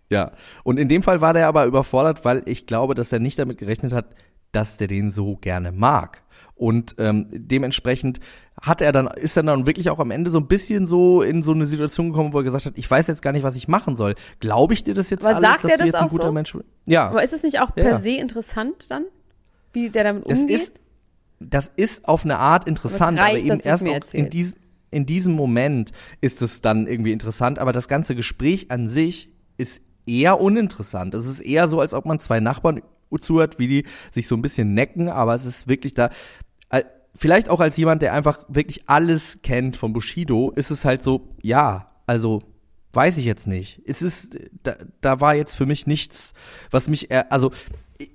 Ja, 0.09 0.31
und 0.63 0.77
in 0.79 0.89
dem 0.89 1.03
Fall 1.03 1.21
war 1.21 1.33
der 1.33 1.47
aber 1.47 1.65
überfordert, 1.65 2.25
weil 2.25 2.41
ich 2.45 2.65
glaube, 2.65 2.95
dass 2.95 3.13
er 3.13 3.19
nicht 3.19 3.39
damit 3.39 3.57
gerechnet 3.59 3.93
hat, 3.93 4.07
dass 4.51 4.75
der 4.77 4.87
den 4.87 5.11
so 5.11 5.37
gerne 5.37 5.71
mag. 5.71 6.23
Und 6.55 6.95
ähm, 6.99 7.27
dementsprechend 7.31 8.19
hat 8.61 8.81
er 8.81 8.91
dann, 8.91 9.07
ist 9.07 9.35
er 9.37 9.43
dann 9.43 9.65
wirklich 9.65 9.89
auch 9.89 9.99
am 9.99 10.11
Ende 10.11 10.29
so 10.29 10.39
ein 10.39 10.47
bisschen 10.47 10.85
so 10.85 11.21
in 11.21 11.41
so 11.41 11.51
eine 11.51 11.65
Situation 11.65 12.09
gekommen, 12.09 12.31
wo 12.33 12.39
er 12.39 12.43
gesagt 12.43 12.65
hat, 12.65 12.73
ich 12.75 12.89
weiß 12.89 13.07
jetzt 13.07 13.21
gar 13.21 13.31
nicht, 13.31 13.43
was 13.43 13.55
ich 13.55 13.67
machen 13.67 13.95
soll. 13.95 14.15
Glaube 14.39 14.73
ich 14.73 14.83
dir 14.83 14.93
das 14.93 15.09
jetzt 15.09 15.25
Aber 15.25 15.35
alles, 15.35 15.41
sagt 15.41 15.63
dass 15.63 15.71
er 15.71 15.77
das 15.79 15.87
jetzt 15.87 15.95
ein 15.95 16.05
auch 16.05 16.09
guter 16.09 16.27
so? 16.27 16.31
Mensch 16.31 16.53
bist? 16.53 16.65
Ja, 16.85 17.09
Aber 17.09 17.23
ist 17.23 17.33
es 17.33 17.43
nicht 17.43 17.59
auch 17.59 17.73
per 17.73 17.91
ja. 17.91 17.99
se 17.99 18.11
interessant 18.11 18.85
dann, 18.89 19.05
wie 19.73 19.89
der 19.89 20.03
damit 20.03 20.29
das 20.29 20.39
umgeht? 20.39 20.59
ist, 20.59 20.73
das 21.39 21.71
ist 21.75 22.07
auf 22.07 22.23
eine 22.23 22.37
Art 22.37 22.67
interessant, 22.67 23.19
Aber 23.19 23.35
es 23.35 23.43
aber, 23.43 23.51
reicht, 23.51 23.65
eben 23.65 23.85
erst 23.89 24.13
in 24.13 24.29
diesem, 24.29 24.57
in 24.91 25.05
diesem 25.07 25.33
Moment 25.33 25.91
ist 26.19 26.41
es 26.43 26.61
dann 26.61 26.85
irgendwie 26.85 27.13
interessant, 27.13 27.57
aber 27.57 27.71
das 27.71 27.87
ganze 27.87 28.13
Gespräch 28.15 28.69
an 28.69 28.89
sich 28.89 29.29
ist 29.57 29.81
eher 30.05 30.39
uninteressant. 30.39 31.15
Es 31.15 31.27
ist 31.27 31.41
eher 31.41 31.67
so, 31.67 31.79
als 31.79 31.93
ob 31.93 32.05
man 32.05 32.19
zwei 32.19 32.39
Nachbarn 32.39 32.81
zuhört, 33.19 33.57
wie 33.59 33.67
die 33.67 33.85
sich 34.11 34.27
so 34.27 34.35
ein 34.35 34.41
bisschen 34.41 34.73
necken, 34.73 35.09
aber 35.09 35.33
es 35.33 35.45
ist 35.45 35.67
wirklich 35.67 35.93
da, 35.93 36.11
vielleicht 37.15 37.49
auch 37.49 37.59
als 37.59 37.77
jemand, 37.77 38.01
der 38.01 38.13
einfach 38.13 38.39
wirklich 38.47 38.87
alles 38.87 39.39
kennt 39.43 39.77
von 39.77 39.93
Bushido, 39.93 40.51
ist 40.51 40.71
es 40.71 40.85
halt 40.85 41.01
so, 41.03 41.29
ja, 41.41 41.91
also 42.07 42.43
weiß 42.93 43.17
ich 43.17 43.25
jetzt 43.25 43.47
nicht. 43.47 43.81
Es 43.85 44.01
ist, 44.01 44.37
da, 44.63 44.75
da 45.01 45.19
war 45.21 45.35
jetzt 45.35 45.55
für 45.55 45.65
mich 45.65 45.87
nichts, 45.87 46.33
was 46.69 46.87
mich, 46.87 47.09
eher- 47.11 47.31
also 47.31 47.51
ich, 47.97 48.11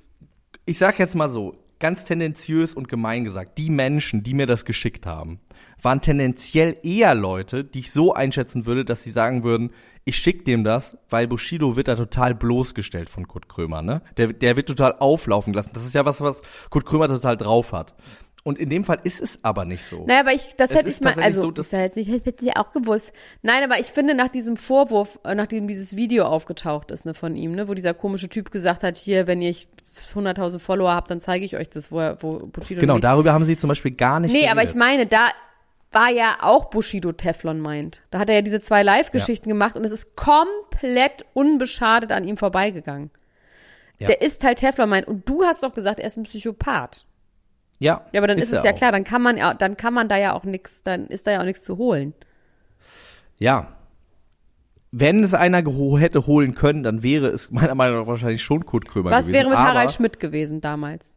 ich 0.66 0.78
sag 0.78 0.98
jetzt 0.98 1.14
mal 1.14 1.28
so, 1.28 1.56
ganz 1.78 2.04
tendenziös 2.04 2.74
und 2.74 2.88
gemein 2.88 3.24
gesagt, 3.24 3.58
die 3.58 3.70
Menschen, 3.70 4.22
die 4.22 4.34
mir 4.34 4.46
das 4.46 4.64
geschickt 4.64 5.06
haben, 5.06 5.40
waren 5.82 6.00
tendenziell 6.00 6.78
eher 6.82 7.14
Leute, 7.14 7.64
die 7.64 7.80
ich 7.80 7.92
so 7.92 8.14
einschätzen 8.14 8.64
würde, 8.64 8.84
dass 8.84 9.02
sie 9.02 9.10
sagen 9.10 9.44
würden, 9.44 9.70
ich 10.04 10.16
schick 10.16 10.44
dem 10.44 10.64
das, 10.64 10.96
weil 11.10 11.26
Bushido 11.28 11.76
wird 11.76 11.88
da 11.88 11.96
total 11.96 12.34
bloßgestellt 12.34 13.10
von 13.10 13.28
Kurt 13.28 13.48
Krömer, 13.48 13.82
ne? 13.82 14.00
Der, 14.16 14.32
der 14.32 14.56
wird 14.56 14.68
total 14.68 14.94
auflaufen 15.00 15.52
gelassen. 15.52 15.72
Das 15.74 15.84
ist 15.84 15.94
ja 15.94 16.04
was, 16.04 16.20
was 16.20 16.42
Kurt 16.70 16.86
Krömer 16.86 17.08
total 17.08 17.36
drauf 17.36 17.72
hat. 17.72 17.94
Und 18.46 18.60
in 18.60 18.68
dem 18.68 18.84
Fall 18.84 19.00
ist 19.02 19.20
es 19.20 19.40
aber 19.42 19.64
nicht 19.64 19.84
so. 19.84 20.04
Naja, 20.06 20.20
aber 20.20 20.32
ich, 20.32 20.54
das 20.56 20.70
Es 20.70 20.76
hätte 20.76 20.88
ich 20.88 21.00
mal, 21.00 21.20
also, 21.20 21.40
so, 21.40 21.50
das 21.50 21.66
ist 21.66 21.72
ja 21.72 21.80
jetzt 21.80 21.96
nicht, 21.96 22.14
das 22.14 22.24
hätte 22.24 22.44
ich 22.44 22.56
auch 22.56 22.70
gewusst. 22.70 23.12
Nein, 23.42 23.64
aber 23.64 23.80
ich 23.80 23.86
finde, 23.86 24.14
nach 24.14 24.28
diesem 24.28 24.56
Vorwurf, 24.56 25.18
äh, 25.24 25.34
nachdem 25.34 25.66
dieses 25.66 25.96
Video 25.96 26.26
aufgetaucht 26.26 26.92
ist, 26.92 27.06
ne, 27.06 27.14
von 27.14 27.34
ihm, 27.34 27.56
ne, 27.56 27.66
wo 27.66 27.74
dieser 27.74 27.92
komische 27.92 28.28
Typ 28.28 28.52
gesagt 28.52 28.84
hat, 28.84 28.96
hier, 28.96 29.26
wenn 29.26 29.42
ihr 29.42 29.52
100.000 29.52 30.60
Follower 30.60 30.92
habt, 30.94 31.10
dann 31.10 31.18
zeige 31.18 31.44
ich 31.44 31.56
euch 31.56 31.68
das, 31.70 31.90
wo, 31.90 31.98
er, 31.98 32.22
wo 32.22 32.46
Bushido 32.46 32.80
genau, 32.80 33.00
darüber 33.00 33.32
haben 33.32 33.44
sie 33.44 33.56
zum 33.56 33.66
Beispiel 33.66 33.90
gar 33.90 34.20
nicht 34.20 34.30
Nee, 34.30 34.42
geredet. 34.42 34.52
aber 34.52 34.62
ich 34.62 34.76
meine, 34.76 35.06
da 35.06 35.30
war 35.90 36.12
ja 36.12 36.36
auch 36.42 36.66
Bushido 36.66 37.10
Teflon 37.10 37.58
meint. 37.58 38.02
Da 38.12 38.20
hat 38.20 38.28
er 38.28 38.36
ja 38.36 38.42
diese 38.42 38.60
zwei 38.60 38.84
Live-Geschichten 38.84 39.48
gemacht 39.48 39.74
und 39.74 39.84
es 39.84 39.90
ist 39.90 40.14
komplett 40.14 41.24
unbeschadet 41.34 42.12
an 42.12 42.28
ihm 42.28 42.36
vorbeigegangen. 42.36 43.10
Ja. 43.98 44.06
Der 44.06 44.22
ist 44.22 44.44
halt 44.44 44.58
Teflon 44.58 44.88
meint. 44.88 45.08
Und 45.08 45.28
du 45.28 45.42
hast 45.42 45.64
doch 45.64 45.74
gesagt, 45.74 45.98
er 45.98 46.06
ist 46.06 46.16
ein 46.16 46.22
Psychopath. 46.24 47.05
Ja, 47.78 48.06
Ja, 48.12 48.20
aber 48.20 48.26
dann 48.26 48.38
ist, 48.38 48.52
es 48.52 48.60
er 48.60 48.64
ja 48.64 48.72
auch. 48.72 48.76
klar, 48.76 48.92
dann 48.92 49.04
kann 49.04 49.22
man 49.22 49.36
ja, 49.36 49.54
dann 49.54 49.76
kann 49.76 49.94
man 49.94 50.08
da 50.08 50.16
ja 50.16 50.32
auch 50.34 50.44
nichts, 50.44 50.82
dann 50.82 51.06
ist 51.06 51.26
da 51.26 51.32
ja 51.32 51.40
auch 51.40 51.44
nichts 51.44 51.64
zu 51.64 51.76
holen. 51.78 52.14
Ja. 53.38 53.72
Wenn 54.92 55.22
es 55.22 55.34
einer 55.34 55.62
hätte 55.98 56.26
holen 56.26 56.54
können, 56.54 56.82
dann 56.82 57.02
wäre 57.02 57.26
es 57.26 57.50
meiner 57.50 57.74
Meinung 57.74 58.00
nach 58.00 58.06
wahrscheinlich 58.06 58.42
schon 58.42 58.64
Kurt 58.64 58.86
Krömer 58.88 59.10
Was 59.10 59.26
gewesen. 59.26 59.34
wäre 59.34 59.50
mit 59.50 59.58
aber, 59.58 59.68
Harald 59.68 59.92
Schmidt 59.92 60.20
gewesen 60.20 60.60
damals? 60.60 61.16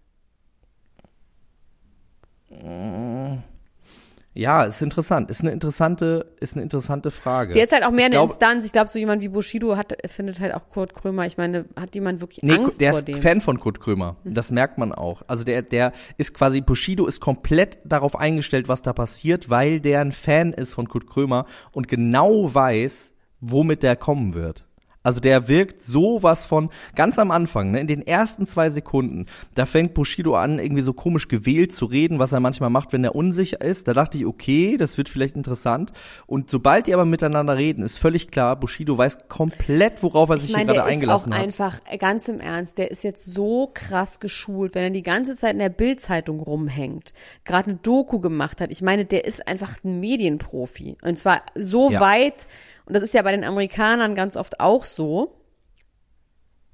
Ja, 4.40 4.64
ist 4.64 4.82
interessant. 4.82 5.30
Ist 5.30 5.42
eine 5.42 5.52
interessante, 5.52 6.32
ist 6.40 6.54
eine 6.54 6.64
interessante 6.64 7.12
Frage. 7.12 7.54
Der 7.54 7.64
ist 7.64 7.74
halt 7.74 7.84
auch 7.84 7.92
mehr 7.92 8.00
Ich 8.00 8.06
eine 8.06 8.16
glaub- 8.16 8.30
Instanz. 8.30 8.66
Ich 8.66 8.72
glaube, 8.72 8.90
so 8.90 8.98
jemand 8.98 9.22
wie 9.22 9.28
Bushido 9.28 9.76
hat, 9.76 9.94
findet 10.08 10.40
halt 10.40 10.54
auch 10.54 10.70
Kurt 10.70 10.94
Krömer. 10.94 11.26
Ich 11.26 11.38
meine, 11.38 11.66
hat 11.76 11.94
jemand 11.94 12.22
wirklich 12.22 12.42
Nee, 12.42 12.54
Angst 12.54 12.80
der 12.80 12.92
vor 12.92 13.00
ist 13.00 13.08
dem? 13.10 13.18
Fan 13.18 13.42
von 13.42 13.60
Kurt 13.60 13.82
Krömer. 13.82 14.16
Das 14.24 14.52
merkt 14.52 14.78
man 14.78 14.94
auch. 14.94 15.24
Also 15.28 15.44
der, 15.44 15.62
der 15.62 15.92
ist 16.18 16.34
quasi, 16.34 16.62
Bushido 16.62 17.06
ist 17.06 17.20
komplett 17.20 17.80
darauf 17.84 18.16
eingestellt, 18.18 18.70
was 18.70 18.82
da 18.82 18.94
passiert, 18.94 19.50
weil 19.50 19.82
der 19.82 20.00
ein 20.00 20.14
Fan 20.14 20.54
ist 20.54 20.74
von 20.74 20.88
Kurt 20.88 21.06
Krömer 21.08 21.46
und 21.74 21.90
genau 21.90 22.54
weiß, 22.54 23.14
womit 23.42 23.84
der 23.84 23.98
kommen 23.98 24.34
wird. 24.36 24.66
Also 25.10 25.22
der 25.22 25.48
wirkt 25.48 25.82
sowas 25.82 26.46
von, 26.46 26.70
ganz 26.94 27.18
am 27.18 27.32
Anfang, 27.32 27.72
ne, 27.72 27.80
in 27.80 27.88
den 27.88 28.06
ersten 28.06 28.46
zwei 28.46 28.70
Sekunden, 28.70 29.26
da 29.56 29.66
fängt 29.66 29.96
Bushido 29.96 30.36
an, 30.36 30.60
irgendwie 30.60 30.84
so 30.84 30.94
komisch 30.94 31.28
gewählt 31.28 31.74
zu 31.74 31.86
reden, 31.86 32.20
was 32.20 32.32
er 32.32 32.40
manchmal 32.40 32.70
macht, 32.70 32.94
wenn 32.94 33.04
er 33.04 33.16
unsicher 33.16 33.60
ist. 33.60 33.88
Da 33.88 33.94
dachte 33.94 34.20
ich, 34.20 34.28
okay, 34.28 34.78
das 34.78 35.00
wird 35.00 35.10
vielleicht 35.10 35.36
interessant. 35.36 35.94
Und 36.28 36.52
sobald 36.52 36.86
die 36.86 36.94
aber 36.94 37.06
miteinander 37.06 37.58
reden, 37.58 37.82
ist 37.84 37.98
völlig 37.98 38.30
klar, 38.30 38.56
Bushido 38.60 38.96
weiß 39.00 39.18
komplett, 39.30 40.04
worauf 40.04 40.30
er 40.30 40.38
sich 40.38 40.52
Ich 40.52 40.56
meine, 40.56 40.74
hier 40.74 40.82
gerade 40.84 40.90
der 40.96 41.04
ist 41.04 41.10
auch 41.10 41.26
eingelassen 41.26 41.34
hat. 41.34 41.42
einfach, 41.42 41.80
äh, 41.90 41.98
ganz 41.98 42.28
im 42.28 42.40
Ernst, 42.40 42.78
der 42.78 42.92
ist 42.92 43.04
jetzt 43.04 43.26
so 43.26 43.72
krass 43.74 44.20
geschult, 44.20 44.76
wenn 44.76 44.84
er 44.84 44.90
die 44.92 45.02
ganze 45.02 45.36
Zeit 45.36 45.54
in 45.54 45.60
der 45.60 45.70
Bildzeitung 45.70 46.40
rumhängt, 46.40 47.14
gerade 47.46 47.72
eine 47.72 47.80
Doku 47.82 48.20
gemacht 48.20 48.62
hat. 48.62 48.70
Ich 48.70 48.84
meine, 48.84 49.06
der 49.06 49.26
ist 49.26 49.48
einfach 49.48 49.84
ein 49.84 50.00
Medienprofi. 50.00 50.98
Und 51.02 51.18
zwar 51.18 51.42
so 51.56 51.90
Ja. 51.90 52.00
weit, 52.00 52.46
und 52.90 52.96
das 52.96 53.04
ist 53.04 53.14
ja 53.14 53.22
bei 53.22 53.32
den 53.32 53.44
Amerikanern 53.46 54.16
ganz 54.16 54.36
oft 54.36 54.60
auch 54.60 54.84
so, 54.84 55.40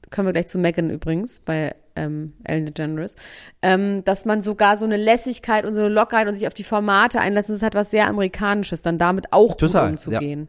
können 0.10 0.28
wir 0.28 0.34
gleich 0.34 0.48
zu 0.48 0.58
Megan 0.58 0.90
übrigens, 0.90 1.42
bei 1.42 1.76
ähm, 1.98 2.34
Ellen 2.44 2.66
DeGeneres, 2.66 3.16
ähm, 3.62 4.04
dass 4.06 4.24
man 4.26 4.42
sogar 4.42 4.78
so 4.78 4.86
eine 4.86 4.98
Lässigkeit 4.98 5.66
und 5.66 5.74
so 5.74 5.82
eine 5.82 5.90
Lockerheit 5.90 6.28
und 6.28 6.34
sich 6.34 6.48
auf 6.48 6.54
die 6.54 6.64
Formate 6.64 7.20
einlassen, 7.20 7.54
das 7.54 7.62
hat 7.62 7.76
was 7.76 7.92
sehr 7.92 8.08
Amerikanisches, 8.08 8.82
dann 8.82 8.98
damit 8.98 9.34
auch 9.34 9.56
Total, 9.58 9.92
gut 9.92 9.92
umzugehen. 9.92 10.48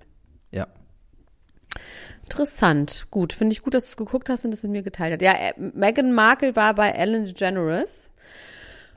Ja. 0.52 0.68
Interessant. 2.22 3.06
Gut. 3.10 3.32
Finde 3.32 3.52
ich 3.52 3.62
gut, 3.62 3.74
dass 3.74 3.84
du 3.84 3.88
es 3.90 3.96
geguckt 3.96 4.28
hast 4.28 4.44
und 4.44 4.50
das 4.50 4.62
mit 4.62 4.72
mir 4.72 4.82
geteilt 4.82 5.14
hast. 5.14 5.22
Ja, 5.22 5.32
äh, 5.32 5.52
Meghan 5.56 6.12
Markle 6.12 6.56
war 6.56 6.74
bei 6.74 6.90
Ellen 6.90 7.24
DeGeneres 7.24 8.08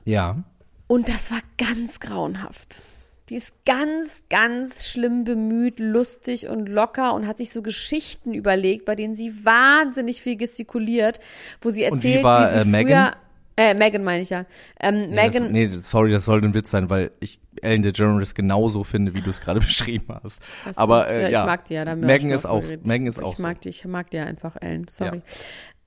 Ja. 0.04 0.42
und 0.86 1.08
das 1.08 1.30
war 1.30 1.40
ganz 1.58 2.00
grauenhaft. 2.00 2.82
Die 3.30 3.36
ist 3.36 3.64
ganz, 3.64 4.24
ganz 4.28 4.88
schlimm 4.88 5.24
bemüht, 5.24 5.78
lustig 5.78 6.48
und 6.48 6.68
locker 6.68 7.14
und 7.14 7.26
hat 7.26 7.38
sich 7.38 7.50
so 7.50 7.62
Geschichten 7.62 8.34
überlegt, 8.34 8.84
bei 8.84 8.96
denen 8.96 9.14
sie 9.14 9.44
wahnsinnig 9.44 10.20
viel 10.20 10.36
gestikuliert, 10.36 11.20
wo 11.60 11.70
sie 11.70 11.88
Und 11.88 12.02
wie 12.02 12.08
erzählt, 12.08 12.24
war, 12.24 12.42
wie 12.44 12.52
sie 12.52 12.58
äh, 12.58 12.62
früher 12.62 12.70
Meghan? 12.70 13.14
Äh, 13.56 13.74
Megan 13.74 14.04
meine 14.04 14.22
ich 14.22 14.30
ja. 14.30 14.46
Ähm, 14.80 15.10
Nee, 15.10 15.14
Megan, 15.14 15.42
das, 15.44 15.52
nee, 15.52 15.68
sorry, 15.68 16.10
das 16.10 16.24
soll 16.24 16.42
ein 16.42 16.54
Witz 16.54 16.70
sein, 16.70 16.88
weil 16.88 17.10
ich 17.20 17.40
Ellen 17.62 17.82
DeGeneres 17.82 18.34
genauso 18.34 18.84
finde, 18.84 19.14
wie 19.14 19.20
du 19.20 19.30
es 19.30 19.40
gerade 19.40 19.60
beschrieben 19.60 20.14
hast. 20.22 20.40
So. 20.64 20.80
Aber 20.80 21.08
äh, 21.08 21.30
ja, 21.30 21.40
ich 21.40 21.46
mag 21.46 21.64
die 21.64 21.74
ja. 21.74 21.84
Da 21.84 21.94
Megan 21.94 22.30
ist 22.30 22.46
auch. 22.46 22.62
Megan 22.82 23.06
ist 23.06 23.18
ich, 23.18 23.24
auch 23.24 23.32
ich 23.32 23.36
so. 23.36 23.42
mag 23.42 23.60
die, 23.60 23.68
ich 23.68 23.84
mag 23.84 24.10
die 24.10 24.16
ja 24.16 24.24
einfach, 24.24 24.56
Ellen. 24.60 24.86
Sorry. 24.88 25.22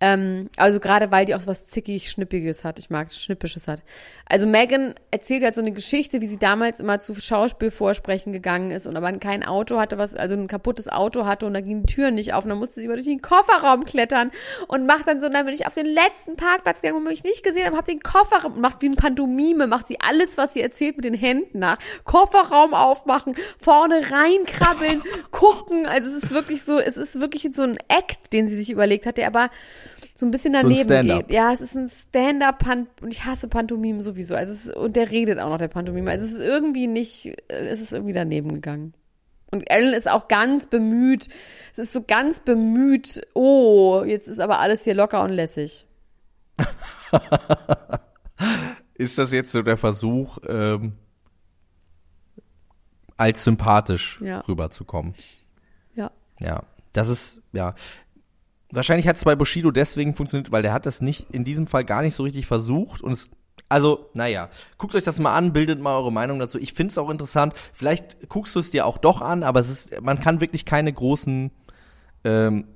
Ähm, 0.04 0.50
also 0.58 0.82
gerade 0.82 1.12
weil 1.12 1.26
die 1.26 1.34
auch 1.34 1.48
was 1.48 1.68
zickig 1.68 2.12
Schnippiges 2.12 2.66
hat. 2.66 2.78
Ich 2.78 2.90
mag 2.90 3.14
Schnippisches 3.14 3.70
hat. 3.70 3.82
Also 4.26 4.46
Megan 4.46 4.96
erzählt 5.12 5.44
halt 5.44 5.56
so 5.56 5.62
eine 5.62 5.72
Geschichte, 5.72 6.20
wie 6.20 6.26
sie 6.26 6.38
damals 6.38 6.82
immer 6.82 7.00
zu 7.00 7.16
Schauspielvorsprechen 7.16 8.34
gegangen 8.34 8.72
ist 8.72 8.86
und 8.86 8.98
aber 8.98 9.14
kein 9.14 9.46
Auto 9.46 9.80
hatte, 9.80 9.98
was 9.98 10.14
also 10.14 10.36
ein 10.36 10.48
kaputtes 10.48 10.90
Auto 10.90 11.26
hatte 11.26 11.46
und 11.46 11.54
da 11.54 11.62
gingen 11.62 11.86
die 11.86 11.94
Türen 11.94 12.16
nicht 12.16 12.34
auf 12.34 12.44
und 12.44 12.50
dann 12.50 12.60
musste 12.60 12.82
sie 12.82 12.88
immer 12.88 12.96
durch 12.96 13.08
den 13.08 13.22
Kofferraum 13.22 13.86
klettern 13.86 14.32
und 14.68 14.86
macht 14.86 15.08
dann 15.08 15.22
so, 15.22 15.30
dann 15.30 15.46
bin 15.46 15.56
ich 15.56 15.68
auf 15.68 15.74
den 15.74 15.86
letzten 15.86 16.36
Parkplatz 16.36 16.82
gegangen, 16.82 17.06
wo 17.06 17.10
ich 17.10 17.24
nicht 17.24 17.42
gesehen 17.42 17.66
habe, 17.66 17.78
hab 17.78 17.86
den 17.86 18.02
Kofferraum 18.02 18.60
macht 18.60 18.82
wie 18.82 18.90
ein 18.90 18.96
Pantomime, 18.96 19.68
macht 19.68 19.88
sie 19.88 20.02
alles, 20.02 20.38
was 20.38 20.52
sie 20.52 20.62
erzählt 20.62 20.98
mit 20.98 21.06
den 21.06 21.14
Händen 21.14 21.63
nach. 21.64 21.78
Kofferraum 22.04 22.74
aufmachen, 22.74 23.36
vorne 23.58 24.02
reinkrabbeln, 24.12 25.02
gucken. 25.32 25.86
Also 25.86 26.10
es 26.10 26.24
ist 26.24 26.32
wirklich 26.34 26.64
so, 26.64 26.80
es 26.80 26.98
ist 26.98 27.20
wirklich 27.20 27.48
so 27.54 27.64
ein 27.64 27.78
Act, 27.88 28.34
den 28.34 28.48
sie 28.48 28.56
sich 28.56 28.70
überlegt 28.70 29.06
hat, 29.06 29.18
der 29.18 29.28
aber 29.28 29.50
so 30.16 30.26
ein 30.26 30.32
bisschen 30.32 30.56
ein 30.56 30.64
daneben 30.64 30.84
Stand-up. 30.84 31.28
geht. 31.28 31.36
Ja, 31.36 31.52
es 31.52 31.62
ist 31.62 31.76
ein 31.76 31.90
Stand-up 31.90 32.64
und 33.02 33.12
ich 33.12 33.26
hasse 33.26 33.48
Pantomimen 33.48 34.02
sowieso. 34.02 34.36
Also 34.36 34.54
es 34.54 34.66
ist, 34.66 34.76
und 34.76 34.96
der 34.96 35.12
redet 35.12 35.40
auch 35.40 35.50
noch 35.50 35.58
der 35.58 35.68
Pantomime. 35.70 36.12
Also 36.12 36.26
es 36.26 36.34
ist 36.34 36.40
irgendwie 36.40 36.88
nicht, 36.88 37.26
äh, 37.48 37.68
es 37.68 37.82
ist 37.82 37.94
irgendwie 37.94 38.14
daneben 38.14 38.54
gegangen. 38.54 38.94
Und 39.52 39.70
Ellen 39.70 39.94
ist 39.94 40.10
auch 40.10 40.28
ganz 40.28 40.68
bemüht. 40.68 41.28
Es 41.74 41.80
ist 41.80 41.94
so 41.94 42.02
ganz 42.02 42.40
bemüht. 42.42 43.22
Oh, 43.34 44.04
jetzt 44.06 44.28
ist 44.28 44.40
aber 44.40 44.60
alles 44.60 44.84
hier 44.84 44.96
locker 44.96 45.24
und 45.24 45.30
lässig. 45.30 45.86
ist 48.96 49.18
das 49.18 49.32
jetzt 49.32 49.52
so 49.52 49.62
der 49.62 49.78
Versuch, 49.78 50.40
ähm, 50.48 50.94
als 53.24 53.44
sympathisch 53.44 54.20
Ja. 54.22 54.42
rüberzukommen. 54.42 55.16
Ja. 55.96 56.12
Ja, 56.40 56.64
das 56.92 57.08
ist, 57.10 57.42
ja. 57.54 57.74
Wahrscheinlich 58.72 59.08
hat 59.08 59.18
es 59.18 59.24
bei 59.26 59.36
Bushido 59.36 59.72
deswegen 59.72 60.16
funktioniert, 60.16 60.52
weil 60.52 60.62
der 60.64 60.74
hat 60.74 60.86
das 60.86 61.00
nicht, 61.02 61.30
in 61.32 61.44
diesem 61.44 61.68
Fall 61.68 61.86
gar 61.86 62.02
nicht 62.02 62.16
so 62.16 62.24
richtig 62.24 62.46
versucht 62.48 63.02
und 63.02 63.12
es, 63.12 63.30
also, 63.70 64.10
naja, 64.14 64.50
guckt 64.78 64.96
euch 64.96 65.04
das 65.04 65.20
mal 65.20 65.34
an, 65.36 65.54
bildet 65.54 65.80
mal 65.80 65.96
eure 65.96 66.12
Meinung 66.12 66.40
dazu. 66.40 66.58
Ich 66.60 66.74
finde 66.74 66.92
es 66.92 66.98
auch 66.98 67.10
interessant. 67.10 67.54
Vielleicht 67.72 68.28
guckst 68.30 68.56
du 68.56 68.60
es 68.60 68.72
dir 68.72 68.86
auch 68.86 68.98
doch 68.98 69.22
an, 69.22 69.44
aber 69.44 69.60
es 69.60 69.70
ist, 69.70 70.02
man 70.02 70.20
kann 70.20 70.42
wirklich 70.42 70.66
keine 70.66 70.92
großen, 70.92 71.52
ähm, 72.24 72.68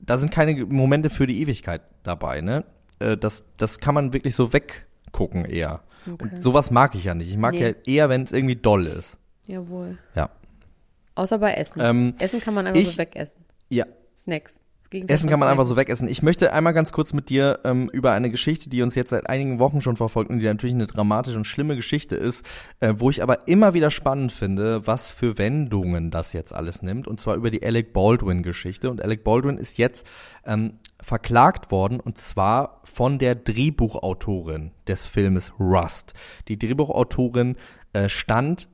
da 0.00 0.16
sind 0.18 0.30
keine 0.30 0.64
Momente 0.66 1.10
für 1.10 1.26
die 1.26 1.40
Ewigkeit 1.42 1.82
dabei, 2.02 2.40
ne? 2.40 2.64
Äh, 2.98 3.16
das, 3.18 3.44
das 3.58 3.78
kann 3.78 3.94
man 3.94 4.12
wirklich 4.14 4.34
so 4.34 4.52
weggucken 4.54 5.44
eher. 5.44 5.82
Und 6.06 6.40
sowas 6.42 6.70
mag 6.70 6.94
ich 6.94 7.04
ja 7.04 7.14
nicht. 7.14 7.30
Ich 7.30 7.36
mag 7.36 7.52
Nee. 7.54 7.60
ja 7.68 7.74
eher, 7.84 8.08
wenn 8.08 8.22
es 8.22 8.32
irgendwie 8.32 8.56
doll 8.56 8.86
ist. 8.86 9.18
Jawohl. 9.46 9.98
Ja. 10.14 10.30
Außer 11.14 11.38
bei 11.38 11.54
Essen. 11.54 11.80
Ähm, 11.80 12.14
Essen 12.18 12.40
kann 12.40 12.54
man 12.54 12.66
einfach 12.66 12.80
ich- 12.80 12.92
so 12.92 12.98
wegessen. 12.98 13.44
Ja, 13.68 13.86
Snacks. 14.14 14.62
Essen 15.08 15.28
kann 15.28 15.40
man 15.40 15.48
einfach 15.48 15.64
so 15.64 15.76
wegessen. 15.76 16.06
Ich 16.06 16.22
möchte 16.22 16.52
einmal 16.52 16.72
ganz 16.72 16.92
kurz 16.92 17.12
mit 17.12 17.28
dir 17.28 17.58
ähm, 17.64 17.90
über 17.92 18.12
eine 18.12 18.30
Geschichte, 18.30 18.70
die 18.70 18.82
uns 18.82 18.94
jetzt 18.94 19.10
seit 19.10 19.28
einigen 19.28 19.58
Wochen 19.58 19.82
schon 19.82 19.96
verfolgt 19.96 20.30
und 20.30 20.38
die 20.38 20.46
natürlich 20.46 20.74
eine 20.74 20.86
dramatische 20.86 21.36
und 21.36 21.44
schlimme 21.44 21.74
Geschichte 21.74 22.14
ist, 22.14 22.46
äh, 22.80 22.94
wo 22.96 23.10
ich 23.10 23.22
aber 23.22 23.48
immer 23.48 23.74
wieder 23.74 23.90
spannend 23.90 24.30
finde, 24.32 24.86
was 24.86 25.08
für 25.08 25.38
Wendungen 25.38 26.10
das 26.10 26.32
jetzt 26.32 26.52
alles 26.52 26.82
nimmt. 26.82 27.08
Und 27.08 27.20
zwar 27.20 27.34
über 27.34 27.50
die 27.50 27.64
Alec 27.64 27.92
Baldwin-Geschichte. 27.92 28.90
Und 28.90 29.02
Alec 29.02 29.24
Baldwin 29.24 29.58
ist 29.58 29.76
jetzt 29.78 30.06
ähm, 30.44 30.74
verklagt 31.00 31.70
worden 31.70 31.98
und 31.98 32.18
zwar 32.18 32.80
von 32.84 33.18
der 33.18 33.34
Drehbuchautorin 33.34 34.70
des 34.86 35.04
Filmes 35.04 35.52
Rust. 35.58 36.14
Die 36.48 36.58
Drehbuchautorin 36.58 37.56
äh, 37.92 38.08
stand 38.08 38.68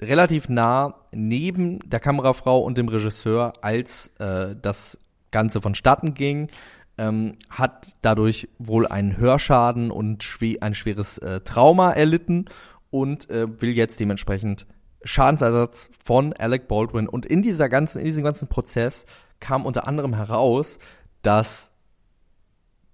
relativ 0.00 0.48
nah 0.48 0.94
neben 1.12 1.78
der 1.88 2.00
Kamerafrau 2.00 2.60
und 2.60 2.78
dem 2.78 2.88
Regisseur, 2.88 3.52
als 3.62 4.08
äh, 4.18 4.54
das 4.60 4.98
Ganze 5.30 5.60
vonstatten 5.60 6.14
ging, 6.14 6.48
ähm, 6.96 7.36
hat 7.50 7.96
dadurch 8.02 8.48
wohl 8.58 8.86
einen 8.86 9.16
Hörschaden 9.16 9.90
und 9.90 10.22
schwe 10.22 10.58
ein 10.60 10.74
schweres 10.74 11.18
äh, 11.18 11.40
Trauma 11.40 11.92
erlitten 11.92 12.46
und 12.90 13.28
äh, 13.30 13.60
will 13.60 13.70
jetzt 13.70 14.00
dementsprechend 14.00 14.66
Schadensersatz 15.04 15.90
von 16.04 16.32
Alec 16.32 16.68
Baldwin. 16.68 17.08
Und 17.08 17.24
in 17.26 17.42
dieser 17.42 17.68
ganzen, 17.68 17.98
in 17.98 18.04
diesem 18.04 18.24
ganzen 18.24 18.48
Prozess 18.48 19.06
kam 19.40 19.64
unter 19.64 19.86
anderem 19.86 20.14
heraus, 20.14 20.78
dass 21.22 21.70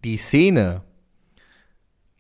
die 0.05 0.19
Szene 0.19 0.83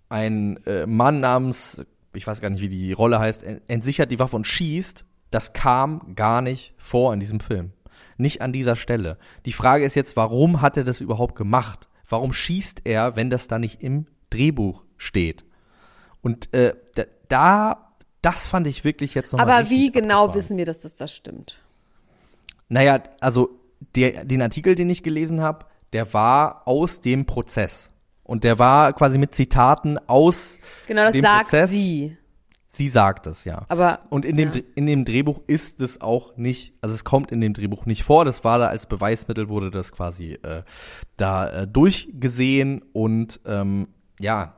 ein 0.08 0.64
äh, 0.66 0.86
Mann 0.86 1.20
namens, 1.20 1.84
ich 2.14 2.26
weiß 2.26 2.40
gar 2.40 2.50
nicht, 2.50 2.60
wie 2.60 2.68
die 2.68 2.92
Rolle 2.92 3.18
heißt, 3.18 3.42
en- 3.44 3.60
entsichert 3.68 4.10
die 4.10 4.18
Waffe 4.18 4.36
und 4.36 4.46
schießt, 4.46 5.04
das 5.30 5.52
kam 5.52 6.14
gar 6.14 6.40
nicht 6.42 6.74
vor 6.76 7.12
in 7.12 7.20
diesem 7.20 7.40
Film. 7.40 7.72
Nicht 8.16 8.40
an 8.42 8.52
dieser 8.52 8.76
Stelle. 8.76 9.18
Die 9.46 9.52
Frage 9.52 9.84
ist 9.84 9.96
jetzt, 9.96 10.16
warum 10.16 10.60
hat 10.62 10.76
er 10.76 10.84
das 10.84 11.00
überhaupt 11.00 11.34
gemacht? 11.34 11.88
Warum 12.08 12.32
schießt 12.32 12.82
er, 12.84 13.16
wenn 13.16 13.30
das 13.30 13.48
da 13.48 13.58
nicht 13.58 13.82
im 13.82 14.06
Drehbuch 14.30 14.84
steht? 14.96 15.44
Und 16.22 16.52
äh, 16.54 16.74
da, 16.94 17.02
da, 17.28 17.92
das 18.22 18.46
fand 18.46 18.66
ich 18.66 18.84
wirklich 18.84 19.14
jetzt 19.14 19.32
noch 19.32 19.40
mal 19.44 19.50
Aber 19.50 19.70
wie 19.70 19.90
genau 19.90 20.24
abgefahren. 20.26 20.34
wissen 20.34 20.56
wir, 20.56 20.64
dass 20.64 20.82
das, 20.82 20.96
das 20.96 21.14
stimmt? 21.14 21.60
Naja, 22.68 23.02
also 23.20 23.50
der, 23.96 24.24
den 24.24 24.40
Artikel, 24.42 24.74
den 24.74 24.88
ich 24.88 25.02
gelesen 25.02 25.40
habe, 25.42 25.66
der 25.92 26.12
war 26.14 26.66
aus 26.66 27.00
dem 27.00 27.26
Prozess. 27.26 27.90
Und 28.24 28.42
der 28.44 28.58
war 28.58 28.92
quasi 28.94 29.18
mit 29.18 29.34
Zitaten 29.34 29.98
aus 30.08 30.58
Genau, 30.86 31.04
das 31.04 31.12
dem 31.12 31.22
sagt 31.22 31.42
Prozess. 31.50 31.70
sie. 31.70 32.16
Sie 32.66 32.88
sagt 32.88 33.28
es, 33.28 33.44
ja. 33.44 33.66
Aber 33.68 34.00
Und 34.10 34.24
in 34.24 34.34
dem, 34.34 34.50
ja. 34.52 34.60
In 34.74 34.86
dem 34.86 35.04
Drehbuch 35.04 35.42
ist 35.46 35.80
es 35.80 36.00
auch 36.00 36.36
nicht, 36.36 36.74
also 36.80 36.92
es 36.92 37.04
kommt 37.04 37.30
in 37.30 37.40
dem 37.40 37.52
Drehbuch 37.54 37.86
nicht 37.86 38.02
vor. 38.02 38.24
Das 38.24 38.42
war 38.42 38.58
da 38.58 38.66
als 38.66 38.86
Beweismittel, 38.86 39.48
wurde 39.48 39.70
das 39.70 39.92
quasi 39.92 40.32
äh, 40.42 40.62
da 41.16 41.48
äh, 41.62 41.68
durchgesehen 41.68 42.82
und 42.92 43.38
ähm, 43.46 43.86
ja, 44.18 44.56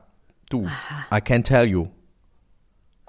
du, 0.49 0.67
I 1.13 1.21
can 1.21 1.43
tell 1.43 1.65
you. 1.65 1.89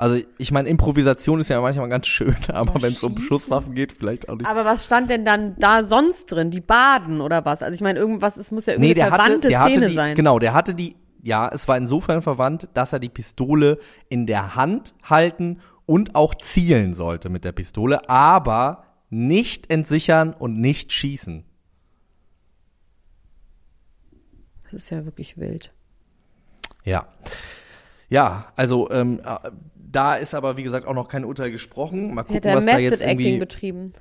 Also 0.01 0.21
ich 0.39 0.53
meine, 0.53 0.69
Improvisation 0.69 1.41
ist 1.41 1.49
ja 1.49 1.61
manchmal 1.61 1.89
ganz 1.89 2.07
schön, 2.07 2.37
aber 2.53 2.81
wenn 2.81 2.93
es 2.93 3.03
um? 3.03 3.19
Schusswaffen 3.19 3.75
geht, 3.75 3.93
vielleicht 3.93 4.29
auch 4.29 4.37
nicht. 4.37 4.47
Aber 4.47 4.65
was 4.65 4.85
stand 4.85 5.11
denn 5.11 5.25
dann 5.25 5.57
da 5.59 5.83
sonst 5.83 6.27
drin? 6.27 6.53
Die 6.53 6.61
Baden 6.61 7.21
oder 7.21 7.45
was? 7.45 7.65
Also 7.65 7.75
ich 7.75 7.81
meine, 7.81 7.99
irgendwas, 7.99 8.37
es 8.37 8.53
muss 8.53 8.67
ja 8.67 8.75
irgendwie 8.75 8.95
Nee, 8.95 9.03
eine 9.03 9.11
hatte, 9.11 9.23
verwandte 9.25 9.49
der 9.49 9.61
Szene 9.63 9.75
hatte 9.75 9.89
die, 9.89 9.95
sein. 9.95 10.15
genau, 10.15 10.39
der 10.39 10.55
hatte 10.55 10.75
die, 10.77 10.95
ja, 11.21 11.51
es 11.53 11.67
war 11.67 11.77
insofern 11.77 12.23
verwandt, 12.23 12.69
dass 12.75 12.93
er 12.93 13.01
die 13.01 13.09
Pistole 13.09 13.79
in 14.09 14.27
der 14.27 14.55
Hand 14.55 14.95
halten 15.03 15.61
und 15.85 16.15
auch 16.15 16.35
zielen 16.37 16.95
sollte 16.95 17.29
mit 17.29 17.45
der 17.45 17.53
Pistole, 17.53 18.09
aber 18.09 18.85
nicht 19.11 19.69
entsichern 19.69 20.33
und 20.33 20.61
nicht 20.61 20.93
schießen. 20.93 21.45
Das 24.65 24.75
ist 24.75 24.91
ja 24.91 25.05
wirklich 25.05 25.39
wild. 25.39 25.73
Ja. 26.85 27.07
Ja, 28.11 28.53
also 28.57 28.91
ähm, 28.91 29.21
äh, 29.25 29.51
da 29.91 30.15
ist 30.15 30.35
aber 30.35 30.57
wie 30.57 30.63
gesagt 30.63 30.87
auch 30.87 30.95
noch 30.95 31.09
kein 31.09 31.25
Urteil 31.25 31.51
gesprochen. 31.51 32.15
Mal 32.15 32.23
gucken, 32.23 32.35
Hätte 32.35 32.49
er 32.49 32.57
was 32.57 32.67
da 32.67 32.73
Method 32.73 32.83
jetzt 32.83 33.03
Acting 33.03 33.19
irgendwie 33.21 33.39
betrieben. 33.39 33.93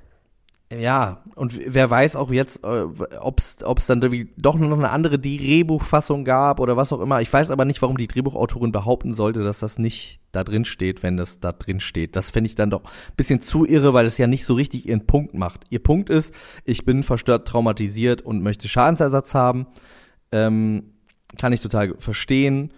Ja, 0.69 1.23
und 1.35 1.57
wer 1.65 1.89
weiß 1.89 2.17
auch 2.17 2.29
jetzt, 2.29 2.65
äh, 2.65 2.83
ob 3.21 3.39
es 3.39 3.55
dann 3.57 4.01
irgendwie 4.01 4.33
doch 4.35 4.55
nur 4.55 4.67
noch 4.67 4.77
eine 4.77 4.89
andere 4.89 5.17
Drehbuchfassung 5.17 6.25
gab 6.25 6.59
oder 6.59 6.75
was 6.75 6.91
auch 6.91 6.99
immer. 6.99 7.21
Ich 7.21 7.31
weiß 7.31 7.51
aber 7.51 7.63
nicht, 7.63 7.81
warum 7.81 7.95
die 7.95 8.07
Drehbuchautorin 8.07 8.73
behaupten 8.73 9.13
sollte, 9.13 9.45
dass 9.45 9.59
das 9.59 9.79
nicht 9.79 10.19
da 10.33 10.43
drin 10.43 10.65
steht, 10.65 11.03
wenn 11.03 11.15
das 11.15 11.39
da 11.39 11.53
drin 11.53 11.79
steht. 11.79 12.17
Das 12.17 12.31
fände 12.31 12.49
ich 12.49 12.55
dann 12.55 12.69
doch 12.69 12.83
ein 12.83 13.15
bisschen 13.15 13.41
zu 13.41 13.65
irre, 13.65 13.93
weil 13.93 14.05
es 14.05 14.17
ja 14.17 14.27
nicht 14.27 14.43
so 14.43 14.55
richtig 14.55 14.85
ihren 14.89 15.07
Punkt 15.07 15.35
macht. 15.35 15.63
Ihr 15.69 15.81
Punkt 15.81 16.09
ist, 16.09 16.33
ich 16.65 16.83
bin 16.83 17.03
verstört, 17.03 17.47
traumatisiert 17.47 18.21
und 18.21 18.43
möchte 18.43 18.67
Schadensersatz 18.67 19.33
haben. 19.35 19.67
Ähm, 20.33 20.91
kann 21.37 21.53
ich 21.53 21.61
total 21.61 21.93
verstehen. 21.97 22.73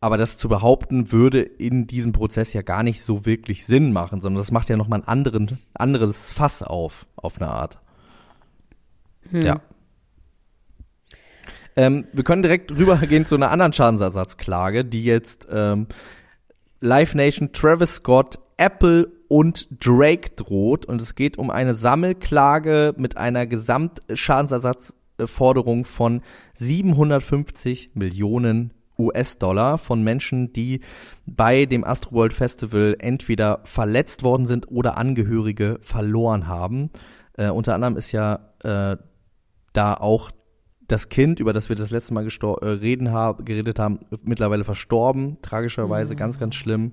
Aber 0.00 0.16
das 0.16 0.38
zu 0.38 0.48
behaupten, 0.48 1.10
würde 1.10 1.40
in 1.40 1.88
diesem 1.88 2.12
Prozess 2.12 2.52
ja 2.52 2.62
gar 2.62 2.84
nicht 2.84 3.02
so 3.02 3.26
wirklich 3.26 3.66
Sinn 3.66 3.92
machen, 3.92 4.20
sondern 4.20 4.38
das 4.38 4.52
macht 4.52 4.68
ja 4.68 4.76
nochmal 4.76 5.00
ein 5.00 5.08
anderen, 5.08 5.58
anderes 5.74 6.32
Fass 6.32 6.62
auf, 6.62 7.06
auf 7.16 7.40
eine 7.40 7.50
Art. 7.50 7.80
Ja. 9.32 9.60
Ähm, 11.74 12.06
wir 12.12 12.22
können 12.24 12.42
direkt 12.42 12.70
rübergehen 12.72 13.26
zu 13.26 13.34
einer 13.34 13.50
anderen 13.50 13.72
Schadensersatzklage, 13.72 14.84
die 14.84 15.04
jetzt 15.04 15.48
ähm, 15.50 15.88
Live 16.80 17.14
Nation, 17.14 17.52
Travis 17.52 17.96
Scott, 17.96 18.38
Apple 18.56 19.10
und 19.28 19.68
Drake 19.84 20.30
droht. 20.36 20.86
Und 20.86 21.00
es 21.00 21.14
geht 21.14 21.38
um 21.38 21.50
eine 21.50 21.74
Sammelklage 21.74 22.94
mit 22.96 23.16
einer 23.16 23.46
Gesamtschadensersatzforderung 23.46 25.84
von 25.84 26.22
750 26.54 27.92
Millionen 27.94 28.72
US-Dollar 28.98 29.78
von 29.78 30.02
Menschen, 30.02 30.52
die 30.52 30.80
bei 31.26 31.66
dem 31.66 31.84
Astroworld 31.84 32.32
Festival 32.32 32.96
entweder 32.98 33.60
verletzt 33.64 34.22
worden 34.22 34.46
sind 34.46 34.70
oder 34.70 34.98
Angehörige 34.98 35.78
verloren 35.82 36.46
haben. 36.46 36.90
Äh, 37.36 37.50
unter 37.50 37.74
anderem 37.74 37.96
ist 37.96 38.12
ja 38.12 38.50
äh, 38.62 38.96
da 39.72 39.94
auch 39.94 40.30
das 40.88 41.10
Kind, 41.10 41.38
über 41.38 41.52
das 41.52 41.68
wir 41.68 41.76
das 41.76 41.90
letzte 41.90 42.14
Mal 42.14 42.26
äh, 42.26 42.66
reden 42.66 43.12
hab, 43.12 43.44
geredet 43.44 43.78
haben, 43.78 44.00
mittlerweile 44.24 44.64
verstorben, 44.64 45.36
tragischerweise, 45.42 46.16
ganz, 46.16 46.38
ganz 46.38 46.54
schlimm. 46.54 46.92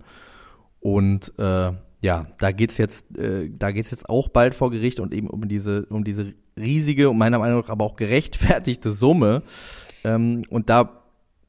Und 0.82 1.34
äh, 1.39 1.72
ja, 2.01 2.28
da 2.38 2.51
geht's 2.51 2.78
jetzt, 2.78 3.18
äh, 3.18 3.49
da 3.49 3.72
geht's 3.72 3.91
jetzt 3.91 4.10
auch 4.10 4.30
bald 4.30 4.53
vor 4.53 4.70
Gericht 4.70 4.99
und 4.99 5.14
eben 5.14 5.28
um 5.28 5.47
diese, 5.47 5.86
um 5.88 6.03
diese 6.03 6.34
riesige 6.58 7.10
und 7.10 7.18
meiner 7.18 7.39
Meinung 7.39 7.62
nach 7.62 7.70
aber 7.70 7.86
auch 7.86 7.95
gerechtfertigte 7.95 8.91
Summe. 8.91 9.41
Ähm, 10.03 10.43
und 10.49 10.70
da 10.70 11.05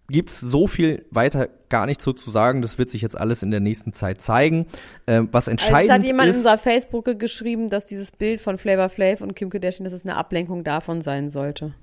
gibt's 0.09 0.41
so 0.41 0.67
viel 0.67 1.05
weiter 1.11 1.49
gar 1.69 1.87
nicht 1.87 2.01
so 2.01 2.13
zu 2.13 2.31
sagen. 2.31 2.63
Das 2.63 2.79
wird 2.79 2.91
sich 2.91 3.03
jetzt 3.03 3.19
alles 3.19 3.43
in 3.43 3.51
der 3.51 3.61
nächsten 3.61 3.93
Zeit 3.93 4.23
zeigen. 4.23 4.67
Ähm, 5.07 5.29
was 5.33 5.49
Also 5.49 5.53
entscheidend 5.53 5.91
es 5.91 5.95
hat 5.99 6.05
jemand 6.05 6.27
in 6.27 6.31
ist, 6.31 6.37
unserer 6.39 6.59
Facebook 6.59 7.19
geschrieben, 7.19 7.69
dass 7.71 7.87
dieses 7.87 8.13
Bild 8.13 8.41
von 8.41 8.59
Flavor 8.59 8.89
Flav 8.89 9.21
und 9.21 9.35
Kim 9.35 9.51
Kardashian, 9.51 9.85
dass 9.85 9.93
es 9.93 10.05
eine 10.05 10.17
Ablenkung 10.17 10.65
davon 10.65 11.01
sein 11.01 11.29
sollte. 11.31 11.75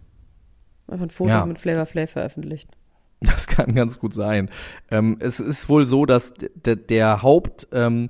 Einfach 0.87 1.05
ein 1.05 1.09
Foto 1.09 1.29
Ja. 1.29 1.45
mit 1.45 1.59
Flavor 1.59 1.85
Flav 1.85 2.11
veröffentlicht. 2.11 2.69
Das 3.21 3.47
kann 3.47 3.73
ganz 3.75 3.99
gut 3.99 4.13
sein. 4.13 4.49
Ähm, 4.91 5.17
es 5.19 5.39
ist 5.39 5.69
wohl 5.69 5.85
so, 5.85 6.05
dass 6.05 6.33
der, 6.55 6.75
der 6.75 7.21
Haupt, 7.23 7.67
ähm, 7.71 8.09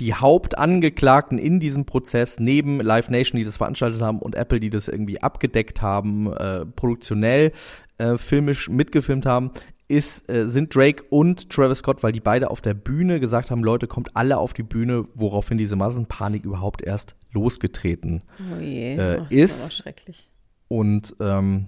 die 0.00 0.14
Hauptangeklagten 0.14 1.38
in 1.38 1.60
diesem 1.60 1.84
Prozess 1.84 2.38
neben 2.40 2.80
Live 2.80 3.10
Nation, 3.10 3.38
die 3.38 3.44
das 3.44 3.56
veranstaltet 3.56 4.00
haben, 4.02 4.18
und 4.18 4.34
Apple, 4.34 4.58
die 4.60 4.70
das 4.70 4.88
irgendwie 4.88 5.22
abgedeckt 5.22 5.82
haben, 5.82 6.32
äh, 6.32 6.64
produktionell, 6.66 7.52
äh, 7.98 8.16
filmisch 8.16 8.68
mitgefilmt 8.68 9.26
haben, 9.26 9.50
ist, 9.88 10.28
äh, 10.30 10.48
sind 10.48 10.74
Drake 10.74 11.04
und 11.10 11.50
Travis 11.50 11.78
Scott, 11.78 12.02
weil 12.02 12.12
die 12.12 12.20
beide 12.20 12.50
auf 12.50 12.60
der 12.62 12.72
Bühne 12.74 13.20
gesagt 13.20 13.50
haben, 13.50 13.62
Leute, 13.62 13.86
kommt 13.86 14.16
alle 14.16 14.38
auf 14.38 14.54
die 14.54 14.62
Bühne, 14.62 15.04
woraufhin 15.14 15.58
diese 15.58 15.76
Massenpanik 15.76 16.44
überhaupt 16.44 16.80
erst 16.82 17.14
losgetreten 17.32 18.22
Oh 18.56 18.60
je, 18.60 18.94
Äh, 18.96 19.18
Ach, 19.20 19.28
das 19.28 19.30
ist- 19.30 19.62
aber 19.62 19.70
schrecklich. 19.72 20.30
und 20.68 21.14
ähm, 21.20 21.66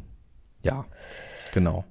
ja, 0.63 0.87
genau. 1.53 1.85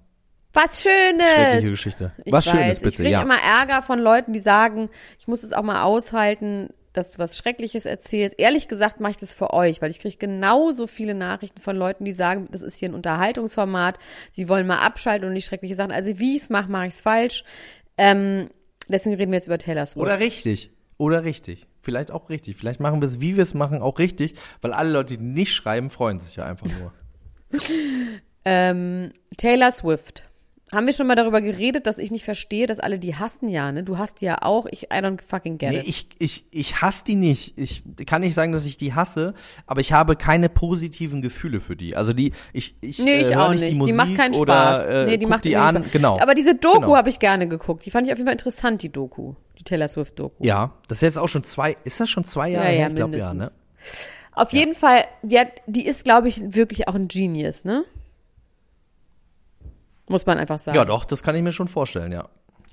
Was 0.54 0.84
Schönes. 0.84 1.30
Schreckliche 1.32 1.72
Geschichte. 1.72 2.12
Ich 2.24 2.32
Was 2.32 2.46
weiß, 2.46 2.52
Schönes, 2.52 2.78
ich 2.78 2.84
bitte, 2.84 2.96
kriege 2.98 3.10
ja. 3.10 3.22
immer 3.22 3.38
Ärger 3.42 3.82
von 3.82 4.00
Leuten, 4.00 4.34
die 4.34 4.40
sagen, 4.40 4.90
ich 5.20 5.28
muss 5.28 5.44
es 5.44 5.52
auch 5.52 5.64
mal 5.64 5.84
aushalten, 5.84 6.70
dass 6.94 7.12
du 7.12 7.18
was 7.18 7.36
Schreckliches 7.38 7.86
erzählst. 7.86 8.40
Ehrlich 8.40 8.68
gesagt 8.68 9.00
mache 9.00 9.12
ich 9.12 9.18
das 9.18 9.34
für 9.34 9.52
euch, 9.52 9.82
weil 9.82 9.90
ich 9.90 10.00
kriege 10.00 10.16
genauso 10.16 10.86
viele 10.86 11.16
Nachrichten 11.16 11.60
von 11.60 11.76
Leuten, 11.76 12.06
die 12.06 12.12
sagen, 12.12 12.48
das 12.52 12.62
ist 12.62 12.78
hier 12.78 12.90
ein 12.90 12.94
Unterhaltungsformat, 12.94 13.98
sie 14.32 14.48
wollen 14.48 14.68
mal 14.68 14.78
abschalten 14.78 15.28
und 15.28 15.34
nicht 15.34 15.46
schreckliche 15.46 15.74
Sachen. 15.74 15.92
Also 15.92 16.20
wie 16.20 16.36
ich 16.36 16.44
es 16.44 16.50
mache, 16.52 16.72
mache 16.72 16.86
ich 16.86 16.94
es 16.94 17.00
falsch. 17.00 17.44
Ähm, 17.98 18.50
deswegen 18.88 19.16
reden 19.16 19.32
wir 19.32 19.38
jetzt 19.38 19.48
über 19.48 19.58
Taylor 19.58 19.88
Swift. 19.88 20.04
Oder 20.06 20.20
richtig. 20.20 20.70
Oder 20.98 21.24
richtig. 21.24 21.66
Vielleicht 21.82 22.12
auch 22.12 22.30
richtig. 22.30 22.56
Vielleicht 22.56 22.80
machen 22.80 23.02
wir 23.02 23.08
es, 23.08 23.20
wie 23.20 23.36
wir 23.36 23.44
es 23.44 23.56
machen, 23.56 23.82
auch 23.82 23.98
richtig, 23.98 24.36
weil 24.62 24.72
alle 24.72 24.92
Leute, 24.92 25.18
die 25.18 25.24
nicht 25.24 25.54
schreiben, 25.54 25.90
freuen 25.90 26.20
sich 26.20 26.36
ja 26.36 26.46
einfach 26.46 26.68
nur. 26.68 26.94
Ähm, 28.46 29.14
Taylor 29.38 29.72
Swift. 29.72 30.24
Haben 30.74 30.88
wir 30.88 30.94
schon 30.94 31.08
mal 31.08 31.16
darüber 31.16 31.40
geredet, 31.42 31.86
dass 31.88 32.00
ich 32.00 32.10
nicht 32.12 32.26
verstehe, 32.26 32.66
dass 32.66 32.80
alle 32.80 32.98
die 33.00 33.16
hassen 33.16 33.48
ja, 33.48 33.72
ne? 33.72 33.84
Du 33.84 33.98
hast 33.98 34.22
die 34.22 34.26
ja 34.26 34.42
auch. 34.42 34.66
Ich, 34.72 34.84
I 34.86 34.96
don't 34.98 35.22
fucking 35.26 35.58
get 35.60 35.70
Nee, 35.70 35.80
it. 35.80 35.88
ich, 35.88 36.08
ich, 36.20 36.46
ich 36.52 36.82
hasse 36.82 37.04
die 37.06 37.16
nicht. 37.16 37.58
Ich 37.58 37.84
kann 38.08 38.22
nicht 38.22 38.34
sagen, 38.34 38.52
dass 38.52 38.66
ich 38.66 38.78
die 38.78 38.94
hasse, 38.94 39.34
aber 39.68 39.82
ich 39.82 39.94
habe 39.94 40.16
keine 40.16 40.50
positiven 40.50 41.22
Gefühle 41.22 41.62
für 41.62 41.76
die. 41.76 41.96
Also 41.96 42.12
die, 42.14 42.34
ich, 42.54 42.76
ich, 42.82 43.00
Nee, 43.00 43.20
ich 43.22 43.32
äh, 43.32 43.36
auch 43.36 43.52
nicht. 43.52 43.62
Die, 43.64 43.72
Die, 43.72 43.78
Musik 43.78 43.96
macht 43.96 44.16
keinen 44.16 44.36
oder, 44.36 44.54
Spaß. 44.54 44.88
Äh, 44.90 45.06
nee, 45.06 45.18
die 45.18 45.26
macht 45.28 45.46
die 45.46 45.56
an. 45.56 45.78
Spaß. 45.78 45.92
Genau. 45.92 46.20
Aber 46.20 46.34
diese 46.34 46.56
Doku 46.56 46.80
Genau. 46.80 46.98
habe 46.98 47.10
ich 47.10 47.20
gerne 47.20 47.48
geguckt. 47.48 47.86
Die 47.86 47.92
fand 47.92 48.08
ich 48.08 48.14
auf 48.14 48.18
jeden 48.18 48.28
Fall 48.28 48.34
interessant, 48.34 48.82
die 48.82 48.90
Doku. 48.92 49.36
Die 49.60 49.64
Taylor 49.64 49.88
Swift 49.88 50.18
Doku. 50.18 50.44
ja, 50.44 50.72
das 50.88 50.98
ist 50.98 51.02
jetzt 51.04 51.20
auch 51.20 51.30
schon 51.30 51.44
zwei, 51.44 51.76
ist 51.84 52.00
das 52.00 52.10
schon 52.10 52.24
zwei 52.24 52.50
Jahre 52.50 52.66
ja, 52.66 52.72
ja, 52.72 52.78
her? 52.80 52.88
Ich 52.90 52.96
glaube 52.96 53.18
ja, 53.18 53.34
ne? 53.34 53.52
Auf 54.32 54.52
jeden 54.52 54.74
Fall, 54.74 55.06
die, 55.22 55.38
hat, 55.38 55.50
die 55.68 55.86
ist, 55.86 56.04
glaube 56.04 56.28
ich, 56.28 56.42
wirklich 56.56 56.88
auch 56.88 56.96
ein 56.96 57.08
Genius, 57.08 57.66
ne? 57.66 57.84
Muss 60.08 60.26
man 60.26 60.38
einfach 60.38 60.60
sagen. 60.60 60.76
Ja, 60.76 60.86
doch, 60.86 61.06
das 61.06 61.24
kann 61.24 61.36
ich 61.36 61.42
mir 61.42 61.52
schon 61.52 61.68
vorstellen, 61.68 62.12
ja. 62.12 62.30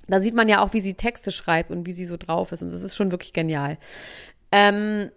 Da 0.08 0.18
sieht 0.20 0.34
man 0.34 0.48
ja 0.48 0.62
auch, 0.62 0.72
wie 0.72 0.80
sie 0.80 0.94
Texte 0.94 1.30
schreibt 1.30 1.70
und 1.70 1.86
wie 1.86 1.92
sie 1.92 2.04
so 2.06 2.16
drauf 2.16 2.50
ist. 2.52 2.62
Und 2.62 2.72
das 2.72 2.82
ist 2.82 2.96
schon 2.96 3.12
wirklich 3.12 3.32
genial. 3.32 3.78
Ähm, 4.50 5.10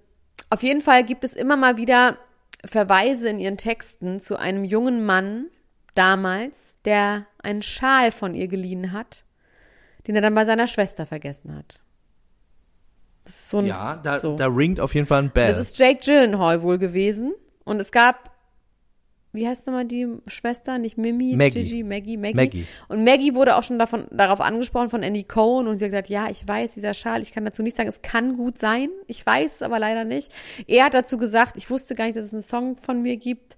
auf 0.49 0.61
jeden 0.61 0.81
Fall 0.81 1.03
gibt 1.03 1.23
es 1.23 1.33
immer 1.33 1.57
mal 1.57 1.77
wieder 1.77 2.17
Verweise 2.65 3.27
in 3.29 3.39
ihren 3.39 3.57
Texten 3.57 4.19
zu 4.19 4.37
einem 4.37 4.63
jungen 4.63 5.05
Mann 5.05 5.47
damals, 5.95 6.77
der 6.85 7.25
einen 7.41 7.61
Schal 7.61 8.11
von 8.11 8.35
ihr 8.35 8.47
geliehen 8.47 8.91
hat, 8.91 9.25
den 10.07 10.15
er 10.15 10.21
dann 10.21 10.35
bei 10.35 10.45
seiner 10.45 10.67
Schwester 10.67 11.05
vergessen 11.05 11.55
hat. 11.55 11.79
Das 13.25 13.35
ist 13.35 13.49
so 13.49 13.59
ein, 13.59 13.65
Ja, 13.65 13.95
da, 14.03 14.19
so. 14.19 14.35
da 14.35 14.47
ringt 14.47 14.79
auf 14.79 14.93
jeden 14.95 15.07
Fall 15.07 15.23
ein 15.23 15.29
Bell. 15.31 15.47
Das 15.47 15.57
ist 15.57 15.79
Jake 15.79 16.01
Gyllenhaal 16.03 16.61
wohl 16.61 16.77
gewesen. 16.77 17.33
Und 17.63 17.79
es 17.79 17.91
gab, 17.91 18.31
wie 19.33 19.47
heißt 19.47 19.65
nochmal 19.65 19.85
die 19.85 20.07
Schwester? 20.27 20.77
Nicht 20.77 20.97
Mimi, 20.97 21.35
Maggie. 21.35 21.63
Gigi, 21.63 21.83
Maggie, 21.83 22.17
Maggie. 22.17 22.35
Maggie. 22.35 22.67
Und 22.87 23.03
Maggie 23.03 23.33
wurde 23.33 23.55
auch 23.55 23.63
schon 23.63 23.79
davon, 23.79 24.05
darauf 24.11 24.39
angesprochen 24.39 24.89
von 24.89 25.01
Andy 25.01 25.23
Cohen 25.23 25.67
und 25.67 25.79
sie 25.79 25.85
hat 25.85 25.91
gesagt, 25.91 26.09
ja, 26.09 26.29
ich 26.29 26.47
weiß, 26.47 26.75
dieser 26.75 26.93
Schal, 26.93 27.23
ich 27.23 27.31
kann 27.31 27.43
dazu 27.43 27.63
nicht 27.63 27.75
sagen, 27.75 27.89
es 27.89 28.03
kann 28.03 28.37
gut 28.37 28.59
sein. 28.59 28.89
Ich 29.07 29.25
weiß 29.25 29.55
es 29.55 29.61
aber 29.63 29.79
leider 29.79 30.03
nicht. 30.03 30.31
Er 30.67 30.85
hat 30.85 30.93
dazu 30.93 31.17
gesagt, 31.17 31.57
ich 31.57 31.69
wusste 31.71 31.95
gar 31.95 32.05
nicht, 32.05 32.15
dass 32.15 32.25
es 32.25 32.33
einen 32.33 32.43
Song 32.43 32.77
von 32.77 33.01
mir 33.01 33.17
gibt. 33.17 33.55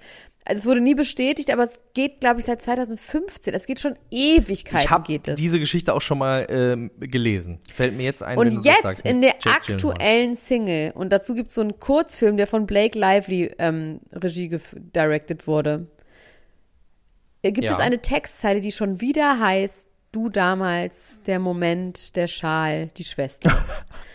Also 0.47 0.59
es 0.59 0.65
wurde 0.67 0.79
nie 0.81 0.93
bestätigt, 0.93 1.49
aber 1.51 1.63
es 1.63 1.79
geht, 1.95 2.19
glaube 2.21 2.39
ich, 2.39 2.45
seit 2.45 2.61
2015. 2.61 3.53
Es 3.55 3.65
geht 3.65 3.79
schon 3.79 3.95
Ewigkeiten 4.11 4.85
ich 4.85 4.89
habe 4.91 5.19
diese 5.35 5.59
Geschichte 5.59 5.91
auch 5.91 6.01
schon 6.01 6.19
mal 6.19 6.45
ähm, 6.49 6.91
gelesen. 6.99 7.59
Fällt 7.73 7.97
mir 7.97 8.03
jetzt 8.03 8.21
ein, 8.21 8.37
wenn 8.37 8.49
Und 8.55 8.63
jetzt 8.63 8.83
sagst. 8.83 9.05
in 9.05 9.21
der 9.21 9.33
Gyllenhaal. 9.41 9.61
aktuellen 9.61 10.35
Single, 10.35 10.91
und 10.93 11.09
dazu 11.11 11.33
gibt 11.33 11.49
es 11.49 11.55
so 11.55 11.61
einen 11.61 11.79
Kurzfilm, 11.79 12.37
der 12.37 12.45
von 12.45 12.67
Blake 12.67 12.97
Lively 12.97 13.55
ähm, 13.57 14.01
Regie 14.13 14.59
directed 14.95 15.47
wurde, 15.47 15.87
äh, 17.41 17.51
gibt 17.51 17.65
Ja. 17.65 17.73
es 17.73 17.79
eine 17.79 17.99
Textzeile, 18.03 18.61
die 18.61 18.71
schon 18.71 19.01
wieder 19.01 19.39
heißt, 19.39 19.89
du 20.11 20.29
damals, 20.29 21.23
der 21.25 21.39
Moment, 21.39 22.15
der 22.15 22.27
Schal, 22.27 22.91
die 22.97 23.03
Schwester. 23.03 23.51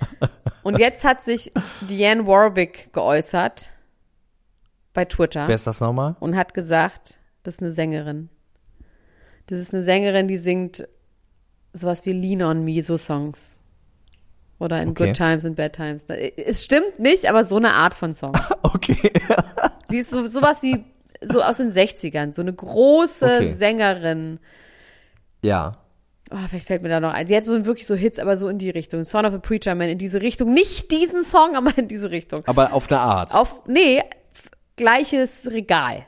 und 0.62 0.78
jetzt 0.78 1.02
hat 1.04 1.24
sich 1.24 1.50
Diane 1.80 2.24
Warwick 2.26 2.92
geäußert 2.92 3.70
bei 4.92 5.04
Twitter 5.04 5.46
Wer 5.48 5.54
ist 5.54 5.66
das 5.66 5.80
nochmal? 5.80 6.16
und 6.20 6.36
hat 6.36 6.54
gesagt, 6.54 7.18
das 7.42 7.54
ist 7.54 7.60
eine 7.62 7.72
Sängerin. 7.72 8.28
Das 9.46 9.58
ist 9.58 9.72
eine 9.74 9.82
Sängerin, 9.82 10.28
die 10.28 10.36
singt 10.36 10.86
sowas 11.72 12.04
wie 12.06 12.12
Lean 12.12 12.42
on 12.42 12.64
Me, 12.64 12.82
so 12.82 12.96
Songs. 12.96 13.56
Oder 14.58 14.82
in 14.82 14.90
Okay. 14.90 15.06
Good 15.06 15.16
Times 15.16 15.44
and 15.46 15.56
Bad 15.56 15.72
Times. 15.74 16.04
Es 16.36 16.64
stimmt 16.64 16.98
nicht, 16.98 17.26
aber 17.28 17.44
so 17.44 17.56
eine 17.56 17.72
Art 17.72 17.94
von 17.94 18.14
Song. 18.14 18.32
Okay. 18.62 19.10
Sie 19.88 19.98
ist 19.98 20.10
so, 20.10 20.24
sowas 20.26 20.62
wie 20.62 20.84
so 21.22 21.42
aus 21.42 21.56
den 21.56 21.70
60ern, 21.70 22.32
so 22.32 22.42
eine 22.42 22.52
große 22.52 23.24
Okay. 23.24 23.52
Sängerin. 23.54 24.38
ja. 25.42 25.76
Oh, 26.32 26.36
vielleicht 26.48 26.68
fällt 26.68 26.82
mir 26.82 26.88
da 26.88 27.00
noch 27.00 27.12
ein. 27.12 27.26
Sie 27.26 27.36
hat 27.36 27.44
so 27.44 27.66
wirklich 27.66 27.88
so 27.88 27.96
Hits, 27.96 28.20
aber 28.20 28.36
so 28.36 28.48
in 28.48 28.58
die 28.58 28.70
Richtung. 28.70 29.02
Son 29.02 29.26
of 29.26 29.34
a 29.34 29.38
Preacher 29.38 29.74
Man 29.74 29.88
in 29.88 29.98
diese 29.98 30.22
Richtung. 30.22 30.54
Nicht 30.54 30.92
diesen 30.92 31.24
Song, 31.24 31.56
aber 31.56 31.76
in 31.76 31.88
diese 31.88 32.12
Richtung. 32.12 32.42
Aber 32.46 32.72
auf 32.72 32.88
eine 32.88 33.00
Art. 33.00 33.34
Auf, 33.34 33.66
nee, 33.66 34.00
gleiches 34.80 35.50
Regal. 35.50 36.06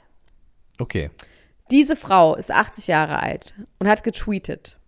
Okay. 0.79 1.11
Diese 1.71 1.95
Frau 1.95 2.35
ist 2.35 2.51
80 2.51 2.87
Jahre 2.87 3.21
alt 3.21 3.55
und 3.79 3.87
hat 3.87 4.03
getweetet. 4.03 4.79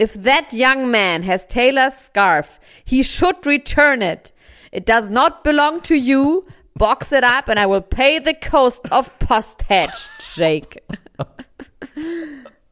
If 0.00 0.14
that 0.24 0.52
young 0.52 0.90
man 0.90 1.26
has 1.26 1.46
Taylor's 1.46 2.06
scarf, 2.06 2.58
he 2.84 3.04
should 3.04 3.46
return 3.46 4.00
it. 4.00 4.32
It 4.72 4.88
does 4.88 5.10
not 5.10 5.42
belong 5.44 5.82
to 5.82 5.94
you. 5.94 6.44
Box 6.74 7.12
it 7.12 7.22
up 7.22 7.48
and 7.48 7.58
I 7.58 7.66
will 7.66 7.82
pay 7.82 8.18
the 8.18 8.34
cost 8.34 8.90
of 8.90 9.10
postage, 9.18 10.10
Jake. 10.34 10.82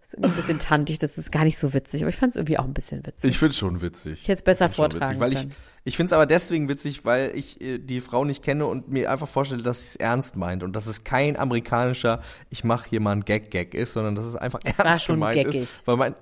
ist 0.05 0.15
irgendwie 0.15 0.33
ein 0.33 0.37
bisschen 0.37 0.59
tantig, 0.59 0.99
das 0.99 1.19
ist 1.19 1.33
gar 1.33 1.45
nicht 1.45 1.59
so 1.59 1.75
witzig, 1.75 2.03
aber 2.03 2.09
ich 2.11 2.17
fand 2.17 2.31
es 2.31 2.37
irgendwie 2.37 2.59
auch 2.59 2.65
ein 2.65 2.75
bisschen 2.75 3.05
witzig. 3.07 3.31
Ich 3.31 3.39
find's 3.39 3.59
schon 3.59 3.81
witzig. 3.83 4.21
Ich 4.23 4.29
hätte 4.29 4.39
es 4.39 4.43
besser 4.43 4.69
vortragen 4.71 5.21
witzig, 5.21 5.21
weil 5.21 5.33
können. 5.33 5.51
ich 5.51 5.74
finde 5.97 6.09
es 6.09 6.13
aber 6.15 6.27
deswegen 6.27 6.69
witzig, 6.69 7.05
weil 7.05 7.33
ich 7.35 7.61
äh, 7.61 7.79
die 7.79 8.01
Frau 8.01 8.25
nicht 8.25 8.43
kenne 8.43 8.67
und 8.67 8.89
mir 8.89 9.11
einfach 9.11 9.29
vorstelle, 9.29 9.63
dass 9.63 9.81
sie 9.81 9.89
es 9.89 9.97
ernst 9.97 10.35
meint 10.35 10.63
und 10.63 10.75
dass 10.75 10.87
es 10.87 11.05
kein 11.05 11.37
amerikanischer, 11.37 12.23
ich 12.49 12.65
mache 12.65 12.89
hier 12.89 13.01
mal 13.01 13.13
einen 13.13 13.25
Gag-Gag 13.25 13.75
ist, 13.75 13.93
sondern 13.93 14.15
dass 14.15 14.25
es 14.25 14.37
einfach 14.37 14.61
war 14.65 14.87
ernst 14.87 15.05
schon 15.05 15.17
gemeint 15.17 15.45
gaggig. 15.45 15.63
ist. 15.63 15.87
Weil, 15.87 15.97
mein, 15.97 16.15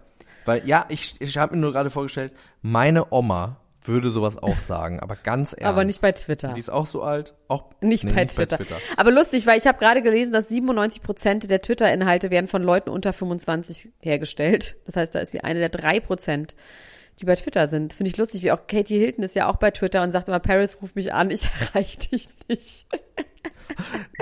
weil 0.44 0.66
ja, 0.66 0.86
ich, 0.88 1.14
ich 1.20 1.38
habe 1.38 1.54
mir 1.54 1.60
nur 1.60 1.72
gerade 1.72 1.90
vorgestellt, 1.90 2.32
meine 2.60 3.12
Oma 3.12 3.58
würde 3.84 4.10
sowas 4.10 4.38
auch 4.38 4.58
sagen, 4.58 5.00
aber 5.00 5.16
ganz 5.16 5.52
ernst. 5.52 5.66
Aber 5.66 5.84
nicht 5.84 6.00
bei 6.00 6.12
Twitter. 6.12 6.52
Die 6.54 6.60
ist 6.60 6.70
auch 6.70 6.86
so 6.86 7.02
alt. 7.02 7.34
Auch 7.48 7.70
Nicht, 7.80 8.04
nee, 8.04 8.12
bei, 8.12 8.24
nicht 8.24 8.34
Twitter. 8.34 8.58
Aber 8.96 9.10
lustig, 9.10 9.46
weil 9.46 9.58
ich 9.58 9.66
habe 9.66 9.78
gerade 9.78 10.02
gelesen, 10.02 10.32
dass 10.32 10.48
97 10.48 11.02
Prozent 11.02 11.50
der 11.50 11.62
Twitter-Inhalte 11.62 12.30
werden 12.30 12.46
von 12.48 12.62
Leuten 12.62 12.90
unter 12.90 13.12
25 13.12 13.92
hergestellt. 14.00 14.76
Das 14.86 14.96
heißt, 14.96 15.14
da 15.14 15.20
ist 15.20 15.32
sie 15.32 15.40
eine 15.40 15.60
der 15.60 15.68
drei 15.68 16.00
Prozent, 16.00 16.54
die 17.22 17.26
bei 17.26 17.36
Twitter 17.36 17.66
sind. 17.68 17.92
Das 17.92 17.96
finde 17.96 18.10
ich 18.10 18.16
lustig, 18.16 18.42
wie 18.42 18.52
auch 18.52 18.66
Katie 18.66 18.98
Hilton 18.98 19.24
ist 19.24 19.34
ja 19.36 19.48
auch 19.48 19.56
bei 19.56 19.70
Twitter 19.70 20.02
und 20.02 20.10
sagt 20.10 20.28
immer, 20.28 20.40
Paris, 20.40 20.78
ruf 20.82 20.94
mich 20.94 21.14
an, 21.14 21.30
ich 21.30 21.44
erreiche 21.60 21.98
dich 22.10 22.28
nicht. 22.48 22.86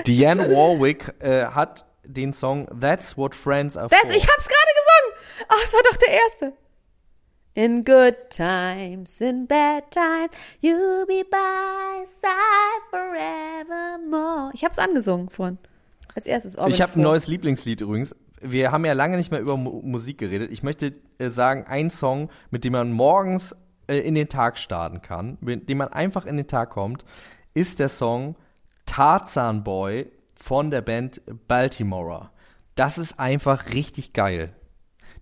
Diane 0.07 0.49
Warwick 0.49 1.13
äh, 1.19 1.45
hat 1.45 1.85
den 2.03 2.31
Song 2.33 2.67
That's 2.79 3.17
What 3.17 3.35
Friends 3.35 3.75
Are 3.75 3.89
Das, 3.89 4.01
For. 4.01 4.11
ich 4.11 4.27
hab's 4.27 4.47
gerade 4.47 4.71
gesungen. 4.75 5.47
Ach, 5.49 5.63
es 5.63 5.73
war 5.73 5.81
doch 5.89 5.97
der 5.97 6.09
erste. 6.13 6.53
In 7.53 7.83
good 7.83 8.15
times, 8.29 9.19
in 9.19 9.45
bad 9.45 9.91
times, 9.91 10.31
you'll 10.61 11.05
be 11.05 11.25
by 11.29 12.05
side 12.05 12.81
forevermore. 12.89 14.51
Ich 14.53 14.63
hab's 14.63 14.79
angesungen 14.79 15.29
vorhin. 15.29 15.57
Als 16.15 16.27
erstes. 16.27 16.57
Organ 16.57 16.73
Ich 16.73 16.81
habe 16.81 16.93
ein 16.97 17.01
neues 17.01 17.27
Lieblingslied 17.27 17.81
übrigens. 17.81 18.15
Wir 18.41 18.71
haben 18.71 18.85
ja 18.85 18.93
lange 18.93 19.17
nicht 19.17 19.31
mehr 19.31 19.39
über 19.39 19.57
Mu 19.57 19.81
Musik 19.83 20.17
geredet. 20.17 20.51
Ich 20.51 20.63
möchte 20.63 20.93
äh, 21.19 21.29
sagen, 21.29 21.65
ein 21.67 21.89
Song, 21.89 22.29
mit 22.49 22.63
dem 22.63 22.73
man 22.73 22.91
morgens 22.91 23.55
äh, 23.87 23.99
in 23.99 24.15
den 24.15 24.29
Tag 24.29 24.57
starten 24.57 25.01
kann, 25.01 25.37
mit 25.41 25.69
dem 25.69 25.77
man 25.79 25.89
einfach 25.89 26.25
in 26.25 26.37
den 26.37 26.47
Tag 26.47 26.69
kommt, 26.71 27.05
ist 27.53 27.79
der 27.79 27.89
Song 27.89 28.35
Tarzan 28.85 29.63
Boy 29.63 30.11
von 30.35 30.71
der 30.71 30.81
Band 30.81 31.21
Baltimora. 31.47 32.31
Das 32.75 32.97
ist 32.97 33.19
einfach 33.19 33.69
richtig 33.73 34.13
geil. 34.13 34.53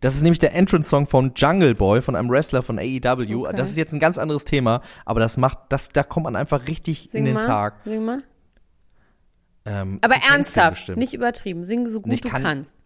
Das 0.01 0.15
ist 0.15 0.21
nämlich 0.21 0.39
der 0.39 0.53
Entrance-Song 0.55 1.07
von 1.07 1.33
Jungle 1.35 1.75
Boy, 1.75 2.01
von 2.01 2.15
einem 2.15 2.29
Wrestler 2.29 2.61
von 2.61 2.79
AEW. 2.79 3.47
Okay. 3.47 3.57
Das 3.57 3.69
ist 3.69 3.75
jetzt 3.75 3.91
ein 3.91 3.99
ganz 3.99 4.17
anderes 4.17 4.45
Thema, 4.45 4.81
aber 5.03 5.19
das 5.19 5.35
macht, 5.35 5.57
das, 5.69 5.89
da 5.89 6.03
kommt 6.03 6.23
man 6.23 6.37
einfach 6.37 6.67
richtig 6.67 7.09
Sing 7.09 7.19
in 7.21 7.25
den 7.25 7.33
mal, 7.33 7.45
Tag. 7.45 7.81
Sing 7.83 8.05
mal. 8.05 8.23
Ähm, 9.65 9.99
Aber 10.01 10.15
ernsthaft, 10.15 10.95
nicht 10.95 11.13
übertrieben. 11.13 11.63
Sing 11.65 11.87
so 11.89 11.99
gut 12.01 12.13
ich 12.13 12.21
du 12.21 12.29
kann- 12.29 12.43
kannst. 12.43 12.77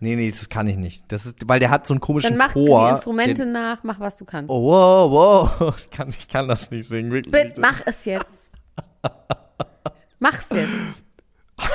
Nee, 0.00 0.16
nee, 0.16 0.30
das 0.30 0.48
kann 0.48 0.66
ich 0.68 0.76
nicht. 0.76 1.04
Das 1.08 1.24
ist, 1.26 1.48
weil 1.48 1.60
der 1.60 1.70
hat 1.70 1.86
so 1.86 1.94
einen 1.94 2.00
komischen 2.00 2.30
Dann 2.30 2.38
mach 2.38 2.52
Chor. 2.52 2.86
die 2.88 2.94
Instrumente 2.94 3.46
nach, 3.46 3.82
mach 3.84 4.00
was 4.00 4.16
du 4.16 4.24
kannst. 4.24 4.50
oh, 4.50 4.62
wow, 4.62 5.10
wow. 5.60 5.74
Ich 5.78 5.90
kann, 5.90 6.08
ich 6.08 6.28
kann 6.28 6.48
das 6.48 6.70
nicht 6.70 6.88
singen, 6.88 7.10
wirklich. 7.12 7.32
Bitte, 7.32 7.60
mach 7.60 7.80
es 7.86 8.04
jetzt. 8.04 8.50
Mach's 10.18 10.48
jetzt. 10.50 10.70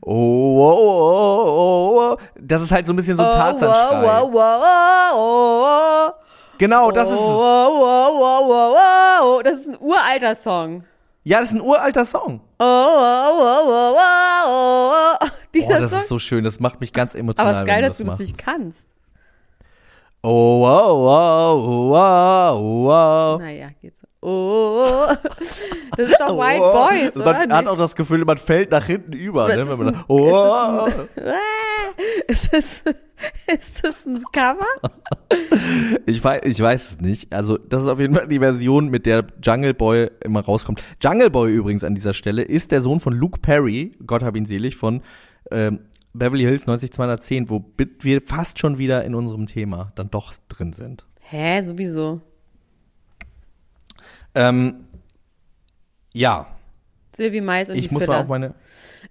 Oh, 0.00 0.56
wow, 0.56 0.78
wow, 0.78 1.46
wow, 1.46 1.94
wow. 2.12 2.20
Das 2.40 2.62
ist 2.62 2.72
halt 2.72 2.86
so 2.86 2.94
ein 2.94 2.96
bisschen 2.96 3.16
so 3.16 3.22
ein 3.22 3.30
Tarzanschrei. 3.30 4.02
wow, 4.02 4.32
wow, 4.32 4.62
wow, 4.62 6.14
Genau, 6.56 6.90
das 6.90 7.08
ist 7.08 7.14
es. 7.14 7.20
wow, 7.20 7.70
wow, 7.70 8.14
wow, 8.14 8.48
wow, 8.48 8.74
wow. 8.74 9.42
Das 9.42 9.60
ist 9.60 9.68
ein 9.68 9.78
uralter 9.80 10.34
Song. 10.34 10.84
Ja, 11.28 11.40
das 11.40 11.50
ist 11.50 11.56
ein 11.56 11.60
uralter 11.60 12.06
Song. 12.06 12.40
Oh, 12.58 12.64
wow, 12.64 13.34
wow, 13.36 13.66
wow, 13.66 13.94
wow, 13.94 14.90
wow. 14.90 15.18
Oh, 15.20 15.26
Dieser 15.54 15.78
das 15.80 15.90
Song. 15.90 15.98
ist 16.00 16.08
so 16.08 16.18
schön. 16.18 16.42
Das 16.42 16.58
macht 16.58 16.80
mich 16.80 16.94
ganz 16.94 17.14
emotional. 17.14 17.48
Aber 17.54 17.56
es 17.58 17.62
ist 17.64 17.68
geil, 17.68 17.82
dass 17.82 17.98
du 17.98 18.04
das 18.04 18.18
nicht 18.18 18.38
kannst. 18.38 18.88
Oh, 20.22 20.60
wow, 20.62 20.88
wow, 21.04 21.90
wow, 21.90 22.86
wow. 22.86 23.40
Naja, 23.42 23.68
geht's. 23.82 24.06
Oh, 24.22 25.06
das 25.98 26.08
ist 26.08 26.18
doch 26.18 26.28
White 26.38 26.62
Oh, 26.62 26.72
Boys, 26.72 27.16
oder? 27.18 27.24
Man 27.46 27.52
hat 27.52 27.66
auch 27.66 27.76
das 27.76 27.94
Gefühl, 27.94 28.24
man 28.24 28.38
fällt 28.38 28.70
nach 28.70 28.86
hinten 28.86 29.12
über. 29.12 29.48
Ne, 29.48 29.58
wenn 29.58 29.68
es 29.68 29.76
man 29.76 29.94
ein- 29.96 30.04
oh, 30.08 30.88
ist 32.26 32.52
das, 32.54 32.82
ist 32.84 32.84
das 33.82 34.06
ein 34.06 34.22
Cover? 34.32 34.64
ich, 36.06 36.22
weiß, 36.22 36.42
ich 36.44 36.60
weiß 36.60 36.90
es 36.92 37.00
nicht. 37.00 37.32
Also, 37.32 37.58
das 37.58 37.82
ist 37.82 37.88
auf 37.88 38.00
jeden 38.00 38.14
Fall 38.14 38.28
die 38.28 38.38
Version, 38.38 38.88
mit 38.88 39.06
der 39.06 39.26
Jungle 39.42 39.74
Boy 39.74 40.10
immer 40.22 40.40
rauskommt. 40.40 40.82
Jungle 41.02 41.30
Boy 41.30 41.52
übrigens 41.52 41.84
an 41.84 41.94
dieser 41.94 42.14
Stelle 42.14 42.42
ist 42.42 42.70
der 42.72 42.80
Sohn 42.80 43.00
von 43.00 43.12
Luke 43.12 43.40
Perry, 43.40 43.96
Gott 44.06 44.22
hab 44.22 44.36
ihn 44.36 44.44
selig, 44.46 44.76
von 44.76 45.02
ähm, 45.50 45.80
Beverly 46.12 46.44
Hills 46.44 46.66
90210, 46.66 47.50
wo 47.50 47.64
wir 48.00 48.20
fast 48.22 48.58
schon 48.58 48.78
wieder 48.78 49.04
in 49.04 49.14
unserem 49.14 49.46
Thema 49.46 49.92
dann 49.94 50.10
doch 50.10 50.32
drin 50.48 50.72
sind. 50.72 51.06
Hä, 51.20 51.62
sowieso. 51.62 52.20
Ähm, 54.34 54.84
ja, 56.12 56.46
Sylvie 57.18 57.40
Mais 57.40 57.68
und 57.68 57.76
ich 57.76 57.88
die 57.88 57.92
muss 57.92 58.04
Filler. 58.04 58.14
mal 58.14 58.22
auf 58.22 58.28
meine. 58.28 58.54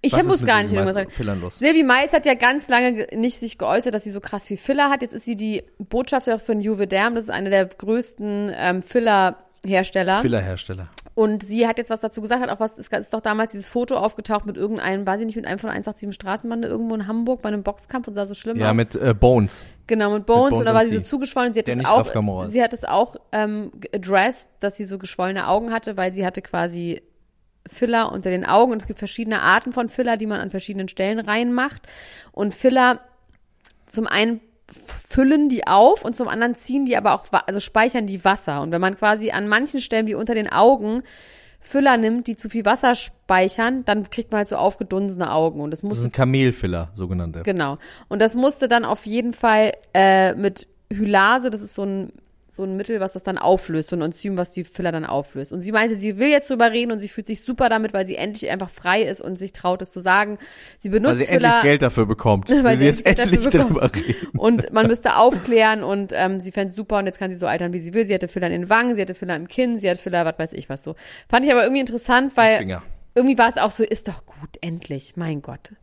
Ich 0.02 0.14
was 0.14 0.24
muss 0.24 0.41
mit 0.41 0.48
gar 0.50 0.64
nicht 0.64 0.74
irgendwas 0.74 0.93
sagen. 0.95 1.50
Sylvie 1.50 1.84
Mais 1.84 2.14
hat 2.14 2.26
ja 2.26 2.36
ganz 2.36 2.68
lange 2.68 2.93
ge- 2.93 3.18
nicht 3.18 3.38
sich 3.39 3.58
geäußert, 3.58 3.93
dass 3.93 4.04
sie 4.04 4.12
so 4.12 4.20
krass 4.22 4.45
viel 4.48 4.58
Filler 4.58 4.89
hat. 4.89 5.02
Jetzt 5.02 5.14
ist 5.14 5.26
sie 5.26 5.36
die 5.36 5.64
Botschafterin 5.80 6.39
von 6.39 6.60
Juvederm. 6.62 7.16
Das 7.16 7.26
ist 7.26 7.30
einer 7.32 7.50
der 7.50 7.66
größten 7.66 8.52
ähm, 8.56 8.82
Filler-Hersteller. 8.84 10.22
Fillerhersteller. 10.22 10.89
Und 11.16 11.41
sie 11.43 11.66
hat 11.68 11.80
jetzt 11.80 11.89
was 11.89 12.02
dazu 12.02 12.22
gesagt, 12.22 12.43
hat 12.43 12.50
auch 12.52 12.60
was, 12.60 12.78
es 12.78 12.89
ist 12.89 13.12
doch 13.14 13.22
damals 13.22 13.52
dieses 13.52 13.68
Foto 13.68 13.98
aufgetaucht 13.98 14.45
mit 14.45 14.56
irgendeinem, 14.56 15.08
weiß 15.08 15.20
ich 15.22 15.26
nicht, 15.26 15.36
mit 15.36 15.48
einem 15.48 15.58
von 15.58 15.72
187 15.72 16.14
Straßenbande 16.14 16.68
irgendwo 16.68 16.93
in 16.93 17.08
Hamburg 17.08 17.41
bei 17.41 17.48
einem 17.50 17.64
Boxkampf 17.64 18.08
und 18.08 18.14
sah 18.14 18.28
so 18.28 18.36
schlimm 18.36 18.58
Ja, 18.58 18.70
aus. 18.70 18.76
mit 18.76 18.95
äh, 18.95 19.16
Bones. 19.16 19.66
Genau, 19.88 20.12
mit 20.14 20.28
Bones, 20.28 20.50
Bones 20.52 20.60
und 20.60 20.66
da 20.66 20.76
war 20.76 20.86
sie 20.86 20.95
so 20.98 21.02
zugeschwollen. 21.02 21.54
Sie 21.54 21.60
hat 21.60 21.68
nicht 21.68 21.89
auch, 21.89 22.45
sie 22.50 22.62
hat 22.62 22.74
es 22.74 22.84
auch 22.84 23.16
ähm, 23.32 23.72
addressed, 23.95 24.50
dass 24.60 24.76
sie 24.78 24.86
so 24.86 25.00
geschwollene 25.00 25.48
Augen 25.48 25.74
hatte, 25.74 25.98
weil 25.98 26.14
sie 26.14 26.24
hatte 26.24 26.43
quasi 26.43 27.02
Filler 27.68 28.11
unter 28.11 28.30
den 28.30 28.45
Augen 28.45 28.72
und 28.72 28.82
es 28.82 28.88
gibt 28.88 28.99
verschiedene 28.99 29.41
Arten 29.41 29.72
von 29.72 29.89
Filler, 29.89 30.18
die 30.18 30.26
man 30.26 30.39
an 30.39 30.49
verschiedenen 30.49 30.88
Stellen 30.88 31.20
reinmacht. 31.20 31.88
Und 32.32 32.55
Filler 32.55 32.99
zum 33.86 34.07
einen 34.07 34.41
füllen 35.09 35.49
die 35.49 35.65
auf 35.65 36.03
und 36.03 36.15
zum 36.15 36.28
anderen 36.28 36.55
ziehen 36.55 36.86
die 36.86 36.97
aber 36.97 37.13
auch, 37.13 37.26
also 37.45 37.59
speichern 37.59 38.07
die 38.07 38.24
Wasser. 38.26 38.61
Und 38.61 38.72
wenn 38.72 38.82
man 38.82 38.97
quasi 38.97 39.32
an 39.32 39.47
manchen 39.47 39.82
Stellen 39.82 40.07
wie 40.07 40.15
unter 40.15 40.36
den 40.36 40.51
Augen 40.51 41.03
Füller 41.59 41.97
nimmt, 41.97 42.28
die 42.28 42.38
zu 42.38 42.49
viel 42.49 42.65
Wasser 42.65 42.95
speichern, 42.95 43.84
dann 43.86 44.09
kriegt 44.09 44.32
man 44.32 44.39
halt 44.39 44.47
so 44.47 44.55
aufgedunsene 44.55 45.32
Augen. 45.32 45.59
Und 45.59 45.72
das 45.72 45.82
Das 45.82 45.89
muss 45.89 45.99
ist 45.99 46.05
ein 46.05 46.11
Kamelfiller, 46.11 46.91
sogenannte. 46.95 47.41
Genau. 47.43 47.78
Und 48.07 48.22
das 48.22 48.36
musste 48.36 48.68
dann 48.68 48.86
auf 48.86 49.05
jeden 49.05 49.34
Fall 49.34 49.74
äh, 49.93 50.34
mit 50.34 50.68
Hylase, 50.91 51.49
das 51.49 51.61
ist 51.61 51.74
so 51.76 51.84
ein, 51.84 52.13
so 52.58 52.64
ein 52.64 52.76
Mittel, 52.76 52.99
was 52.99 53.14
das 53.14 53.24
dann 53.24 53.38
auflöst, 53.38 53.89
so 53.91 53.95
ein 53.95 54.01
Enzym, 54.01 54.36
was 54.36 54.51
die 54.51 54.64
Filler 54.64 54.91
dann 54.91 55.05
auflöst. 55.05 55.53
Und 55.53 55.62
sie 55.62 55.72
meinte, 55.72 55.95
sie 55.95 56.18
will 56.18 56.28
jetzt 56.28 56.49
drüber 56.49 56.72
reden 56.72 56.91
und 56.91 56.99
sie 56.99 57.08
fühlt 57.08 57.28
sich 57.28 57.41
super 57.41 57.70
damit, 57.70 57.93
weil 57.93 58.05
sie 58.05 58.16
endlich 58.16 58.49
einfach 58.49 58.70
frei 58.70 59.03
ist 59.03 59.22
und 59.22 59.38
sich 59.38 59.53
traut, 59.53 59.82
es 59.82 59.91
zu 59.91 59.99
sagen. 59.99 60.39
Sie 60.80 60.89
benutzt 60.89 61.14
Weil 61.20 61.20
sie 61.20 61.26
Filler. 61.26 61.45
endlich 61.45 61.64
Geld 61.64 61.82
dafür 61.84 62.05
bekommt. 62.05 62.49
Weil 62.49 62.78
sie 62.78 62.86
jetzt 62.86 63.05
endlich 63.05 63.47
darüber 63.47 63.91
reden. 63.93 64.38
und 64.38 64.74
man 64.74 64.88
müsste 64.91 65.16
aufklären 65.18 65.84
und 65.84 66.12
ähm, 66.16 66.39
sie 66.39 66.51
fände 66.51 66.74
super 66.74 66.97
und 66.97 67.05
jetzt 67.05 67.20
kann 67.20 67.30
sie 67.30 67.38
so 67.38 67.47
altern, 67.47 67.74
wie 67.74 67.80
sie 67.80 67.93
will. 67.93 68.05
Sie 68.05 68.14
hatte 68.14 68.28
Filler 68.28 68.47
in 68.47 68.53
den 68.53 68.70
Wangen, 68.70 68.95
sie 68.95 69.01
hatte 69.01 69.14
Filler 69.14 69.36
im 69.36 69.47
Kinn, 69.47 69.78
sie 69.78 69.89
hat 69.89 69.99
Filler, 69.99 70.26
was 70.26 70.39
weiß 70.39 70.53
ich 70.53 70.68
was 70.68 70.84
so. 70.84 70.95
Fand 71.30 71.45
ich 71.45 71.51
aber 71.51 71.64
irgendwie 71.64 71.82
interessant, 71.82 72.36
weil 72.36 72.82
irgendwie 73.16 73.38
war 73.38 73.49
es 73.49 73.58
auch 73.58 73.72
so, 73.72 73.84
ist 73.84 74.08
doch 74.08 74.26
gut, 74.26 74.58
endlich, 74.62 75.14
mein 75.16 75.41
Gott. 75.41 75.74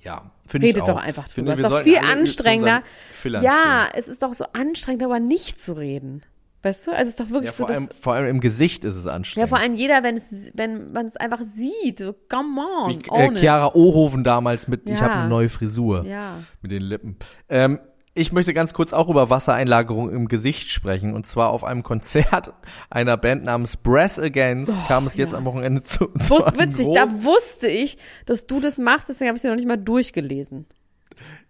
Ja, 0.00 0.30
finde 0.48 0.66
ich 0.66 0.74
Redet 0.74 0.88
doch 0.88 0.96
einfach 0.96 1.28
drüber. 1.28 1.52
Ist 1.52 1.58
wir 1.62 1.68
doch 1.68 1.82
viel 1.82 1.98
anstrengender. 1.98 2.82
Ja, 3.24 3.88
es 3.94 4.08
ist 4.08 4.22
doch 4.22 4.34
so 4.34 4.44
anstrengend, 4.52 5.02
aber 5.02 5.20
nicht 5.20 5.60
zu 5.60 5.74
reden. 5.74 6.22
Weißt 6.62 6.88
du? 6.88 6.90
Also 6.90 7.02
es 7.04 7.08
ist 7.10 7.20
doch 7.20 7.30
wirklich 7.30 7.44
Ja, 7.46 7.52
so, 7.52 7.58
vor, 7.58 7.68
dass, 7.68 7.76
allem, 7.76 7.88
vor 8.00 8.12
allem 8.14 8.26
im 8.26 8.40
Gesicht 8.40 8.84
ist 8.84 8.96
es 8.96 9.04
ja, 9.04 9.12
anstrengend. 9.12 9.48
vor 9.48 9.58
allem 9.58 9.74
jeder, 9.74 10.02
wenn 10.02 10.16
es, 10.16 10.50
wenn 10.54 10.90
man 10.92 11.06
es 11.06 11.16
einfach 11.16 11.40
sieht, 11.44 11.98
so, 11.98 12.14
come 12.28 12.60
on, 12.60 12.90
Wie 12.90 13.36
äh. 13.36 13.38
Chiara 13.38 13.74
Ohoven 13.74 14.24
damals 14.24 14.66
mit, 14.66 14.90
ich 14.90 14.96
Ja. 14.98 15.02
habe 15.02 15.14
eine 15.14 15.28
neue 15.28 15.48
Frisur 15.48 16.04
Ja. 16.04 16.40
mit 16.60 16.72
den 16.72 16.82
Lippen. 16.82 17.16
Ähm, 17.48 17.78
ich 18.18 18.32
möchte 18.32 18.52
ganz 18.52 18.74
kurz 18.74 18.92
auch 18.92 19.08
über 19.08 19.30
Wassereinlagerung 19.30 20.10
im 20.10 20.28
Gesicht 20.28 20.68
sprechen. 20.68 21.14
Und 21.14 21.26
zwar 21.26 21.50
auf 21.50 21.64
einem 21.64 21.82
Konzert 21.82 22.52
einer 22.90 23.16
Band 23.16 23.44
namens 23.44 23.76
Brass 23.76 24.18
Against 24.18 24.74
kam 24.88 25.06
es 25.06 25.16
jetzt 25.16 25.34
am 25.34 25.44
Wochenende 25.44 25.82
zu. 25.82 26.06
zu 26.18 26.34
Wus- 26.34 26.58
witzig, 26.58 26.88
da 26.94 27.06
wusste 27.24 27.68
ich, 27.68 27.98
dass 28.26 28.46
du 28.46 28.60
das 28.60 28.78
machst, 28.78 29.08
deswegen 29.08 29.28
habe 29.28 29.36
ich 29.36 29.40
es 29.40 29.44
mir 29.44 29.50
noch 29.50 29.56
nicht 29.56 29.68
mal 29.68 29.76
durchgelesen. 29.76 30.66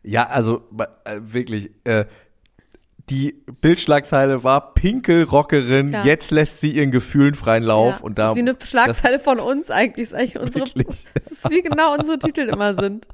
Ja, 0.03 0.27
also 0.29 0.63
äh, 1.05 1.21
wirklich, 1.21 1.71
äh, 1.85 2.07
die 3.11 3.35
Bildschlagzeile 3.61 4.45
war 4.45 4.75
Pinkelrockerin, 4.75 5.91
Ja. 5.91 6.05
jetzt 6.05 6.31
lässt 6.31 6.61
sie 6.61 6.73
ihren 6.73 6.91
Gefühlen 6.91 7.35
freien 7.35 7.63
Lauf. 7.63 7.99
ja, 7.99 8.05
und 8.05 8.19
das 8.19 8.25
da, 8.27 8.31
ist 8.31 8.37
wie 8.37 8.41
eine 8.41 8.57
Schlagzeile 8.63 9.19
von 9.19 9.39
uns 9.41 9.71
eigentlich. 9.71 10.11
Das 10.11 10.13
ist 10.13 10.15
eigentlich 10.19 10.39
unsere, 10.43 10.65
Wirklich? 10.77 10.87
das 11.15 11.27
ist 11.33 11.51
wie 11.51 11.63
genau 11.63 11.95
unsere 11.95 12.19
Titel 12.19 12.41
immer 12.43 12.75
sind. 12.75 13.09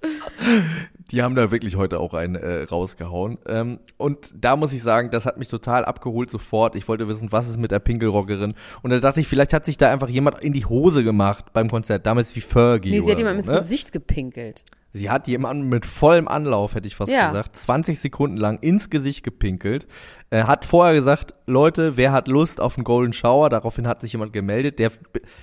die 1.11 1.23
haben 1.23 1.35
da 1.35 1.51
wirklich 1.51 1.77
heute 1.77 2.01
auch 2.01 2.15
einen 2.15 2.35
äh, 2.35 2.63
rausgehauen. 2.65 3.39
Ähm, 3.47 3.79
und 3.97 4.35
da 4.39 4.57
muss 4.57 4.73
ich 4.73 4.83
sagen, 4.83 5.11
das 5.11 5.27
hat 5.27 5.39
mich 5.39 5.49
total 5.49 5.85
abgeholt 5.85 6.31
sofort. 6.31 6.75
Ich 6.77 6.89
wollte 6.89 7.07
wissen, 7.09 7.31
was 7.33 7.49
ist 7.49 7.59
mit 7.59 7.71
der 7.71 7.79
Pinkelrockerin? 7.79 8.55
Und 8.83 8.91
da 8.91 9.01
dachte 9.01 9.21
ich, 9.21 9.29
vielleicht 9.29 9.53
hat 9.53 9.65
sich 9.67 9.77
da 9.77 9.93
einfach 9.93 10.09
jemand 10.09 10.41
in 10.41 10.53
die 10.53 10.65
Hose 10.67 11.05
gemacht 11.05 11.53
beim 11.53 11.71
Konzert, 11.71 12.07
damals 12.07 12.35
wie 12.37 12.41
Fergie. 12.41 12.91
Nee, 12.91 13.01
sie 13.01 13.11
hat 13.11 13.19
jemandem 13.19 13.45
so, 13.45 13.53
ins 13.53 13.61
ne? 13.61 13.65
Gesicht 13.69 13.93
gepinkelt. 13.93 14.65
Sie 14.97 15.11
hat 15.11 15.27
jemanden 15.27 15.69
mit 15.69 15.85
vollem 15.87 16.29
Anlauf, 16.29 16.77
hätte 16.77 16.87
ich 16.87 16.95
fast 16.95 17.13
Ja. 17.13 17.29
gesagt, 17.29 17.57
20 17.57 17.99
Sekunden 17.99 18.37
lang 18.37 18.59
ins 18.61 18.91
Gesicht 18.91 19.25
gepinkelt. 19.25 19.89
Er 20.31 20.47
hat 20.47 20.65
vorher 20.65 20.95
gesagt, 20.95 21.33
Leute, 21.47 21.97
wer 21.97 22.13
hat 22.13 22.29
Lust 22.29 22.61
auf 22.61 22.77
einen 22.79 22.85
Golden 22.85 23.13
Shower? 23.13 23.49
Daraufhin 23.49 23.89
hat 23.89 24.01
sich 24.03 24.13
jemand 24.13 24.33
gemeldet. 24.33 24.79
Der, 24.79 24.93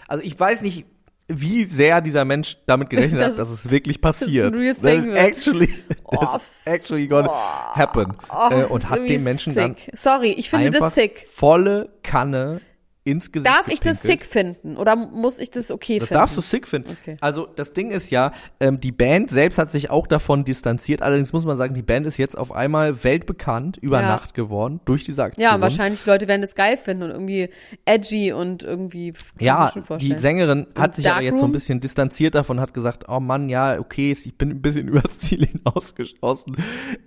also 0.07 0.23
ich 0.23 0.39
weiß 0.39 0.61
nicht, 0.61 0.85
wie 1.27 1.65
sehr 1.65 1.99
dieser 2.01 2.23
Mensch 2.25 2.57
damit 2.65 2.89
gerechnet 2.89 3.21
Das 3.21 3.33
hat, 3.33 3.39
dass 3.39 3.51
ist- 3.51 3.65
es 3.65 3.71
wirklich 3.71 3.99
passiert. 4.01 4.57
real 4.59 4.73
That 4.75 4.83
thing 4.83 4.99
is 4.99 5.05
wird. 5.05 5.17
actually, 5.17 5.69
Oh, 6.05 6.27
actually 6.65 7.07
gonna 7.07 7.31
happen. 7.75 8.13
Oh, 8.29 8.47
äh, 8.53 8.61
das 8.61 8.71
und 8.71 8.83
ist 8.83 8.89
hat 8.89 8.99
den 9.09 9.23
Menschen 9.23 9.53
dann 9.55 9.75
sick. 9.75 9.91
Sorry, 9.97 10.31
ich 10.31 10.49
finde 10.49 10.71
das 10.71 10.95
sick. 10.95 11.25
volle 11.27 11.89
Kanne 12.03 12.61
ins 13.03 13.31
Gesicht 13.31 13.51
Darf 13.51 13.67
ich 13.67 13.79
das 13.79 14.01
gepinkelt. 14.01 14.21
sick 14.21 14.25
finden 14.31 14.77
oder 14.77 14.95
muss 14.95 15.39
ich 15.39 15.49
das 15.49 15.71
okay 15.71 15.97
Das 15.99 16.09
finden? 16.09 16.19
darfst 16.19 16.37
du 16.37 16.41
sick 16.41 16.67
finden. 16.67 16.95
Okay. 17.01 17.17
Also 17.19 17.47
das 17.47 17.73
Ding 17.73 17.89
ist 17.91 18.11
ja, 18.11 18.31
ähm, 18.59 18.79
die 18.79 18.91
Band 18.91 19.31
selbst 19.31 19.57
hat 19.57 19.71
sich 19.71 19.89
auch 19.89 20.05
davon 20.05 20.43
distanziert. 20.43 21.01
Allerdings 21.01 21.33
muss 21.33 21.45
man 21.45 21.57
sagen, 21.57 21.73
die 21.73 21.81
Band 21.81 22.05
ist 22.05 22.17
jetzt 22.17 22.37
auf 22.37 22.51
einmal 22.51 23.03
weltbekannt 23.03 23.77
über 23.77 24.01
Ja. 24.01 24.07
Nacht 24.07 24.33
geworden 24.35 24.81
durch 24.85 25.03
diese 25.03 25.23
Aktion. 25.23 25.43
Ja, 25.43 25.59
wahrscheinlich 25.59 26.05
Leute 26.05 26.27
werden 26.27 26.41
das 26.41 26.53
geil 26.55 26.77
finden 26.77 27.03
und 27.03 27.09
irgendwie 27.11 27.49
edgy 27.85 28.33
und 28.33 28.61
irgendwie. 28.63 29.13
Ja, 29.39 29.71
die. 29.99 30.17
Sängerin 30.19 30.67
hat 30.77 30.95
sich 30.95 31.09
aber 31.09 31.21
jetzt 31.21 31.31
so 31.31 31.35
ein 31.37 31.39
Darkroom? 31.39 31.51
bisschen 31.53 31.79
distanziert 31.81 32.35
davon, 32.35 32.59
hat 32.59 32.73
gesagt, 32.75 33.05
oh 33.07 33.19
Mann, 33.19 33.49
ja, 33.49 33.79
okay, 33.79 34.11
ich 34.11 34.37
bin 34.37 34.51
ein 34.51 34.61
bisschen 34.61 34.87
übers 34.89 35.17
Ziel 35.19 35.47
hinausgeschossen. 35.47 36.55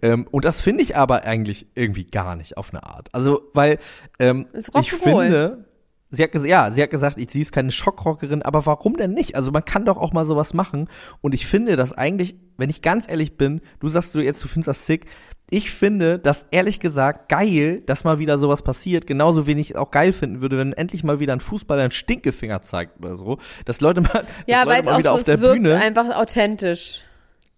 Ähm, 0.03 0.27
und 0.31 0.45
das 0.45 0.61
finde 0.61 0.83
ich 0.83 0.97
aber 0.97 1.25
eigentlich 1.25 1.67
irgendwie 1.75 2.05
gar 2.05 2.35
nicht 2.37 2.57
auf 2.57 2.71
eine 2.73 2.83
Art. 2.83 3.09
Also, 3.13 3.43
weil 3.55 3.79
ähm, 4.19 4.47
ich 4.81 4.93
finde, 4.93 5.65
sie 6.11 6.23
hat 6.23 6.33
gesagt, 6.33 6.51
ja, 6.51 6.71
sie 6.71 6.83
hat 6.83 6.91
gesagt, 6.91 7.19
ich, 7.19 7.31
sie 7.31 7.41
ist 7.41 7.53
keine 7.53 7.71
Schockrockerin, 7.71 8.43
aber 8.43 8.65
warum 8.67 8.97
denn 8.97 9.13
nicht? 9.13 9.37
Also 9.37 9.51
man 9.51 9.65
kann 9.65 9.85
doch 9.85 9.97
auch 9.97 10.13
mal 10.13 10.27
sowas 10.27 10.55
machen. 10.55 10.89
Und 11.21 11.35
ich 11.35 11.47
finde 11.47 11.77
das 11.77 11.93
eigentlich, 11.93 12.37
wenn 12.57 12.71
ich 12.71 12.83
ganz 12.83 13.09
ehrlich 13.09 13.37
bin, 13.37 13.61
du 13.81 13.89
sagst 13.89 14.15
du 14.15 14.21
jetzt, 14.21 14.43
du 14.43 14.49
findest 14.49 14.69
das 14.69 14.87
sick. 14.87 15.07
Ich 15.51 15.71
finde 15.71 16.19
das 16.19 16.47
ehrlich 16.51 16.81
gesagt 16.81 17.29
geil, 17.29 17.83
dass 17.85 18.05
mal 18.05 18.19
wieder 18.19 18.39
sowas 18.39 18.63
passiert. 18.63 19.07
Genauso 19.07 19.47
wenig 19.47 19.71
ich 19.71 19.71
es 19.73 19.77
auch 19.77 19.91
geil 19.91 20.13
finden 20.13 20.41
würde, 20.41 20.59
wenn 20.59 20.73
endlich 20.73 21.05
mal 21.05 21.21
wieder 21.21 21.33
ein 21.33 21.41
Fußballer 21.41 21.83
einen 21.83 21.91
Stinkefinger 21.91 22.63
zeigt 22.63 22.99
oder 22.99 23.17
so. 23.17 23.39
Dass 23.65 23.81
Leute 23.81 24.01
mal, 24.01 24.25
Ja, 24.47 24.67
weil 24.67 24.81
es 24.81 24.87
auch 24.87 25.01
so, 25.01 25.17
es 25.17 25.41
wirkt 25.41 25.63
Bühne 25.63 25.77
einfach 25.77 26.17
authentisch. 26.17 27.03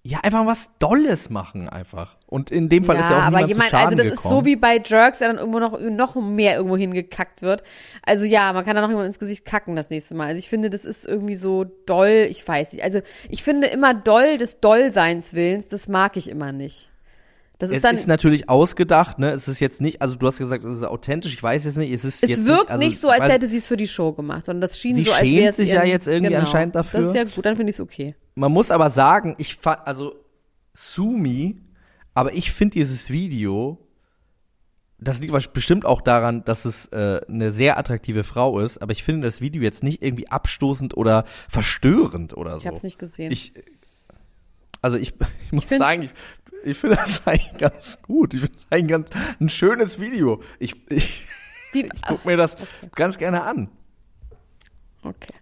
Ja 0.06 0.20
einfach 0.22 0.46
was 0.46 0.70
Dolles 0.78 1.30
machen 1.30 1.68
einfach. 1.68 2.16
Und 2.26 2.50
in 2.50 2.68
dem 2.68 2.84
Fall 2.84 2.96
ist 2.98 3.10
ja 3.10 3.18
auch 3.18 3.22
aber 3.22 3.40
jemand, 3.40 3.64
zu 3.64 3.70
Schaden 3.70 3.86
also 3.86 3.96
das 3.96 4.06
ist 4.06 4.22
gekommen. 4.22 4.40
so 4.40 4.44
wie 4.44 4.56
bei 4.56 4.80
Jerks, 4.84 5.18
der 5.18 5.28
dann 5.28 5.38
irgendwo 5.38 5.58
noch, 5.58 5.78
noch 5.80 6.14
mehr 6.16 6.56
irgendwo 6.56 6.76
hingekackt 6.76 7.42
wird. 7.42 7.62
Also 8.02 8.24
ja, 8.24 8.52
man 8.52 8.64
kann 8.64 8.76
da 8.76 8.82
noch 8.82 8.88
jemand 8.88 9.06
ins 9.06 9.18
Gesicht 9.18 9.44
kacken 9.44 9.76
das 9.76 9.90
nächste 9.90 10.14
Mal. 10.14 10.28
Also 10.28 10.38
ich 10.38 10.48
finde, 10.48 10.70
das 10.70 10.84
ist 10.84 11.06
irgendwie 11.06 11.34
so 11.34 11.64
doll, 11.64 12.26
ich 12.28 12.46
weiß 12.46 12.72
nicht. 12.72 12.84
Also 12.84 13.00
ich 13.28 13.42
finde 13.42 13.66
immer 13.68 13.94
doll 13.94 14.38
des 14.38 14.60
Dollseins 14.60 15.34
Willens, 15.34 15.66
das 15.68 15.88
mag 15.88 16.16
ich 16.16 16.30
immer 16.30 16.52
nicht. 16.52 16.90
Das 17.58 17.70
ist 17.70 17.76
es 17.76 17.82
dann, 17.82 17.94
ist 17.94 18.06
natürlich 18.06 18.50
ausgedacht, 18.50 19.18
ne? 19.18 19.30
Es 19.30 19.48
ist 19.48 19.60
jetzt 19.60 19.80
nicht, 19.80 20.02
also 20.02 20.16
du 20.16 20.26
hast 20.26 20.36
gesagt, 20.36 20.62
es 20.64 20.76
ist 20.78 20.84
authentisch, 20.84 21.32
ich 21.32 21.42
weiß 21.42 21.64
jetzt 21.64 21.78
nicht, 21.78 21.90
es 21.90 22.04
ist 22.04 22.22
es 22.22 22.28
jetzt 22.28 22.44
wirkt 22.44 22.70
also, 22.70 22.86
nicht 22.86 23.00
so, 23.00 23.08
als 23.08 23.24
hätte 23.28 23.48
sie 23.48 23.56
es 23.56 23.66
für 23.66 23.78
die 23.78 23.86
Show 23.86 24.12
gemacht, 24.12 24.44
sondern 24.44 24.60
das 24.60 24.78
schien 24.78 24.94
Sie 24.94 25.04
so, 25.04 25.12
als 25.12 25.20
schämt 25.20 25.32
wäre 25.36 25.48
es 25.50 25.56
sich 25.56 25.68
ihren- 25.70 25.76
ja 25.78 25.84
jetzt 25.84 26.06
irgendwie 26.06 26.28
genau. 26.32 26.40
anscheinend 26.40 26.74
dafür. 26.74 27.00
Das 27.00 27.08
ist 27.10 27.14
ja 27.16 27.24
gut, 27.24 27.46
dann 27.46 27.56
finde 27.56 27.70
ich 27.70 27.76
es 27.76 27.80
okay. 27.80 28.14
Man 28.34 28.52
muss 28.52 28.70
aber 28.70 28.90
sagen, 28.90 29.36
ich 29.38 29.54
fand, 29.56 29.86
also 29.86 30.14
Sumi, 30.74 31.56
aber 32.12 32.34
ich 32.34 32.52
finde 32.52 32.74
dieses 32.74 33.10
Video, 33.10 33.78
das 34.98 35.20
liegt 35.20 35.52
bestimmt 35.54 35.86
auch 35.86 36.00
daran, 36.02 36.44
dass 36.44 36.64
es 36.66 36.86
äh, 36.88 37.20
eine 37.28 37.52
sehr 37.52 37.78
attraktive 37.78 38.24
Frau 38.24 38.60
ist, 38.60 38.78
aber 38.82 38.92
ich 38.92 39.02
finde 39.02 39.26
das 39.26 39.40
Video 39.40 39.62
jetzt 39.62 39.82
nicht 39.82 40.02
irgendwie 40.02 40.28
abstoßend 40.28 40.94
oder 40.96 41.24
verstörend 41.48 42.36
oder 42.36 42.52
so. 42.52 42.58
Ich 42.58 42.66
habe 42.66 42.76
es 42.76 42.82
nicht 42.82 42.98
gesehen. 42.98 43.30
Ich, 43.30 43.52
also 44.82 44.96
ich, 44.98 45.14
ich 45.46 45.52
muss 45.52 45.64
find's- 45.64 45.78
sagen, 45.78 46.02
ich, 46.02 46.10
Ich 46.64 46.78
finde 46.78 46.96
das 46.96 47.22
eigentlich 47.26 47.58
ganz 47.58 47.98
gut. 48.02 48.34
Ich 48.34 48.40
finde 48.40 48.56
das 48.56 48.66
eigentlich 48.70 48.88
ganz, 48.90 49.10
ein 49.40 49.48
schönes 49.48 50.00
Video. 50.00 50.42
Ich, 50.58 50.74
ich, 50.90 51.26
ich 51.72 51.90
guck 52.06 52.24
mir 52.24 52.36
das 52.36 52.56
ganz 52.94 53.18
gerne 53.18 53.42
an. 53.42 53.68
okay. 55.02 55.34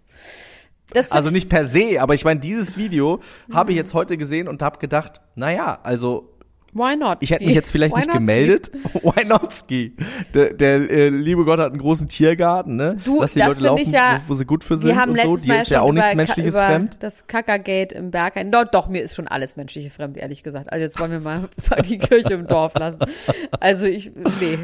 Also 1.09 1.27
ich- 1.29 1.33
nicht 1.33 1.49
per 1.49 1.65
se, 1.65 1.99
aber 2.01 2.13
ich 2.13 2.23
meine, 2.23 2.39
dieses 2.39 2.77
Video 2.77 3.19
habe 3.51 3.71
ich 3.71 3.77
jetzt 3.77 3.93
heute 3.93 4.17
gesehen 4.17 4.47
und 4.47 4.61
habe 4.61 4.79
gedacht, 4.79 5.19
naja, 5.35 5.79
also 5.83 6.34
Why 6.75 6.95
not? 6.97 7.19
ich 7.21 7.29
hätte 7.31 7.39
Ski? 7.41 7.45
mich 7.47 7.55
jetzt 7.55 7.71
vielleicht 7.71 7.95
Why 7.95 8.01
nicht 8.01 8.11
gemeldet. 8.11 8.69
Why 9.01 9.23
not 9.25 9.53
Ski? 9.53 9.95
Der, 10.33 10.53
der 10.53 10.75
äh, 10.89 11.09
liebe 11.09 11.45
Gott 11.45 11.57
hat 11.59 11.71
einen 11.71 11.79
großen 11.79 12.07
Tiergarten, 12.09 12.75
ne? 12.75 12.97
Du, 13.05 13.21
Lass 13.21 13.31
die 13.33 13.39
das 13.39 13.47
Leute 13.47 13.61
laufen, 13.63 13.81
ich 13.81 13.91
ja- 13.93 14.19
wo, 14.25 14.33
wo 14.33 14.33
sie 14.35 14.45
gut 14.45 14.63
für 14.63 14.75
Ski? 14.75 14.81
sind 14.83 14.89
Wir 14.89 14.97
haben 14.97 15.11
und 15.11 15.17
so. 15.21 15.23
letztes 15.23 15.41
Die 15.43 15.47
Mal 15.47 15.61
ist 15.61 15.71
ja 15.71 15.81
auch 15.81 15.93
nichts 15.93 16.09
über, 16.11 16.15
Menschliches 16.17 16.53
über 16.53 16.65
fremd. 16.67 16.97
das 16.99 17.27
Kackergate 17.27 17.95
im 17.95 18.11
Berghain. 18.11 18.51
Doch, 18.51 18.65
doch, 18.65 18.87
mir 18.89 19.01
ist 19.01 19.15
schon 19.15 19.27
alles 19.27 19.55
Menschliche 19.55 19.89
fremd, 19.89 20.17
ehrlich 20.17 20.43
gesagt. 20.43 20.71
Also 20.71 20.83
jetzt 20.83 20.99
wollen 20.99 21.11
wir 21.11 21.19
mal 21.21 21.47
die 21.87 21.97
Kirche 21.97 22.33
im 22.33 22.45
Dorf 22.47 22.73
lassen. 22.77 22.99
Also 23.59 23.85
ich, 23.85 24.11
nee. 24.41 24.59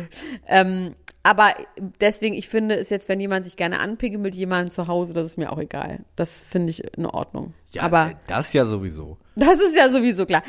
Ähm, 0.47 0.93
aber 1.23 1.53
deswegen, 2.01 2.33
ich 2.35 2.49
finde 2.49 2.75
es 2.75 2.89
jetzt, 2.89 3.07
wenn 3.07 3.19
jemand 3.19 3.45
sich 3.45 3.55
gerne 3.55 3.79
anpinkelt 3.79 4.21
mit 4.23 4.33
jemandem 4.33 4.71
zu 4.71 4.87
Hause, 4.87 5.13
das 5.13 5.27
ist 5.27 5.37
mir 5.37 5.51
auch 5.51 5.59
egal. 5.59 5.99
Das 6.15 6.43
finde 6.43 6.71
ich 6.71 6.83
in 6.97 7.05
Ordnung. 7.05 7.53
Ja, 7.73 7.83
aber 7.83 8.09
äh, 8.11 8.15
das 8.27 8.51
ja 8.53 8.65
sowieso. 8.65 9.17
das 9.35 9.59
ist 9.59 9.75
ja 9.77 9.89
sowieso 9.89 10.25
klar. 10.25 10.41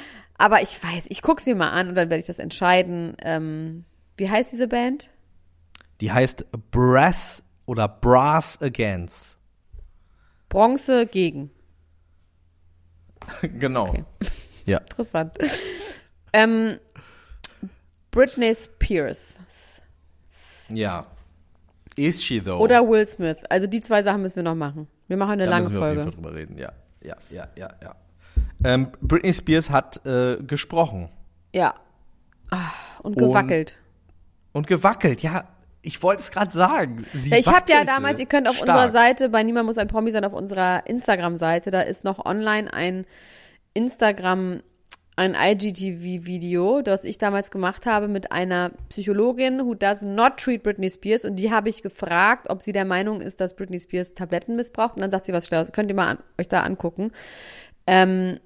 Aber 0.42 0.60
ich 0.60 0.82
weiß, 0.82 1.06
ich 1.08 1.22
guck's 1.22 1.46
mir 1.46 1.54
mal 1.54 1.70
an 1.70 1.90
und 1.90 1.94
dann 1.94 2.10
werde 2.10 2.18
ich 2.20 2.26
das 2.26 2.40
entscheiden. 2.40 3.16
Ähm, 3.22 3.84
wie 4.16 4.28
heißt 4.28 4.50
diese 4.50 4.66
Band? 4.66 5.08
Die 6.00 6.10
heißt 6.10 6.46
Brass 6.72 7.44
oder 7.64 7.86
Brass 7.86 8.60
Against. 8.60 9.38
Bronze 10.48 11.06
gegen. 11.06 11.52
genau. 13.42 13.88
Okay. 13.88 14.04
Ja. 14.64 14.78
Interessant. 14.78 15.38
ähm, 16.32 16.78
Britney 18.12 18.54
Spears 18.54 19.34
Ja. 20.68 21.06
Is 21.96 22.22
she 22.22 22.40
though? 22.40 22.58
oder 22.58 22.88
Will 22.88 23.04
Smith. 23.06 23.38
Also 23.48 23.66
die 23.68 23.80
zwei 23.80 24.02
Sachen 24.04 24.22
müssen 24.22 24.36
wir 24.36 24.42
noch 24.44 24.54
machen. 24.54 24.86
Wir 25.08 25.16
machen 25.16 25.32
eine 25.32 25.44
da 25.46 25.50
lange 25.50 25.68
müssen 25.68 25.74
wir 25.74 25.82
auf 25.82 25.88
jeden 25.88 26.02
Folge. 26.02 26.16
Fall 26.16 26.22
drüber 26.22 26.34
reden. 26.36 26.58
Ja, 26.58 26.72
ja, 27.00 27.16
ja, 27.30 27.48
ja, 27.56 27.68
ja. 27.80 27.96
Ähm, 28.64 28.88
Britney 29.00 29.32
Spears 29.32 29.70
hat 29.70 30.04
äh, 30.06 30.36
gesprochen 30.42 31.08
Ja. 31.54 31.74
Ah, 32.50 32.58
und 33.02 33.16
Und- 33.20 33.28
gewackelt. 33.28 33.78
und 34.52 34.66
gewackelt. 34.66 35.22
Ja, 35.22 35.48
ich 35.80 36.02
wollte 36.02 36.20
es 36.22 36.30
gerade 36.30 36.52
sagen. 36.52 37.04
Sie 37.12 37.34
ich 37.34 37.48
habe 37.48 37.70
ja 37.72 37.84
damals, 37.84 38.20
ihr 38.20 38.26
könnt 38.26 38.46
auf 38.48 38.56
stark. 38.56 38.68
unserer 38.68 38.88
Seite, 38.90 39.28
bei 39.30 39.42
Niemand 39.42 39.66
muss 39.66 39.78
ein 39.78 39.88
Promi 39.88 40.10
sein, 40.12 40.24
auf 40.24 40.32
unserer 40.32 40.86
Instagram-Seite, 40.86 41.70
da 41.70 41.80
ist 41.80 42.04
noch 42.04 42.24
online 42.24 42.72
ein 42.72 43.04
Instagram, 43.74 44.62
ein 45.16 45.34
IGTV-Video, 45.34 46.82
das 46.82 47.04
ich 47.04 47.18
damals 47.18 47.50
gemacht 47.50 47.84
habe 47.86 48.06
mit 48.08 48.32
einer 48.32 48.70
Psychologin 48.90 49.60
who 49.64 49.74
does 49.74 50.02
not 50.02 50.36
treat 50.38 50.62
Britney 50.62 50.88
Spears 50.90 51.24
und 51.24 51.36
die 51.36 51.50
habe 51.50 51.68
ich 51.68 51.82
gefragt, 51.82 52.48
ob 52.48 52.62
sie 52.62 52.72
der 52.72 52.84
Meinung 52.84 53.20
ist, 53.20 53.40
dass 53.40 53.56
Britney 53.56 53.78
Spears 53.80 54.14
Tabletten 54.14 54.56
missbraucht 54.56 54.94
und 54.96 55.02
dann 55.02 55.10
sagt 55.10 55.24
sie 55.24 55.32
was 55.32 55.46
Schlaues. 55.46 55.72
Könnt 55.72 55.90
ihr 55.90 55.94
mal 55.96 56.08
an, 56.08 56.18
euch 56.38 56.48
da 56.48 56.62
angucken. 56.62 57.10
Ähm, 57.86 58.38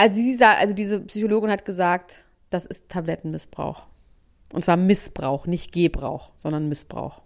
also 0.00 0.16
sie 0.16 0.34
sah, 0.34 0.54
also 0.54 0.72
diese 0.72 1.00
Psychologin 1.00 1.50
hat 1.50 1.66
gesagt, 1.66 2.24
das 2.48 2.64
ist 2.64 2.88
Tablettenmissbrauch. 2.88 3.86
Und 4.54 4.64
zwar 4.64 4.78
Missbrauch, 4.78 5.46
nicht 5.46 5.72
Gebrauch, 5.72 6.32
sondern 6.38 6.70
Missbrauch. 6.70 7.20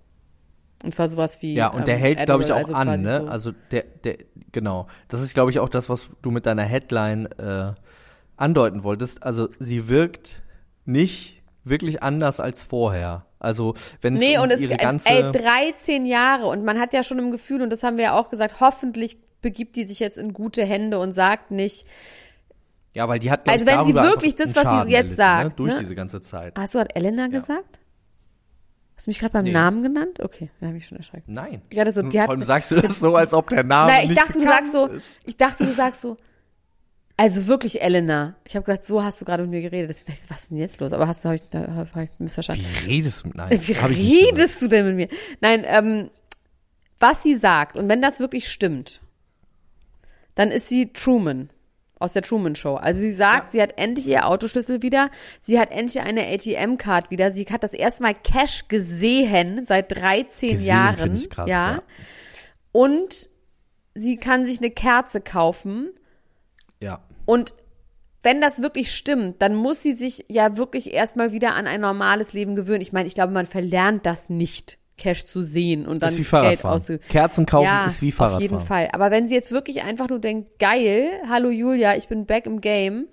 Und 0.82 0.92
zwar 0.92 1.08
sowas 1.08 1.40
wie. 1.40 1.54
Ja, 1.54 1.68
und 1.68 1.86
der 1.86 1.94
ähm, 1.94 2.00
hält, 2.00 2.26
glaube 2.26 2.42
ich, 2.42 2.52
auch 2.52 2.56
Adderall, 2.58 2.88
an, 2.88 3.02
ne? 3.02 3.20
so. 3.22 3.28
Also 3.28 3.52
der, 3.70 3.84
der, 4.02 4.16
genau. 4.50 4.88
Das 5.06 5.22
ist, 5.22 5.34
glaube 5.34 5.52
ich, 5.52 5.60
auch 5.60 5.68
das, 5.68 5.88
was 5.88 6.10
du 6.20 6.32
mit 6.32 6.46
deiner 6.46 6.64
Headline 6.64 7.26
äh, 7.38 7.72
andeuten 8.36 8.82
wolltest. 8.82 9.22
Also 9.22 9.48
sie 9.60 9.88
wirkt 9.88 10.42
nicht 10.84 11.42
wirklich 11.62 12.02
anders 12.02 12.40
als 12.40 12.64
vorher. 12.64 13.24
Also 13.38 13.74
wenn 14.00 14.16
es 14.16 14.20
Nee, 14.20 14.36
um 14.36 14.44
und 14.44 14.50
es 14.50 14.60
ihre 14.60 14.72
ey, 14.72 14.78
ganze 14.78 15.08
ey, 15.08 15.30
13 15.30 16.06
Jahre 16.06 16.46
und 16.46 16.64
man 16.64 16.80
hat 16.80 16.92
ja 16.92 17.04
schon 17.04 17.20
im 17.20 17.30
Gefühl, 17.30 17.62
und 17.62 17.70
das 17.70 17.84
haben 17.84 17.98
wir 17.98 18.04
ja 18.04 18.18
auch 18.18 18.30
gesagt, 18.30 18.60
hoffentlich 18.60 19.18
begibt 19.40 19.76
die 19.76 19.84
sich 19.84 20.00
jetzt 20.00 20.18
in 20.18 20.32
gute 20.32 20.64
Hände 20.64 20.98
und 20.98 21.12
sagt 21.12 21.52
nicht, 21.52 21.86
ja, 22.94 23.08
weil 23.08 23.18
die 23.18 23.30
hat 23.30 23.48
Also 23.48 23.66
wenn 23.66 23.84
sie 23.84 23.94
wirklich 23.94 24.34
das, 24.34 24.54
was 24.56 24.70
sie 24.70 24.90
jetzt 24.90 24.94
erlitten, 24.94 25.14
sagt, 25.16 25.44
ne? 25.50 25.54
durch 25.56 25.74
ne? 25.74 25.80
diese 25.80 25.94
ganze 25.94 26.22
Zeit. 26.22 26.54
hast 26.56 26.74
du 26.74 26.78
hat 26.78 26.96
Elena 26.96 27.26
gesagt? 27.28 27.80
Hast 28.96 29.06
du 29.06 29.10
mich 29.10 29.18
gerade 29.18 29.32
beim 29.32 29.44
Nee. 29.44 29.52
Namen 29.52 29.82
genannt? 29.82 30.20
Okay, 30.20 30.50
da 30.60 30.68
habe 30.68 30.76
ich 30.76 30.86
schon 30.86 30.96
erschreckt. 30.98 31.28
Nein. 31.28 31.62
Ich 31.68 31.78
hatte 31.78 31.90
so, 31.90 32.02
die 32.02 32.20
hat, 32.20 32.26
Vor 32.26 32.34
allem 32.34 32.42
sagst 32.42 32.70
du 32.70 32.76
das 32.76 33.00
so, 33.00 33.16
als 33.16 33.34
ob 33.34 33.48
der 33.50 33.64
Name 33.64 33.90
Na, 33.92 34.02
ich 34.04 34.10
nicht 34.10 34.20
dachte, 34.20 34.34
du 34.38 34.44
sagst 34.44 34.72
so, 34.72 34.86
ist. 34.86 35.06
ich 35.24 35.36
dachte, 35.36 35.64
du 35.66 35.72
sagst 35.72 36.00
so, 36.00 36.16
also 37.16 37.46
wirklich, 37.48 37.82
Elena. 37.82 38.36
Ich 38.44 38.54
habe 38.56 38.64
gedacht, 38.64 38.84
so 38.84 39.02
hast 39.02 39.20
du 39.20 39.24
gerade 39.24 39.42
mit 39.44 39.50
mir 39.50 39.62
geredet. 39.62 39.96
Ich 39.96 40.04
dachte, 40.04 40.20
was 40.28 40.44
ist 40.44 40.50
denn 40.50 40.58
jetzt 40.58 40.80
los? 40.80 40.92
Aber 40.92 41.06
hast 41.08 41.24
du, 41.24 41.28
hab 41.28 41.34
ich, 41.36 41.42
da 41.48 41.88
hab 41.92 41.96
ich 41.96 42.10
missverstanden. 42.18 42.64
Wie 42.82 42.86
redest 42.86 43.24
du? 43.24 43.30
Nein, 43.34 43.50
Wie 43.50 43.72
redest 43.72 44.62
du 44.62 44.68
denn 44.68 44.86
mit 44.86 44.96
mir? 44.96 45.18
Nein, 45.40 45.64
ähm, 45.66 46.10
was 47.00 47.22
sie 47.22 47.34
sagt, 47.34 47.76
und 47.76 47.88
wenn 47.88 48.00
das 48.02 48.20
wirklich 48.20 48.48
stimmt, 48.48 49.00
dann 50.36 50.50
ist 50.50 50.68
sie 50.68 50.92
Truman 50.92 51.50
aus 51.98 52.12
der 52.12 52.22
Truman 52.22 52.54
Show. 52.54 52.74
Also 52.74 53.00
sie 53.00 53.12
sagt, 53.12 53.50
sie 53.50 53.62
hat 53.62 53.78
endlich 53.78 54.06
ihr 54.06 54.26
Autoschlüssel 54.26 54.82
wieder, 54.82 55.10
sie 55.40 55.58
hat 55.58 55.70
endlich 55.70 56.00
eine 56.02 56.26
ATM-Card 56.26 57.10
wieder, 57.10 57.30
sie 57.30 57.44
hat 57.46 57.62
das 57.62 57.72
erste 57.74 58.02
Mal 58.02 58.14
Cash 58.14 58.68
gesehen 58.68 59.62
seit 59.64 59.90
13 59.96 60.50
Gesehen 60.50 60.66
Jahren. 60.66 61.16
ich 61.16 61.30
krass, 61.30 61.48
ja. 61.48 61.72
ja. 61.76 61.82
Und 62.72 63.28
sie 63.94 64.16
kann 64.16 64.44
sich 64.44 64.58
eine 64.58 64.70
Kerze 64.70 65.20
kaufen 65.20 65.90
Ja. 66.80 67.00
und 67.26 67.54
wenn 68.24 68.40
das 68.40 68.62
wirklich 68.62 68.90
stimmt, 68.90 69.42
dann 69.42 69.54
muss 69.54 69.82
sie 69.82 69.92
sich 69.92 70.24
ja 70.28 70.56
wirklich 70.56 70.94
erstmal 70.94 71.32
wieder 71.32 71.54
an 71.54 71.66
ein 71.66 71.82
normales 71.82 72.32
Leben 72.32 72.56
gewöhnen. 72.56 72.80
Ich 72.80 72.90
meine, 72.90 73.06
ich 73.06 73.14
glaube, 73.14 73.34
man 73.34 73.44
verlernt 73.44 74.06
das 74.06 74.30
nicht, 74.30 74.78
Cash 74.96 75.24
zu 75.24 75.42
sehen 75.42 75.86
und 75.86 76.02
dann 76.02 76.14
Geld 76.14 76.64
auszugeben. 76.64 77.04
Kerzen 77.08 77.46
kaufen 77.46 77.66
ja, 77.66 77.86
ist 77.86 78.00
wie 78.00 78.08
Auf 78.08 78.14
Fahrradfahren. 78.14 78.42
jeden 78.42 78.60
Fall. 78.60 78.88
Aber 78.92 79.10
wenn 79.10 79.26
sie 79.26 79.34
jetzt 79.34 79.50
wirklich 79.50 79.82
einfach 79.82 80.08
nur 80.08 80.20
denkt, 80.20 80.58
geil, 80.58 81.10
hallo 81.28 81.50
Julia, 81.50 81.96
ich 81.96 82.08
bin 82.08 82.26
back 82.26 82.46
im 82.46 82.60
Game. 82.60 83.08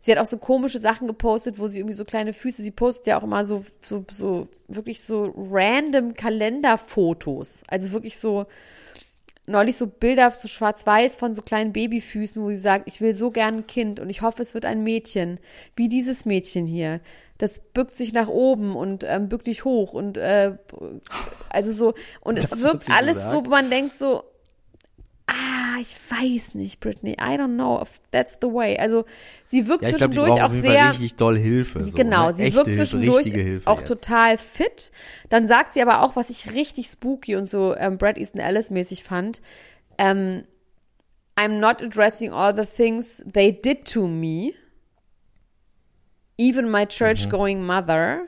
Sie 0.00 0.10
hat 0.10 0.18
auch 0.18 0.26
so 0.26 0.36
komische 0.36 0.80
Sachen 0.80 1.06
gepostet, 1.06 1.58
wo 1.58 1.68
sie 1.68 1.78
irgendwie 1.78 1.94
so 1.94 2.04
kleine 2.04 2.32
Füße, 2.32 2.60
sie 2.60 2.72
postet 2.72 3.06
ja 3.06 3.18
auch 3.18 3.22
immer 3.22 3.44
so, 3.44 3.64
so, 3.82 4.04
so, 4.10 4.48
wirklich 4.66 5.00
so 5.00 5.32
random 5.36 6.14
Kalenderfotos. 6.14 7.62
Also 7.68 7.92
wirklich 7.92 8.18
so, 8.18 8.46
neulich 9.46 9.76
so 9.76 9.86
Bilder, 9.86 10.30
so 10.30 10.48
schwarz-weiß 10.48 11.16
von 11.16 11.34
so 11.34 11.42
kleinen 11.42 11.72
Babyfüßen, 11.72 12.42
wo 12.42 12.48
sie 12.48 12.56
sagt, 12.56 12.88
ich 12.88 13.00
will 13.00 13.14
so 13.14 13.30
gern 13.30 13.58
ein 13.58 13.66
Kind 13.66 14.00
und 14.00 14.10
ich 14.10 14.22
hoffe, 14.22 14.42
es 14.42 14.54
wird 14.54 14.64
ein 14.64 14.82
Mädchen. 14.82 15.38
Wie 15.76 15.88
dieses 15.88 16.24
Mädchen 16.24 16.66
hier. 16.66 17.00
Das 17.42 17.58
bückt 17.74 17.96
sich 17.96 18.12
nach 18.12 18.28
oben 18.28 18.76
und 18.76 19.02
ähm, 19.02 19.28
bückt 19.28 19.48
dich 19.48 19.64
hoch 19.64 19.94
und 19.94 20.16
äh, 20.16 20.52
also 21.50 21.72
so, 21.72 21.94
und 22.20 22.38
es 22.38 22.50
Das 22.50 22.60
wirkt 22.60 22.88
alles 22.88 23.14
gesagt? 23.14 23.30
so, 23.32 23.46
wo 23.46 23.50
man 23.50 23.68
denkt 23.68 23.94
so, 23.96 24.22
ah, 25.26 25.80
ich 25.80 25.96
weiß 26.08 26.54
nicht, 26.54 26.78
Britney, 26.78 27.14
I 27.14 27.36
don't 27.36 27.54
know 27.54 27.82
if 27.82 28.00
that's 28.12 28.38
the 28.40 28.46
way. 28.46 28.78
Also 28.78 29.06
sie 29.44 29.66
wirkt 29.66 29.82
Ja, 29.82 29.90
zwischendurch 29.90 30.28
brauchen 30.28 30.40
auch 30.40 30.46
auf 30.46 30.52
jeden 30.52 30.66
Fall 30.66 30.74
sehr 30.74 30.90
richtig 30.92 31.16
doll 31.16 31.36
Hilfe. 31.36 31.82
Sie, 31.82 31.90
so, 31.90 31.96
genau, 31.96 32.28
ne? 32.28 32.34
sie 32.34 32.44
Echte 32.44 32.56
wirkt 32.58 32.74
zwischendurch 32.74 33.26
Hilfe 33.26 33.68
auch 33.68 33.78
jetzt. 33.80 33.88
total 33.88 34.38
fit. 34.38 34.92
Dann 35.28 35.48
sagt 35.48 35.72
sie 35.72 35.82
aber 35.82 36.02
auch, 36.02 36.14
was 36.14 36.30
ich 36.30 36.54
richtig 36.54 36.86
spooky 36.86 37.34
und 37.34 37.46
so 37.46 37.74
ähm, 37.74 37.98
Brad 37.98 38.18
Easton 38.18 38.40
Ellis 38.40 38.70
mäßig 38.70 39.02
fand. 39.02 39.42
Ähm, 39.98 40.44
I'm 41.36 41.58
not 41.58 41.82
addressing 41.82 42.30
all 42.32 42.54
the 42.54 42.66
things 42.66 43.20
they 43.26 43.50
did 43.50 43.84
to 43.94 44.06
me. 44.06 44.52
Even 46.42 46.70
my 46.70 46.84
Mhm. 46.84 46.88
church-going 46.88 47.64
mother. 47.64 48.22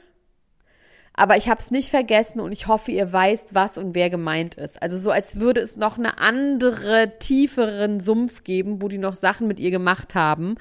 Aber 1.16 1.36
ich 1.36 1.48
habe 1.48 1.60
es 1.60 1.70
nicht 1.70 1.90
vergessen 1.90 2.40
und 2.40 2.50
ich 2.50 2.66
hoffe, 2.66 2.90
ihr 2.90 3.12
weißt, 3.12 3.54
was 3.54 3.78
und 3.78 3.94
wer 3.94 4.10
gemeint 4.10 4.56
ist. 4.56 4.82
Also 4.82 4.98
so, 4.98 5.10
als 5.12 5.38
würde 5.38 5.60
es 5.60 5.76
noch 5.76 5.96
eine 5.96 6.18
andere, 6.18 7.18
tieferen 7.20 8.00
Sumpf 8.00 8.42
geben, 8.42 8.82
wo 8.82 8.88
die 8.88 8.98
noch 8.98 9.14
Sachen 9.14 9.46
mit 9.46 9.60
ihr 9.60 9.70
gemacht 9.70 10.16
haben. 10.16 10.56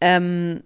Ähm, 0.00 0.62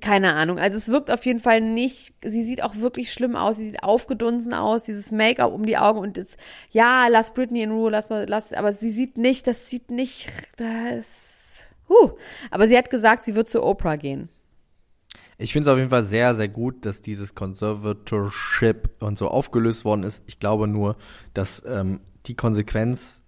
keine 0.00 0.34
Ahnung. 0.34 0.58
Also 0.58 0.76
es 0.76 0.88
wirkt 0.88 1.12
auf 1.12 1.24
jeden 1.24 1.38
Fall 1.38 1.60
nicht, 1.60 2.14
sie 2.24 2.42
sieht 2.42 2.62
auch 2.62 2.76
wirklich 2.76 3.12
schlimm 3.12 3.36
aus, 3.36 3.58
sie 3.58 3.66
sieht 3.66 3.84
aufgedunsen 3.84 4.52
aus, 4.52 4.82
dieses 4.82 5.12
Make-up 5.12 5.52
um 5.52 5.64
die 5.64 5.78
Augen 5.78 6.00
und 6.00 6.16
das, 6.18 6.36
ja, 6.72 7.06
lass 7.06 7.32
Britney 7.32 7.62
in 7.62 7.70
Ruhe, 7.70 7.90
lass 7.90 8.10
mal, 8.10 8.26
lass, 8.28 8.52
aber 8.52 8.72
sie 8.72 8.90
sieht 8.90 9.16
nicht, 9.16 9.46
das 9.46 9.70
sieht 9.70 9.92
nicht, 9.92 10.28
das, 10.56 11.68
huh. 11.88 12.10
Aber 12.50 12.66
sie 12.66 12.76
hat 12.76 12.90
gesagt, 12.90 13.22
sie 13.22 13.36
wird 13.36 13.48
zu 13.48 13.62
Oprah 13.62 13.94
gehen. 13.94 14.28
Ich 15.38 15.52
finde 15.52 15.68
es 15.68 15.72
auf 15.72 15.78
jeden 15.78 15.90
Fall 15.90 16.04
sehr, 16.04 16.34
sehr 16.34 16.48
gut, 16.48 16.86
dass 16.86 17.02
dieses 17.02 17.34
Conservatorship 17.34 18.90
und 19.00 19.18
so 19.18 19.28
aufgelöst 19.28 19.84
worden 19.84 20.04
ist. 20.04 20.22
Ich 20.26 20.38
glaube 20.38 20.68
nur, 20.68 20.96
dass 21.32 21.62
ähm, 21.66 22.00
die 22.26 22.34
Konsequenz 22.34 23.22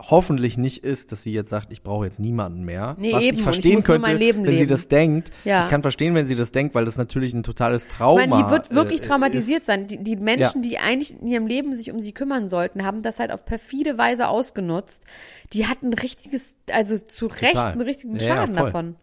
hoffentlich 0.00 0.58
nicht 0.58 0.82
ist, 0.84 1.12
dass 1.12 1.22
sie 1.22 1.32
jetzt 1.32 1.50
sagt, 1.50 1.70
ich 1.70 1.82
brauche 1.82 2.04
jetzt 2.04 2.18
niemanden 2.18 2.64
mehr. 2.64 2.96
Nee, 2.98 3.12
was 3.12 3.22
eben, 3.22 3.34
ich 3.34 3.38
ich 3.38 3.42
verstehen 3.44 3.72
nur 3.74 3.82
könnte, 3.82 4.08
mein 4.08 4.18
Leben 4.18 4.44
wenn 4.44 4.56
sie 4.56 4.66
das 4.66 4.88
denkt. 4.88 5.30
Ja. 5.44 5.64
Ich 5.64 5.70
kann 5.70 5.82
verstehen, 5.82 6.14
wenn 6.14 6.26
sie 6.26 6.34
das 6.34 6.50
denkt, 6.50 6.74
weil 6.74 6.84
das 6.84 6.96
natürlich 6.96 7.34
ein 7.34 7.42
totales 7.42 7.88
Trauma 7.88 8.22
Ich 8.22 8.28
meine, 8.28 8.44
die 8.44 8.50
wird 8.50 8.74
wirklich 8.74 9.00
äh, 9.00 9.04
traumatisiert 9.04 9.60
ist. 9.60 9.66
sein. 9.66 9.86
Die, 9.86 10.02
die 10.02 10.16
Menschen, 10.16 10.62
die 10.62 10.78
eigentlich 10.78 11.20
in 11.20 11.26
ihrem 11.26 11.46
Leben 11.46 11.72
sich 11.72 11.92
um 11.92 12.00
sie 12.00 12.12
kümmern 12.12 12.48
sollten, 12.48 12.84
haben 12.84 13.02
das 13.02 13.20
halt 13.20 13.30
auf 13.30 13.44
perfide 13.44 13.98
Weise 13.98 14.28
ausgenutzt. 14.28 15.04
Die 15.52 15.66
hatten 15.66 15.88
ein 15.88 15.94
richtiges, 15.94 16.56
also 16.70 16.98
zu 16.98 17.26
Recht 17.26 17.52
Total. 17.52 17.72
einen 17.72 17.80
richtigen 17.82 18.16
Ja, 18.16 18.26
ja, 18.26 18.36
Schaden 18.36 18.54
voll. 18.54 18.64
davon. 18.64 18.96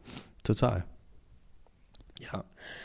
Total. 0.43 0.85
Ja. 2.19 2.43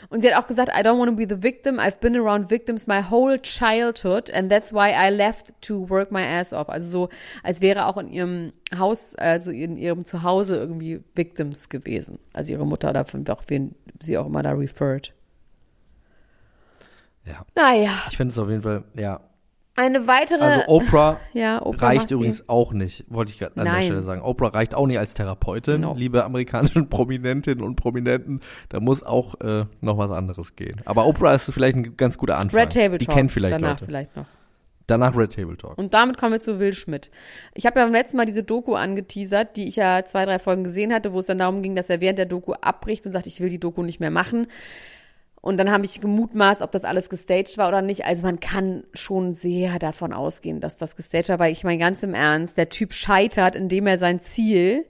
Und 0.09 0.21
sie 0.21 0.33
hat 0.33 0.41
auch 0.41 0.47
gesagt, 0.47 0.69
I 0.69 0.81
don't 0.81 0.97
want 0.97 1.09
to 1.09 1.15
be 1.15 1.27
the 1.27 1.43
victim. 1.43 1.77
I've 1.77 1.99
been 1.99 2.15
around 2.15 2.49
victims 2.49 2.87
my 2.87 3.01
whole 3.01 3.37
childhood 3.41 4.31
and 4.31 4.49
that's 4.49 4.71
why 4.73 4.91
I 4.91 5.09
left 5.09 5.53
to 5.63 5.89
work 5.89 6.11
my 6.11 6.23
ass 6.23 6.53
off. 6.53 6.69
Also 6.69 6.87
so, 6.87 7.09
als 7.43 7.61
wäre 7.61 7.85
auch 7.85 7.97
in 7.97 8.09
ihrem 8.09 8.53
Haus, 8.77 9.13
also 9.15 9.51
in 9.51 9.77
ihrem 9.77 10.05
Zuhause 10.05 10.55
irgendwie 10.55 11.03
Victims 11.15 11.67
gewesen. 11.67 12.17
Also 12.33 12.53
ihre 12.53 12.65
Mutter 12.65 12.89
oder 12.91 13.03
von 13.03 13.27
auch 13.27 13.43
wen 13.47 13.75
sie 14.01 14.17
auch 14.17 14.25
immer 14.25 14.41
da 14.41 14.51
referred. 14.51 15.13
Ja. 17.25 17.45
Naja, 17.55 17.91
Ich 18.09 18.17
finde 18.17 18.31
es 18.31 18.39
auf 18.39 18.49
jeden 18.49 18.61
Fall, 18.61 18.85
ja. 18.93 19.19
Eine 19.75 20.07
weitere. 20.07 20.41
Also 20.41 20.67
Oprah 20.67 21.19
ja, 21.33 21.61
Oprah 21.61 21.87
reicht 21.87 22.11
übrigens 22.11 22.41
eh. 22.41 22.45
auch 22.47 22.71
nicht, 22.73 23.03
wollte 23.07 23.31
ich 23.31 23.39
gerade 23.39 23.57
an 23.57 23.65
der 23.65 23.73
Nein. 23.73 23.83
Stelle 23.83 24.01
sagen. 24.01 24.21
Oprah 24.21 24.47
reicht 24.49 24.73
auch 24.75 24.87
nicht 24.87 24.99
als 24.99 25.13
Therapeutin, 25.13 25.81
No. 25.81 25.93
liebe 25.95 26.23
amerikanischen 26.23 26.89
Prominentinnen 26.89 27.63
und 27.63 27.75
Prominenten. 27.75 28.41
Da 28.69 28.79
muss 28.79 29.03
auch 29.03 29.39
äh, 29.41 29.65
noch 29.81 29.97
was 29.97 30.11
anderes 30.11 30.55
gehen. 30.55 30.81
Aber 30.85 31.05
Oprah 31.05 31.33
ist 31.35 31.51
vielleicht 31.53 31.75
ein 31.77 31.97
ganz 31.97 32.17
guter 32.17 32.37
Anfang. 32.37 32.59
Red 32.59 32.73
Table 32.73 32.97
Die 32.97 33.05
Talk. 33.05 33.15
kennt 33.15 33.31
vielleicht 33.31 33.55
danach 33.55 33.71
Leute. 33.79 33.85
vielleicht 33.85 34.15
noch. 34.15 34.25
Danach 34.87 35.17
Red 35.17 35.33
Table 35.33 35.57
Talk. 35.57 35.77
Und 35.79 35.95
damit 35.95 36.17
kommen 36.17 36.33
wir 36.33 36.39
zu 36.39 36.59
Will 36.59 36.71
Schmidt. 36.73 37.09
Ich 37.55 37.65
habe 37.65 37.79
ja 37.79 37.85
beim 37.85 37.93
letzten 37.93 38.17
Mal 38.17 38.25
diese 38.27 38.43
Doku 38.43 38.75
angeteasert, 38.75 39.57
die 39.57 39.67
ich 39.67 39.77
ja 39.77 40.05
zwei, 40.05 40.25
drei 40.25 40.37
Folgen 40.37 40.63
gesehen 40.63 40.93
hatte, 40.93 41.11
wo 41.11 41.19
es 41.19 41.25
dann 41.25 41.39
darum 41.39 41.63
ging, 41.63 41.75
dass 41.75 41.89
er 41.89 42.01
während 42.01 42.19
der 42.19 42.27
Doku 42.27 42.53
abbricht 42.53 43.03
und 43.05 43.11
sagt, 43.11 43.25
ich 43.25 43.39
will 43.39 43.49
die 43.49 43.59
Doku 43.59 43.81
nicht 43.81 43.99
mehr 43.99 44.11
machen. 44.11 44.45
Und 45.45 45.57
dann 45.57 45.69
habe 45.69 45.85
ich 45.85 46.01
gemutmaßt, 46.01 46.63
ob 46.63 46.71
das 46.71 46.85
alles 46.85 47.07
gestaged 47.07 47.59
war 47.59 47.67
oder 47.67 47.83
nicht. 47.83 48.03
Also 48.03 48.23
man 48.23 48.39
kann 48.39 48.83
schon 48.95 49.35
sehr 49.35 49.77
davon 49.77 50.11
ausgehen, 50.11 50.59
dass 50.59 50.77
das 50.77 50.95
gestaged 50.95 51.29
war, 51.29 51.37
weil 51.37 51.51
ich 51.51 51.63
meine 51.63 51.77
ganz 51.77 52.01
im 52.01 52.15
Ernst, 52.15 52.57
der 52.57 52.69
Typ 52.69 52.93
scheitert, 52.93 53.55
indem 53.55 53.85
er 53.85 53.99
sein 53.99 54.19
Ziel 54.19 54.87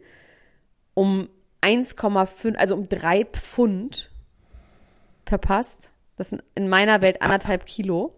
um 0.94 1.28
1,5, 1.62 2.56
also 2.56 2.74
um 2.74 2.88
drei 2.88 3.26
Pfund 3.26 4.12
verpasst. 5.26 5.92
Das 6.16 6.30
sind 6.30 6.42
in 6.56 6.70
meiner 6.70 7.02
Welt 7.02 7.22
anderthalb 7.22 7.66
Kilo. 7.66 8.14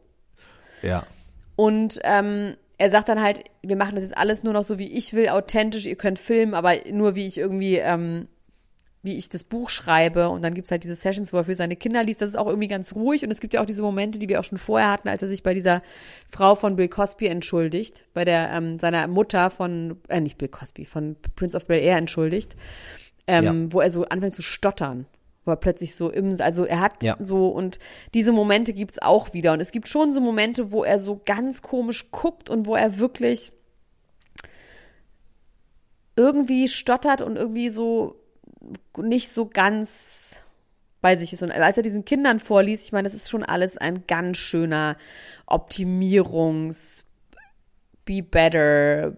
Ja. 0.83 1.07
Und 1.55 1.99
ähm, 2.03 2.55
er 2.77 2.91
sagt 2.91 3.09
dann 3.09 3.19
halt, 3.19 3.45
wir 3.63 3.77
machen 3.77 3.95
das 3.95 4.03
jetzt 4.03 4.15
alles 4.15 4.43
nur 4.43 4.53
noch 4.53 4.63
so, 4.63 4.77
wie 4.77 4.95
ich 4.95 5.15
will, 5.15 5.29
authentisch, 5.29 5.87
ihr 5.87 5.95
könnt 5.95 6.19
filmen, 6.19 6.53
aber 6.53 6.75
nur 6.91 7.15
wie 7.15 7.25
ich 7.25 7.39
irgendwie, 7.39 7.77
ähm, 7.77 8.27
wie 9.03 9.15
ich 9.15 9.29
das 9.29 9.43
Buch 9.43 9.69
schreibe. 9.69 10.29
Und 10.29 10.41
dann 10.41 10.53
gibt's 10.53 10.71
halt 10.71 10.83
diese 10.83 10.95
Sessions, 10.95 11.31
wo 11.31 11.37
er 11.37 11.43
für 11.45 11.55
seine 11.55 11.75
Kinder 11.75 12.03
liest. 12.03 12.21
Das 12.21 12.29
ist 12.29 12.35
auch 12.35 12.47
irgendwie 12.47 12.67
ganz 12.67 12.93
ruhig. 12.95 13.23
Und 13.23 13.31
es 13.31 13.39
gibt 13.39 13.53
ja 13.53 13.61
auch 13.61 13.65
diese 13.65 13.81
Momente, 13.81 14.19
die 14.19 14.27
wir 14.27 14.39
auch 14.39 14.43
schon 14.43 14.57
vorher 14.57 14.91
hatten, 14.91 15.07
als 15.07 15.21
er 15.21 15.27
sich 15.27 15.43
bei 15.43 15.53
dieser 15.53 15.81
Frau 16.29 16.55
von 16.55 16.75
Bill 16.75 16.87
Cosby 16.89 17.27
entschuldigt, 17.27 18.05
bei 18.13 18.25
der 18.25 18.49
ähm, 18.51 18.79
seiner 18.79 19.07
Mutter 19.07 19.49
von, 19.49 19.97
äh, 20.09 20.19
nicht 20.19 20.37
Bill 20.37 20.49
Cosby, 20.49 20.85
von 20.85 21.15
Prince 21.35 21.55
of 21.55 21.65
Bel 21.67 21.79
Air 21.81 21.97
entschuldigt, 21.97 22.55
ähm, 23.27 23.43
Ja. 23.43 23.73
wo 23.73 23.81
er 23.81 23.91
so 23.91 24.05
anfängt 24.05 24.35
zu 24.35 24.41
stottern 24.41 25.05
wo 25.45 25.51
er 25.51 25.55
plötzlich 25.55 25.95
so 25.95 26.09
im, 26.09 26.35
also 26.41 26.65
er 26.65 26.81
hat 26.81 27.01
Ja. 27.01 27.15
so 27.21 27.47
und 27.47 27.79
diese 28.13 28.33
Momente 28.33 28.73
gibt's 28.73 29.01
auch 29.01 29.33
wieder 29.33 29.53
und 29.53 29.61
es 29.61 29.71
gibt 29.71 29.87
schon 29.87 30.11
so 30.11 30.19
Momente, 30.19 30.73
wo 30.73 30.83
er 30.83 30.99
so 30.99 31.21
ganz 31.25 31.61
komisch 31.61 32.11
guckt 32.11 32.49
und 32.49 32.65
wo 32.65 32.75
er 32.75 32.99
wirklich 32.99 33.53
irgendwie 36.17 36.67
stottert 36.67 37.21
und 37.21 37.35
irgendwie 37.37 37.69
so 37.69 38.15
nicht 38.97 39.29
so 39.29 39.45
ganz 39.47 40.41
bei 41.01 41.15
sich 41.15 41.33
ist. 41.33 41.43
Und 41.43 41.51
als 41.51 41.77
er 41.77 41.83
diesen 41.83 42.05
Kindern 42.05 42.39
vorliest, 42.39 42.85
ich 42.85 42.91
meine, 42.91 43.05
das 43.05 43.13
ist 43.13 43.29
schon 43.29 43.43
alles 43.43 43.77
ein 43.77 44.05
ganz 44.07 44.37
schöner 44.37 44.97
Optimierungs 45.45 47.05
Be 48.05 48.21
Better, 48.23 49.13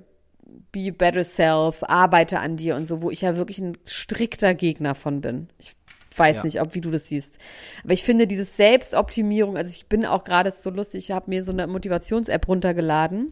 Be 0.71 0.91
Better 0.91 1.23
Self, 1.23 1.83
arbeite 1.83 2.39
an 2.39 2.57
dir 2.57 2.75
und 2.75 2.85
so, 2.85 3.01
wo 3.01 3.11
ich 3.11 3.21
ja 3.21 3.37
wirklich 3.37 3.59
ein 3.59 3.77
strikter 3.85 4.53
Gegner 4.53 4.95
von 4.95 5.21
bin. 5.21 5.49
Ich 5.59 5.75
weiß 6.15 6.37
Ja. 6.37 6.43
nicht, 6.43 6.61
ob 6.61 6.73
wie 6.75 6.81
du 6.81 6.91
das 6.91 7.07
siehst. 7.07 7.37
Aber 7.83 7.93
ich 7.93 8.03
finde 8.03 8.27
dieses 8.27 8.57
Selbstoptimierung, 8.57 9.57
also 9.57 9.69
ich 9.69 9.85
bin 9.85 10.05
auch 10.05 10.23
gerade 10.23 10.51
so 10.51 10.69
lustig, 10.69 11.05
ich 11.05 11.11
habe 11.11 11.29
mir 11.29 11.43
so 11.43 11.51
eine 11.51 11.67
Motivations-App 11.67 12.47
runtergeladen, 12.47 13.31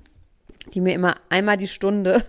die 0.74 0.82
mir 0.82 0.94
immer 0.94 1.16
einmal 1.30 1.58
die 1.58 1.68
Stunde, 1.68 2.24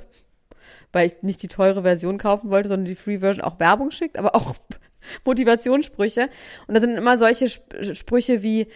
weil 0.92 1.06
ich 1.06 1.22
nicht 1.22 1.42
die 1.42 1.48
teure 1.48 1.82
Version 1.82 2.18
kaufen 2.18 2.50
wollte, 2.50 2.68
sondern 2.68 2.86
die 2.86 2.94
Free 2.94 3.18
Version 3.18 3.44
auch 3.44 3.60
Werbung 3.60 3.90
schickt, 3.90 4.18
aber 4.18 4.34
auch 4.34 4.54
Motivationssprüche. 5.24 6.28
Und 6.66 6.74
da 6.74 6.80
sind 6.80 6.96
immer 6.96 7.16
solche 7.16 7.46
Sp 7.46 7.94
Sprüche 7.94 8.42
wie, 8.42 8.68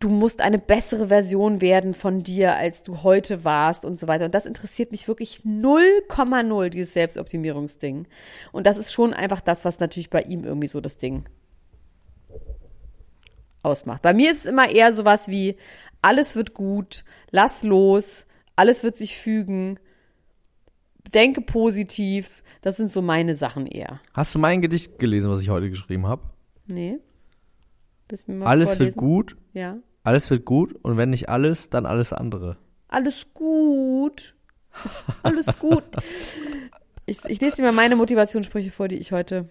du 0.00 0.08
musst 0.08 0.40
eine 0.40 0.58
bessere 0.58 1.08
Version 1.08 1.60
werden 1.60 1.92
von 1.94 2.22
dir, 2.22 2.56
als 2.56 2.82
du 2.82 3.02
heute 3.02 3.44
warst 3.44 3.84
und 3.84 3.98
so 3.98 4.08
weiter. 4.08 4.24
Und 4.24 4.34
das 4.34 4.46
interessiert 4.46 4.90
mich 4.90 5.06
wirklich 5.06 5.42
0,0, 5.44 6.68
dieses 6.70 6.94
Selbstoptimierungsding. 6.94 8.06
Und 8.50 8.66
das 8.66 8.78
ist 8.78 8.92
schon 8.92 9.12
einfach 9.12 9.40
das, 9.40 9.64
was 9.64 9.78
natürlich 9.78 10.10
bei 10.10 10.22
ihm 10.22 10.44
irgendwie 10.44 10.68
so 10.68 10.80
das 10.80 10.96
Ding 10.96 11.28
ausmacht. 13.62 14.00
Bei 14.00 14.14
mir 14.14 14.30
ist 14.30 14.38
es 14.38 14.46
immer 14.46 14.70
eher 14.70 14.94
sowas 14.94 15.28
wie, 15.28 15.56
alles 16.00 16.34
wird 16.34 16.54
gut, 16.54 17.04
lass 17.30 17.62
los, 17.62 18.26
alles 18.56 18.82
wird 18.82 18.96
sich 18.96 19.18
fügen, 19.18 19.78
denke 21.10 21.40
positiv. 21.40 22.42
Das 22.62 22.76
sind 22.76 22.90
so 22.92 23.00
meine 23.02 23.34
Sachen 23.34 23.66
eher. 23.66 24.00
Hast 24.12 24.34
du 24.34 24.38
mein 24.38 24.60
Gedicht 24.60 24.98
gelesen, 24.98 25.30
was 25.30 25.40
ich 25.40 25.48
heute 25.48 25.70
geschrieben 25.70 26.06
habe? 26.06 26.22
Nee? 26.66 26.98
Mal 28.26 28.46
Alles 28.46 28.70
vorlesen? 28.70 28.86
wird 28.86 28.96
gut, 28.96 29.36
Ja. 29.52 29.76
alles 30.02 30.28
wird 30.30 30.44
gut 30.44 30.74
und 30.82 30.96
wenn 30.96 31.10
nicht 31.10 31.28
alles, 31.28 31.70
dann 31.70 31.86
alles 31.86 32.12
andere. 32.12 32.56
Alles 32.88 33.26
gut. 33.34 34.34
Alles 35.22 35.46
gut. 35.58 35.84
ich, 37.06 37.24
ich 37.24 37.40
lese 37.40 37.56
dir 37.56 37.62
mal 37.62 37.72
meine 37.72 37.94
Motivationssprüche 37.96 38.70
vor, 38.70 38.88
die 38.88 38.96
ich 38.96 39.12
heute. 39.12 39.48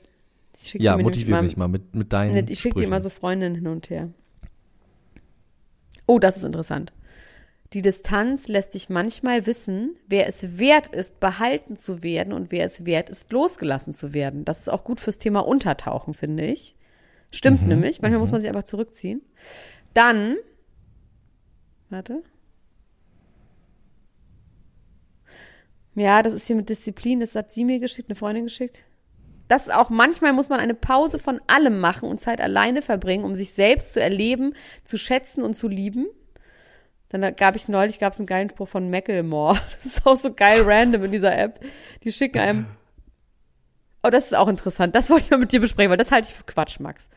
Ich 0.61 0.73
Ja, 0.73 0.91
dir 0.93 0.97
nämlich 0.97 1.15
motivier 1.17 1.41
mich 1.41 1.55
mal 1.57 1.67
mit, 1.69 1.95
mit 1.95 2.11
deinen 2.11 2.47
Ich 2.49 2.59
schicke 2.59 2.79
dir 2.79 2.85
immer 2.85 2.99
so 2.99 3.09
Freundinnen 3.09 3.55
hin 3.55 3.67
und 3.67 3.89
her. 3.89 4.09
Oh, 6.05 6.19
das 6.19 6.35
ist 6.37 6.43
interessant. 6.43 6.91
Die 7.73 7.83
Distanz 7.83 8.47
lässt 8.47 8.73
dich 8.73 8.89
manchmal 8.89 9.45
wissen, 9.45 9.95
wer 10.07 10.27
es 10.27 10.57
wert 10.57 10.87
ist, 10.87 11.19
behalten 11.19 11.77
zu 11.77 12.01
werden 12.01 12.33
und 12.33 12.51
wer 12.51 12.65
es 12.65 12.85
wert 12.85 13.09
ist, 13.09 13.31
losgelassen 13.31 13.93
zu 13.93 14.13
werden. 14.13 14.43
Das 14.43 14.59
ist 14.59 14.69
auch 14.69 14.83
gut 14.83 14.99
fürs 14.99 15.19
Thema 15.19 15.41
Untertauchen, 15.41 16.15
finde 16.15 16.45
ich. 16.45 16.75
Stimmt 17.31 17.67
nämlich. 17.67 18.01
Manchmal 18.01 18.19
muss 18.19 18.31
man 18.31 18.41
sich 18.41 18.49
einfach 18.49 18.63
zurückziehen. 18.63 19.21
Dann, 19.93 20.37
warte. 21.89 22.23
Ja, 25.93 26.23
das 26.23 26.33
ist 26.33 26.47
hier 26.47 26.55
mit 26.55 26.69
Disziplin, 26.69 27.19
das 27.19 27.35
hat 27.35 27.51
sie 27.51 27.65
mir 27.65 27.79
geschickt, 27.79 28.09
eine 28.09 28.15
Freundin 28.15 28.45
geschickt. 28.45 28.83
Das 29.47 29.63
ist 29.63 29.73
auch 29.73 29.89
manchmal 29.89 30.33
muss 30.33 30.49
man 30.49 30.59
eine 30.59 30.75
Pause 30.75 31.19
von 31.19 31.41
allem 31.47 31.79
machen 31.79 32.07
und 32.07 32.21
Zeit 32.21 32.39
alleine 32.39 32.81
verbringen, 32.81 33.25
um 33.25 33.35
sich 33.35 33.51
selbst 33.53 33.93
zu 33.93 34.01
erleben, 34.01 34.53
zu 34.85 34.97
schätzen 34.97 35.43
und 35.43 35.55
zu 35.55 35.67
lieben. 35.67 36.07
Dann 37.09 37.35
gab 37.35 37.55
ich 37.55 37.67
neulich 37.67 37.99
gab 37.99 38.13
es 38.13 38.19
einen 38.19 38.27
geilen 38.27 38.49
Spruch 38.49 38.69
von 38.69 38.89
Macklemore. 38.89 39.59
Das 39.83 39.85
ist 39.85 40.05
auch 40.05 40.15
so 40.15 40.33
geil 40.33 40.61
random 40.63 41.05
in 41.05 41.11
dieser 41.11 41.37
App. 41.37 41.59
Die 42.03 42.11
schicken 42.11 42.39
einem. 42.39 42.65
Oh, 44.01 44.09
das 44.09 44.27
ist 44.27 44.33
auch 44.33 44.47
interessant. 44.47 44.95
Das 44.95 45.09
wollte 45.09 45.25
ich 45.25 45.31
mal 45.31 45.41
mit 45.41 45.51
dir 45.51 45.59
besprechen, 45.59 45.89
weil 45.89 45.97
das 45.97 46.09
halte 46.09 46.29
ich 46.29 46.33
für 46.33 46.45
Quatsch, 46.45 46.79
Max. 46.79 47.09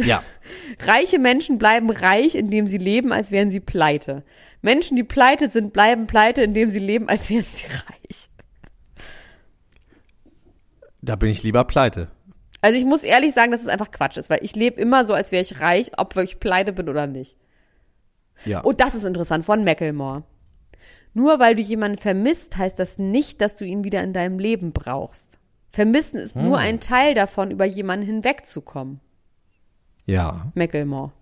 Ja, 0.00 0.24
Reiche 0.84 1.20
Menschen 1.20 1.58
bleiben 1.58 1.90
reich, 1.90 2.34
indem 2.34 2.66
sie 2.66 2.78
leben, 2.78 3.12
als 3.12 3.30
wären 3.30 3.52
sie 3.52 3.60
pleite. 3.60 4.24
Menschen, 4.62 4.96
die 4.96 5.04
pleite 5.04 5.48
sind, 5.48 5.72
bleiben 5.72 6.08
pleite, 6.08 6.42
indem 6.42 6.70
sie 6.70 6.80
leben, 6.80 7.08
als 7.08 7.30
wären 7.30 7.44
sie 7.44 7.66
reich. 7.66 8.28
da 11.02 11.16
bin 11.16 11.28
ich 11.28 11.42
lieber 11.42 11.64
pleite. 11.64 12.08
Also 12.60 12.78
ich 12.78 12.84
muss 12.84 13.02
ehrlich 13.02 13.32
sagen, 13.32 13.50
dass 13.50 13.60
es 13.60 13.68
einfach 13.68 13.90
Quatsch 13.90 14.16
ist, 14.16 14.30
weil 14.30 14.38
ich 14.42 14.54
lebe 14.54 14.80
immer 14.80 15.04
so, 15.04 15.14
als 15.14 15.32
wäre 15.32 15.42
ich 15.42 15.60
reich, 15.60 15.90
ob 15.98 16.16
ich 16.16 16.38
pleite 16.38 16.72
bin 16.72 16.88
oder 16.88 17.08
nicht. 17.08 17.36
Ja. 18.44 18.62
Oh, 18.64 18.72
das 18.72 18.94
ist 18.94 19.04
interessant, 19.04 19.44
von 19.44 19.64
Macklemore. 19.64 20.22
Nur 21.14 21.38
weil 21.38 21.54
du 21.54 21.62
jemanden 21.62 21.98
vermisst, 21.98 22.56
heißt 22.56 22.78
das 22.78 22.98
nicht, 22.98 23.40
dass 23.40 23.54
du 23.54 23.64
ihn 23.64 23.84
wieder 23.84 24.02
in 24.02 24.12
deinem 24.12 24.38
Leben 24.38 24.72
brauchst. 24.72 25.38
Vermissen 25.70 26.18
ist 26.18 26.36
nur 26.36 26.58
ein 26.58 26.80
Teil 26.80 27.14
davon, 27.14 27.50
über 27.50 27.64
jemanden 27.64 28.06
hinwegzukommen. 28.06 29.00
ja. 30.06 30.50
Macklemore. 30.54 31.12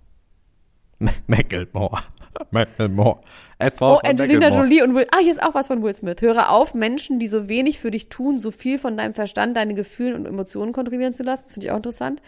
Macklemore. 1.26 2.02
Macklemore. 2.50 3.20
SV 3.58 3.96
Oh, 3.96 3.98
Angelina 4.02 4.40
Macklemore. 4.48 4.62
Jolie 4.68 4.82
und 4.82 4.94
Will. 4.94 5.06
Ah, 5.12 5.18
hier 5.20 5.30
ist 5.32 5.42
auch 5.42 5.54
was 5.54 5.66
von 5.68 5.82
Will 5.82 5.94
Smith. 5.94 6.20
Höre 6.20 6.50
auf, 6.50 6.74
Menschen, 6.74 7.18
die 7.18 7.26
so 7.26 7.48
wenig 7.48 7.80
für 7.80 7.90
dich 7.90 8.08
tun, 8.08 8.38
so 8.38 8.50
viel 8.50 8.78
von 8.78 8.96
deinem 8.96 9.14
Verstand, 9.14 9.56
deine 9.56 9.74
Gefühle 9.74 10.14
und 10.14 10.26
Emotionen 10.26 10.72
kontrollieren 10.72 11.12
zu 11.12 11.22
lassen. 11.22 11.44
Das 11.44 11.54
finde 11.54 11.66
ich 11.66 11.72
auch 11.72 11.76
interessant. 11.76 12.22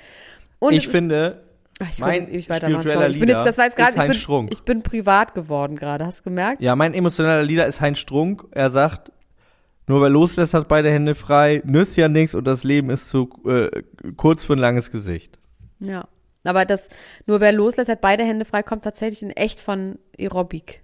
Und 0.58 0.72
Ich 0.74 0.88
finde, 0.88 1.42
ich 1.90 1.98
mein 1.98 2.28
ewig 2.28 2.44
spiritueller 2.44 2.82
Sorry. 2.82 3.10
Ich 3.10 3.20
bin 3.20 3.28
jetzt, 3.28 3.44
das 3.44 3.58
war 3.58 3.64
jetzt 3.64 3.76
gerade, 3.76 3.92
ist 3.92 3.98
Heinz 3.98 4.14
ich, 4.14 4.18
bin, 4.18 4.20
Strunk. 4.20 4.52
ich 4.52 4.62
bin 4.62 4.82
privat 4.82 5.34
geworden 5.34 5.76
gerade. 5.76 6.06
Hast 6.06 6.20
du 6.20 6.24
gemerkt? 6.24 6.62
ja, 6.62 6.76
mein 6.76 6.94
emotionaler 6.94 7.42
Leader 7.42 7.66
ist 7.66 7.80
Heinz 7.80 7.98
Strunk. 7.98 8.46
Er 8.50 8.70
sagt, 8.70 9.12
Nur 9.86 10.00
wer 10.00 10.08
loslässt, 10.08 10.54
hat 10.54 10.68
beide 10.68 10.90
Hände 10.90 11.14
frei, 11.14 11.62
nützt 11.64 11.96
ja 11.96 12.08
nichts 12.08 12.34
und 12.34 12.44
das 12.44 12.64
Leben 12.64 12.90
ist 12.90 13.08
zu 13.08 13.28
äh, 13.46 13.82
kurz 14.16 14.44
für 14.44 14.54
ein 14.54 14.58
langes 14.58 14.90
Gesicht. 14.90 15.38
Ja. 15.80 16.08
Aber 16.44 16.64
das, 16.64 16.88
nur 17.26 17.40
wer 17.40 17.52
loslässt, 17.52 17.90
hat 17.90 18.00
beide 18.00 18.24
Hände 18.24 18.44
frei, 18.44 18.62
kommt 18.62 18.84
tatsächlich 18.84 19.22
in 19.22 19.30
echt 19.30 19.60
von 19.60 19.98
Aerobic. 20.18 20.82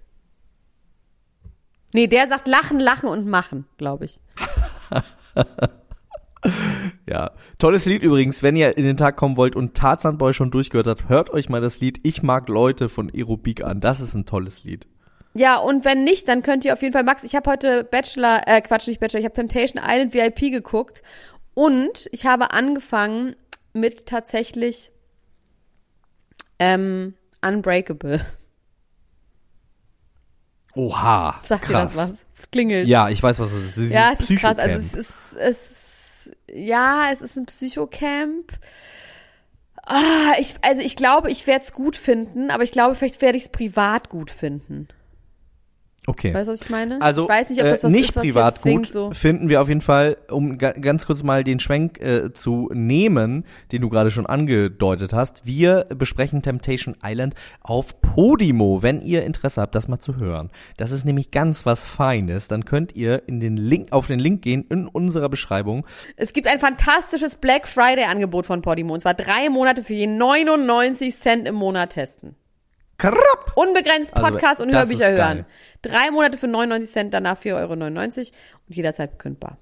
Nee, 1.93 2.07
der 2.07 2.27
sagt 2.27 2.47
lachen, 2.47 2.79
lachen 2.79 3.09
und 3.09 3.25
machen, 3.27 3.65
glaube 3.77 4.05
ich. 4.05 4.19
Ja, 7.07 7.31
tolles 7.57 7.85
Lied 7.85 8.03
übrigens, 8.03 8.43
wenn 8.43 8.55
ihr 8.55 8.77
in 8.77 8.85
den 8.85 8.97
Tag 8.97 9.17
kommen 9.17 9.35
wollt 9.35 9.55
und 9.55 9.75
Tarzan 9.75 10.17
Boy 10.17 10.33
schon 10.33 10.51
durchgehört 10.51 10.87
habt, 10.87 11.09
hört 11.09 11.31
euch 11.31 11.49
mal 11.49 11.59
das 11.59 11.79
Lied 11.79 11.99
Ich 12.03 12.23
mag 12.23 12.47
Leute 12.47 12.87
von 12.87 13.11
Aerobik 13.13 13.63
an. 13.63 13.81
Das 13.81 13.99
ist 13.99 14.13
ein 14.13 14.25
tolles 14.25 14.63
Lied. 14.63 14.87
Ja, 15.33 15.57
und 15.57 15.85
wenn 15.85 16.03
nicht, 16.03 16.27
dann 16.27 16.41
könnt 16.41 16.65
ihr 16.65 16.73
auf 16.73 16.81
jeden 16.81 16.93
Fall, 16.93 17.03
Max, 17.03 17.23
ich 17.23 17.35
habe 17.35 17.49
heute 17.49 17.83
Bachelor, 17.83 18.47
äh, 18.47 18.61
Quatsch, 18.61 18.87
nicht 18.87 18.99
Bachelor, 18.99 19.19
ich 19.19 19.25
habe 19.25 19.35
Temptation 19.35 19.81
Island 19.83 20.13
VIP 20.13 20.51
geguckt 20.51 21.01
und 21.53 22.07
ich 22.11 22.25
habe 22.25 22.51
angefangen 22.51 23.35
mit 23.73 24.05
tatsächlich 24.05 24.91
ähm, 26.57 27.13
Unbreakable. 27.41 28.25
Oha. 30.75 31.39
Sagt 31.43 31.63
krass. 31.63 31.71
ihr 31.71 32.01
das 32.01 32.09
was? 32.09 32.25
Klingelt. 32.51 32.87
Ja, 32.87 33.09
ich 33.09 33.21
weiß, 33.21 33.39
was 33.39 33.51
es 33.51 33.67
ist. 33.69 33.77
Dieses 33.77 33.93
Ja, 33.93 34.11
es 34.13 34.29
ist 34.29 34.39
krass. 34.39 34.57
Also 34.57 34.77
es 34.77 34.95
ist, 34.95 35.35
es 35.35 35.71
ist, 35.71 35.88
ja, 36.51 37.11
es 37.11 37.21
ist 37.21 37.37
ein 37.37 37.45
Psychocamp. 37.45 38.53
Ah, 39.83 40.33
ich, 40.37 40.55
also 40.61 40.81
ich 40.81 40.95
glaube, 40.95 41.31
ich 41.31 41.47
werde 41.47 41.65
es 41.65 41.73
gut 41.73 41.95
finden, 41.95 42.51
aber 42.51 42.63
ich 42.63 42.71
glaube, 42.71 42.95
vielleicht 42.95 43.21
werde 43.21 43.37
ich 43.37 43.45
es 43.45 43.49
privat 43.49 44.09
gut 44.09 44.29
finden. 44.29 44.87
Okay. 46.09 46.33
Weißt 46.33 46.47
du, 46.47 46.53
was 46.53 46.63
ich 46.63 46.69
meine? 46.71 46.99
Also 47.01 47.23
ich 47.23 47.29
weiß 47.29 47.49
nicht, 47.51 47.61
ob 47.61 47.69
das 47.69 47.81
äh, 47.81 47.83
was 47.83 47.91
nicht 47.91 48.09
ist, 48.09 48.15
was 48.15 48.23
privat 48.23 48.53
jetzt 48.53 48.61
zwingend 48.63 48.85
gut 48.87 48.93
so. 48.93 49.11
finden 49.11 49.47
wir 49.47 49.61
auf 49.61 49.67
jeden 49.67 49.81
Fall, 49.81 50.17
um 50.31 50.57
ga 50.57 50.71
ganz 50.71 51.05
kurz 51.05 51.21
mal 51.21 51.43
den 51.43 51.59
Schwenk 51.59 52.01
äh, 52.01 52.33
zu 52.33 52.67
nehmen, 52.73 53.45
den 53.71 53.83
du 53.83 53.89
gerade 53.89 54.09
schon 54.09 54.25
angedeutet 54.25 55.13
hast. 55.13 55.45
Wir 55.45 55.85
besprechen 55.95 56.41
Temptation 56.41 56.95
Island 57.05 57.35
auf 57.61 58.01
Podimo, 58.01 58.81
wenn 58.81 59.01
ihr 59.01 59.23
Interesse 59.23 59.61
habt, 59.61 59.75
das 59.75 59.87
mal 59.87 59.99
zu 59.99 60.15
hören. 60.15 60.49
Das 60.77 60.89
ist 60.89 61.05
nämlich 61.05 61.29
ganz 61.29 61.67
was 61.67 61.85
Feines. 61.85 62.47
Dann 62.47 62.65
könnt 62.65 62.95
ihr 62.95 63.21
in 63.27 63.39
den 63.39 63.55
Link 63.55 63.91
auf 63.91 64.07
den 64.07 64.17
Link 64.17 64.41
gehen 64.41 64.65
in 64.69 64.87
unserer 64.87 65.29
Beschreibung. 65.29 65.85
Es 66.15 66.33
gibt 66.33 66.47
ein 66.47 66.57
fantastisches 66.57 67.35
Black 67.35 67.67
Friday 67.67 68.05
Angebot 68.05 68.47
von 68.47 68.63
Podimo 68.63 68.95
und 68.95 69.01
zwar 69.01 69.13
drei 69.13 69.49
Monate 69.49 69.83
für 69.83 69.93
je 69.93 70.07
99 70.07 71.15
Cent 71.15 71.47
im 71.47 71.53
Monat 71.53 71.91
testen. 71.91 72.35
Krapp. 72.99 73.53
Unbegrenzt 73.55 74.15
Also, 74.15 74.27
Podcast 74.27 74.61
und 74.61 74.71
das 74.71 74.87
Hörbücher 74.87 75.11
hören. 75.11 75.45
Drei 75.81 76.11
Monate 76.11 76.37
für 76.37 76.47
99 76.47 76.91
Cent, 76.91 77.13
danach 77.13 77.37
4,99 77.37 77.55
Euro 77.55 77.73
und 78.67 78.75
jederzeit 78.75 79.17
kündbar. 79.17 79.57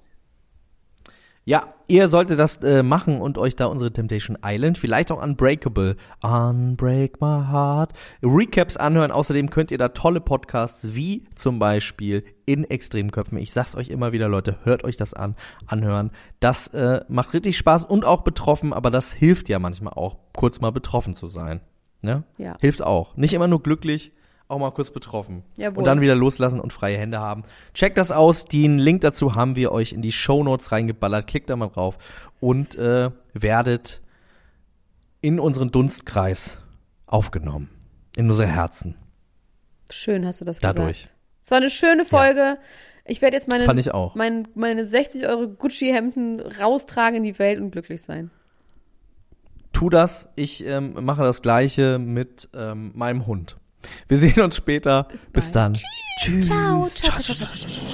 Ja, 1.48 1.72
ihr 1.86 2.10
solltet 2.10 2.38
das 2.38 2.58
äh, 2.58 2.82
machen 2.82 3.22
und 3.22 3.38
euch 3.38 3.56
da 3.56 3.64
unsere 3.64 3.90
Temptation 3.90 4.36
Island, 4.44 4.76
vielleicht 4.76 5.10
auch 5.10 5.22
Unbreakable, 5.22 5.96
Unbreak 6.20 7.22
My 7.22 7.42
Heart, 7.50 7.94
Recaps 8.22 8.76
anhören. 8.76 9.10
Außerdem 9.10 9.48
könnt 9.48 9.70
ihr 9.70 9.78
da 9.78 9.88
tolle 9.88 10.20
Podcasts 10.20 10.94
wie 10.94 11.24
zum 11.36 11.58
Beispiel 11.58 12.22
in 12.44 12.64
Extremköpfen. 12.64 13.38
Ich 13.38 13.54
sag's 13.54 13.76
euch 13.76 13.88
immer 13.88 14.12
wieder, 14.12 14.28
Leute, 14.28 14.58
hört 14.64 14.84
euch 14.84 14.98
das 14.98 15.14
an, 15.14 15.36
anhören. 15.66 16.10
Das 16.38 16.66
äh, 16.74 17.00
macht 17.08 17.32
richtig 17.32 17.56
Spaß 17.56 17.84
und 17.84 18.04
auch 18.04 18.24
betroffen, 18.24 18.74
aber 18.74 18.90
das 18.90 19.14
hilft 19.14 19.48
ja 19.48 19.58
manchmal 19.58 19.94
auch, 19.94 20.18
kurz 20.36 20.60
mal 20.60 20.72
betroffen 20.72 21.14
zu 21.14 21.28
sein. 21.28 21.62
Ne? 22.00 22.24
Ja. 22.36 22.56
Hilft 22.60 22.82
auch. 22.82 23.16
Nicht 23.16 23.34
immer 23.34 23.48
nur 23.48 23.62
glücklich, 23.62 24.12
auch 24.46 24.58
mal 24.58 24.70
kurz 24.70 24.90
betroffen. 24.90 25.42
Jawohl. 25.56 25.78
Und 25.78 25.84
dann 25.84 26.00
wieder 26.00 26.14
loslassen 26.14 26.60
und 26.60 26.72
freie 26.72 26.96
Hände 26.96 27.18
haben. 27.20 27.42
Checkt 27.74 27.98
das 27.98 28.10
aus. 28.10 28.44
Den 28.44 28.78
Link 28.78 29.00
dazu 29.02 29.34
haben 29.34 29.56
wir 29.56 29.72
euch 29.72 29.92
in 29.92 30.02
die 30.02 30.12
Show 30.12 30.42
Notes 30.42 30.72
reingeballert. 30.72 31.26
Klickt 31.26 31.50
da 31.50 31.56
mal 31.56 31.68
drauf 31.68 31.98
und 32.40 32.76
äh, 32.76 33.10
werdet 33.34 34.00
in 35.20 35.40
unseren 35.40 35.70
Dunstkreis 35.70 36.58
aufgenommen. 37.06 37.68
In 38.16 38.26
unsere 38.26 38.48
Herzen. 38.48 38.96
Schön 39.90 40.26
hast 40.26 40.40
du 40.40 40.44
das 40.44 40.58
Dadurch. 40.60 41.02
gesagt. 41.02 41.14
Es 41.42 41.50
war 41.50 41.58
eine 41.58 41.70
schöne 41.70 42.04
Folge. 42.04 42.58
Ich 43.06 43.22
werde 43.22 43.36
jetzt 43.36 43.48
meine, 43.48 43.64
Fand 43.64 43.80
ich 43.80 43.94
auch. 43.94 44.14
Mein, 44.14 44.46
meine 44.54 44.84
60 44.84 45.26
Euro 45.26 45.48
Gucci-Hemden 45.48 46.40
raustragen 46.40 47.16
in 47.16 47.22
die 47.24 47.38
Welt 47.38 47.58
und 47.58 47.70
glücklich 47.70 48.02
sein. 48.02 48.30
Tu 49.78 49.90
das. 49.90 50.28
Ich 50.34 50.66
ähm, 50.66 51.04
mache 51.04 51.22
das 51.22 51.40
Gleiche 51.40 52.00
mit 52.00 52.48
ähm, 52.52 52.90
meinem 52.96 53.28
Hund. 53.28 53.56
Wir 54.08 54.18
sehen 54.18 54.40
uns 54.40 54.56
später. 54.56 55.04
Bis, 55.04 55.28
bald. 55.28 55.54
dann. 55.54 55.74
Tschüss. 56.18 56.46
Ciao, 56.46 56.88
ciao, 56.92 57.20
ciao, 57.20 57.36
ciao, 57.36 57.46
ciao, 57.46 57.70
ciao. 57.70 57.84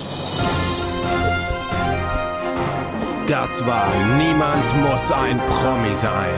Das 3.27 3.67
war 3.67 3.93
Niemand 4.17 4.65
muss 4.83 5.13
ein 5.13 5.39
Promi 5.47 5.95
sein. 5.95 6.35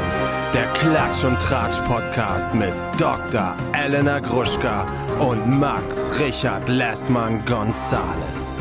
Der 0.53 0.67
Klatsch 0.73 1.23
und 1.23 1.39
Tratsch 1.39 1.81
Podcast 1.83 2.53
mit 2.53 2.75
Dr. 2.99 3.57
Elena 3.73 4.19
Gruschka 4.19 4.85
und 5.21 5.47
Max 5.47 6.19
Richard 6.19 6.69
Lessmann 6.69 7.45
Gonzales. 7.45 8.61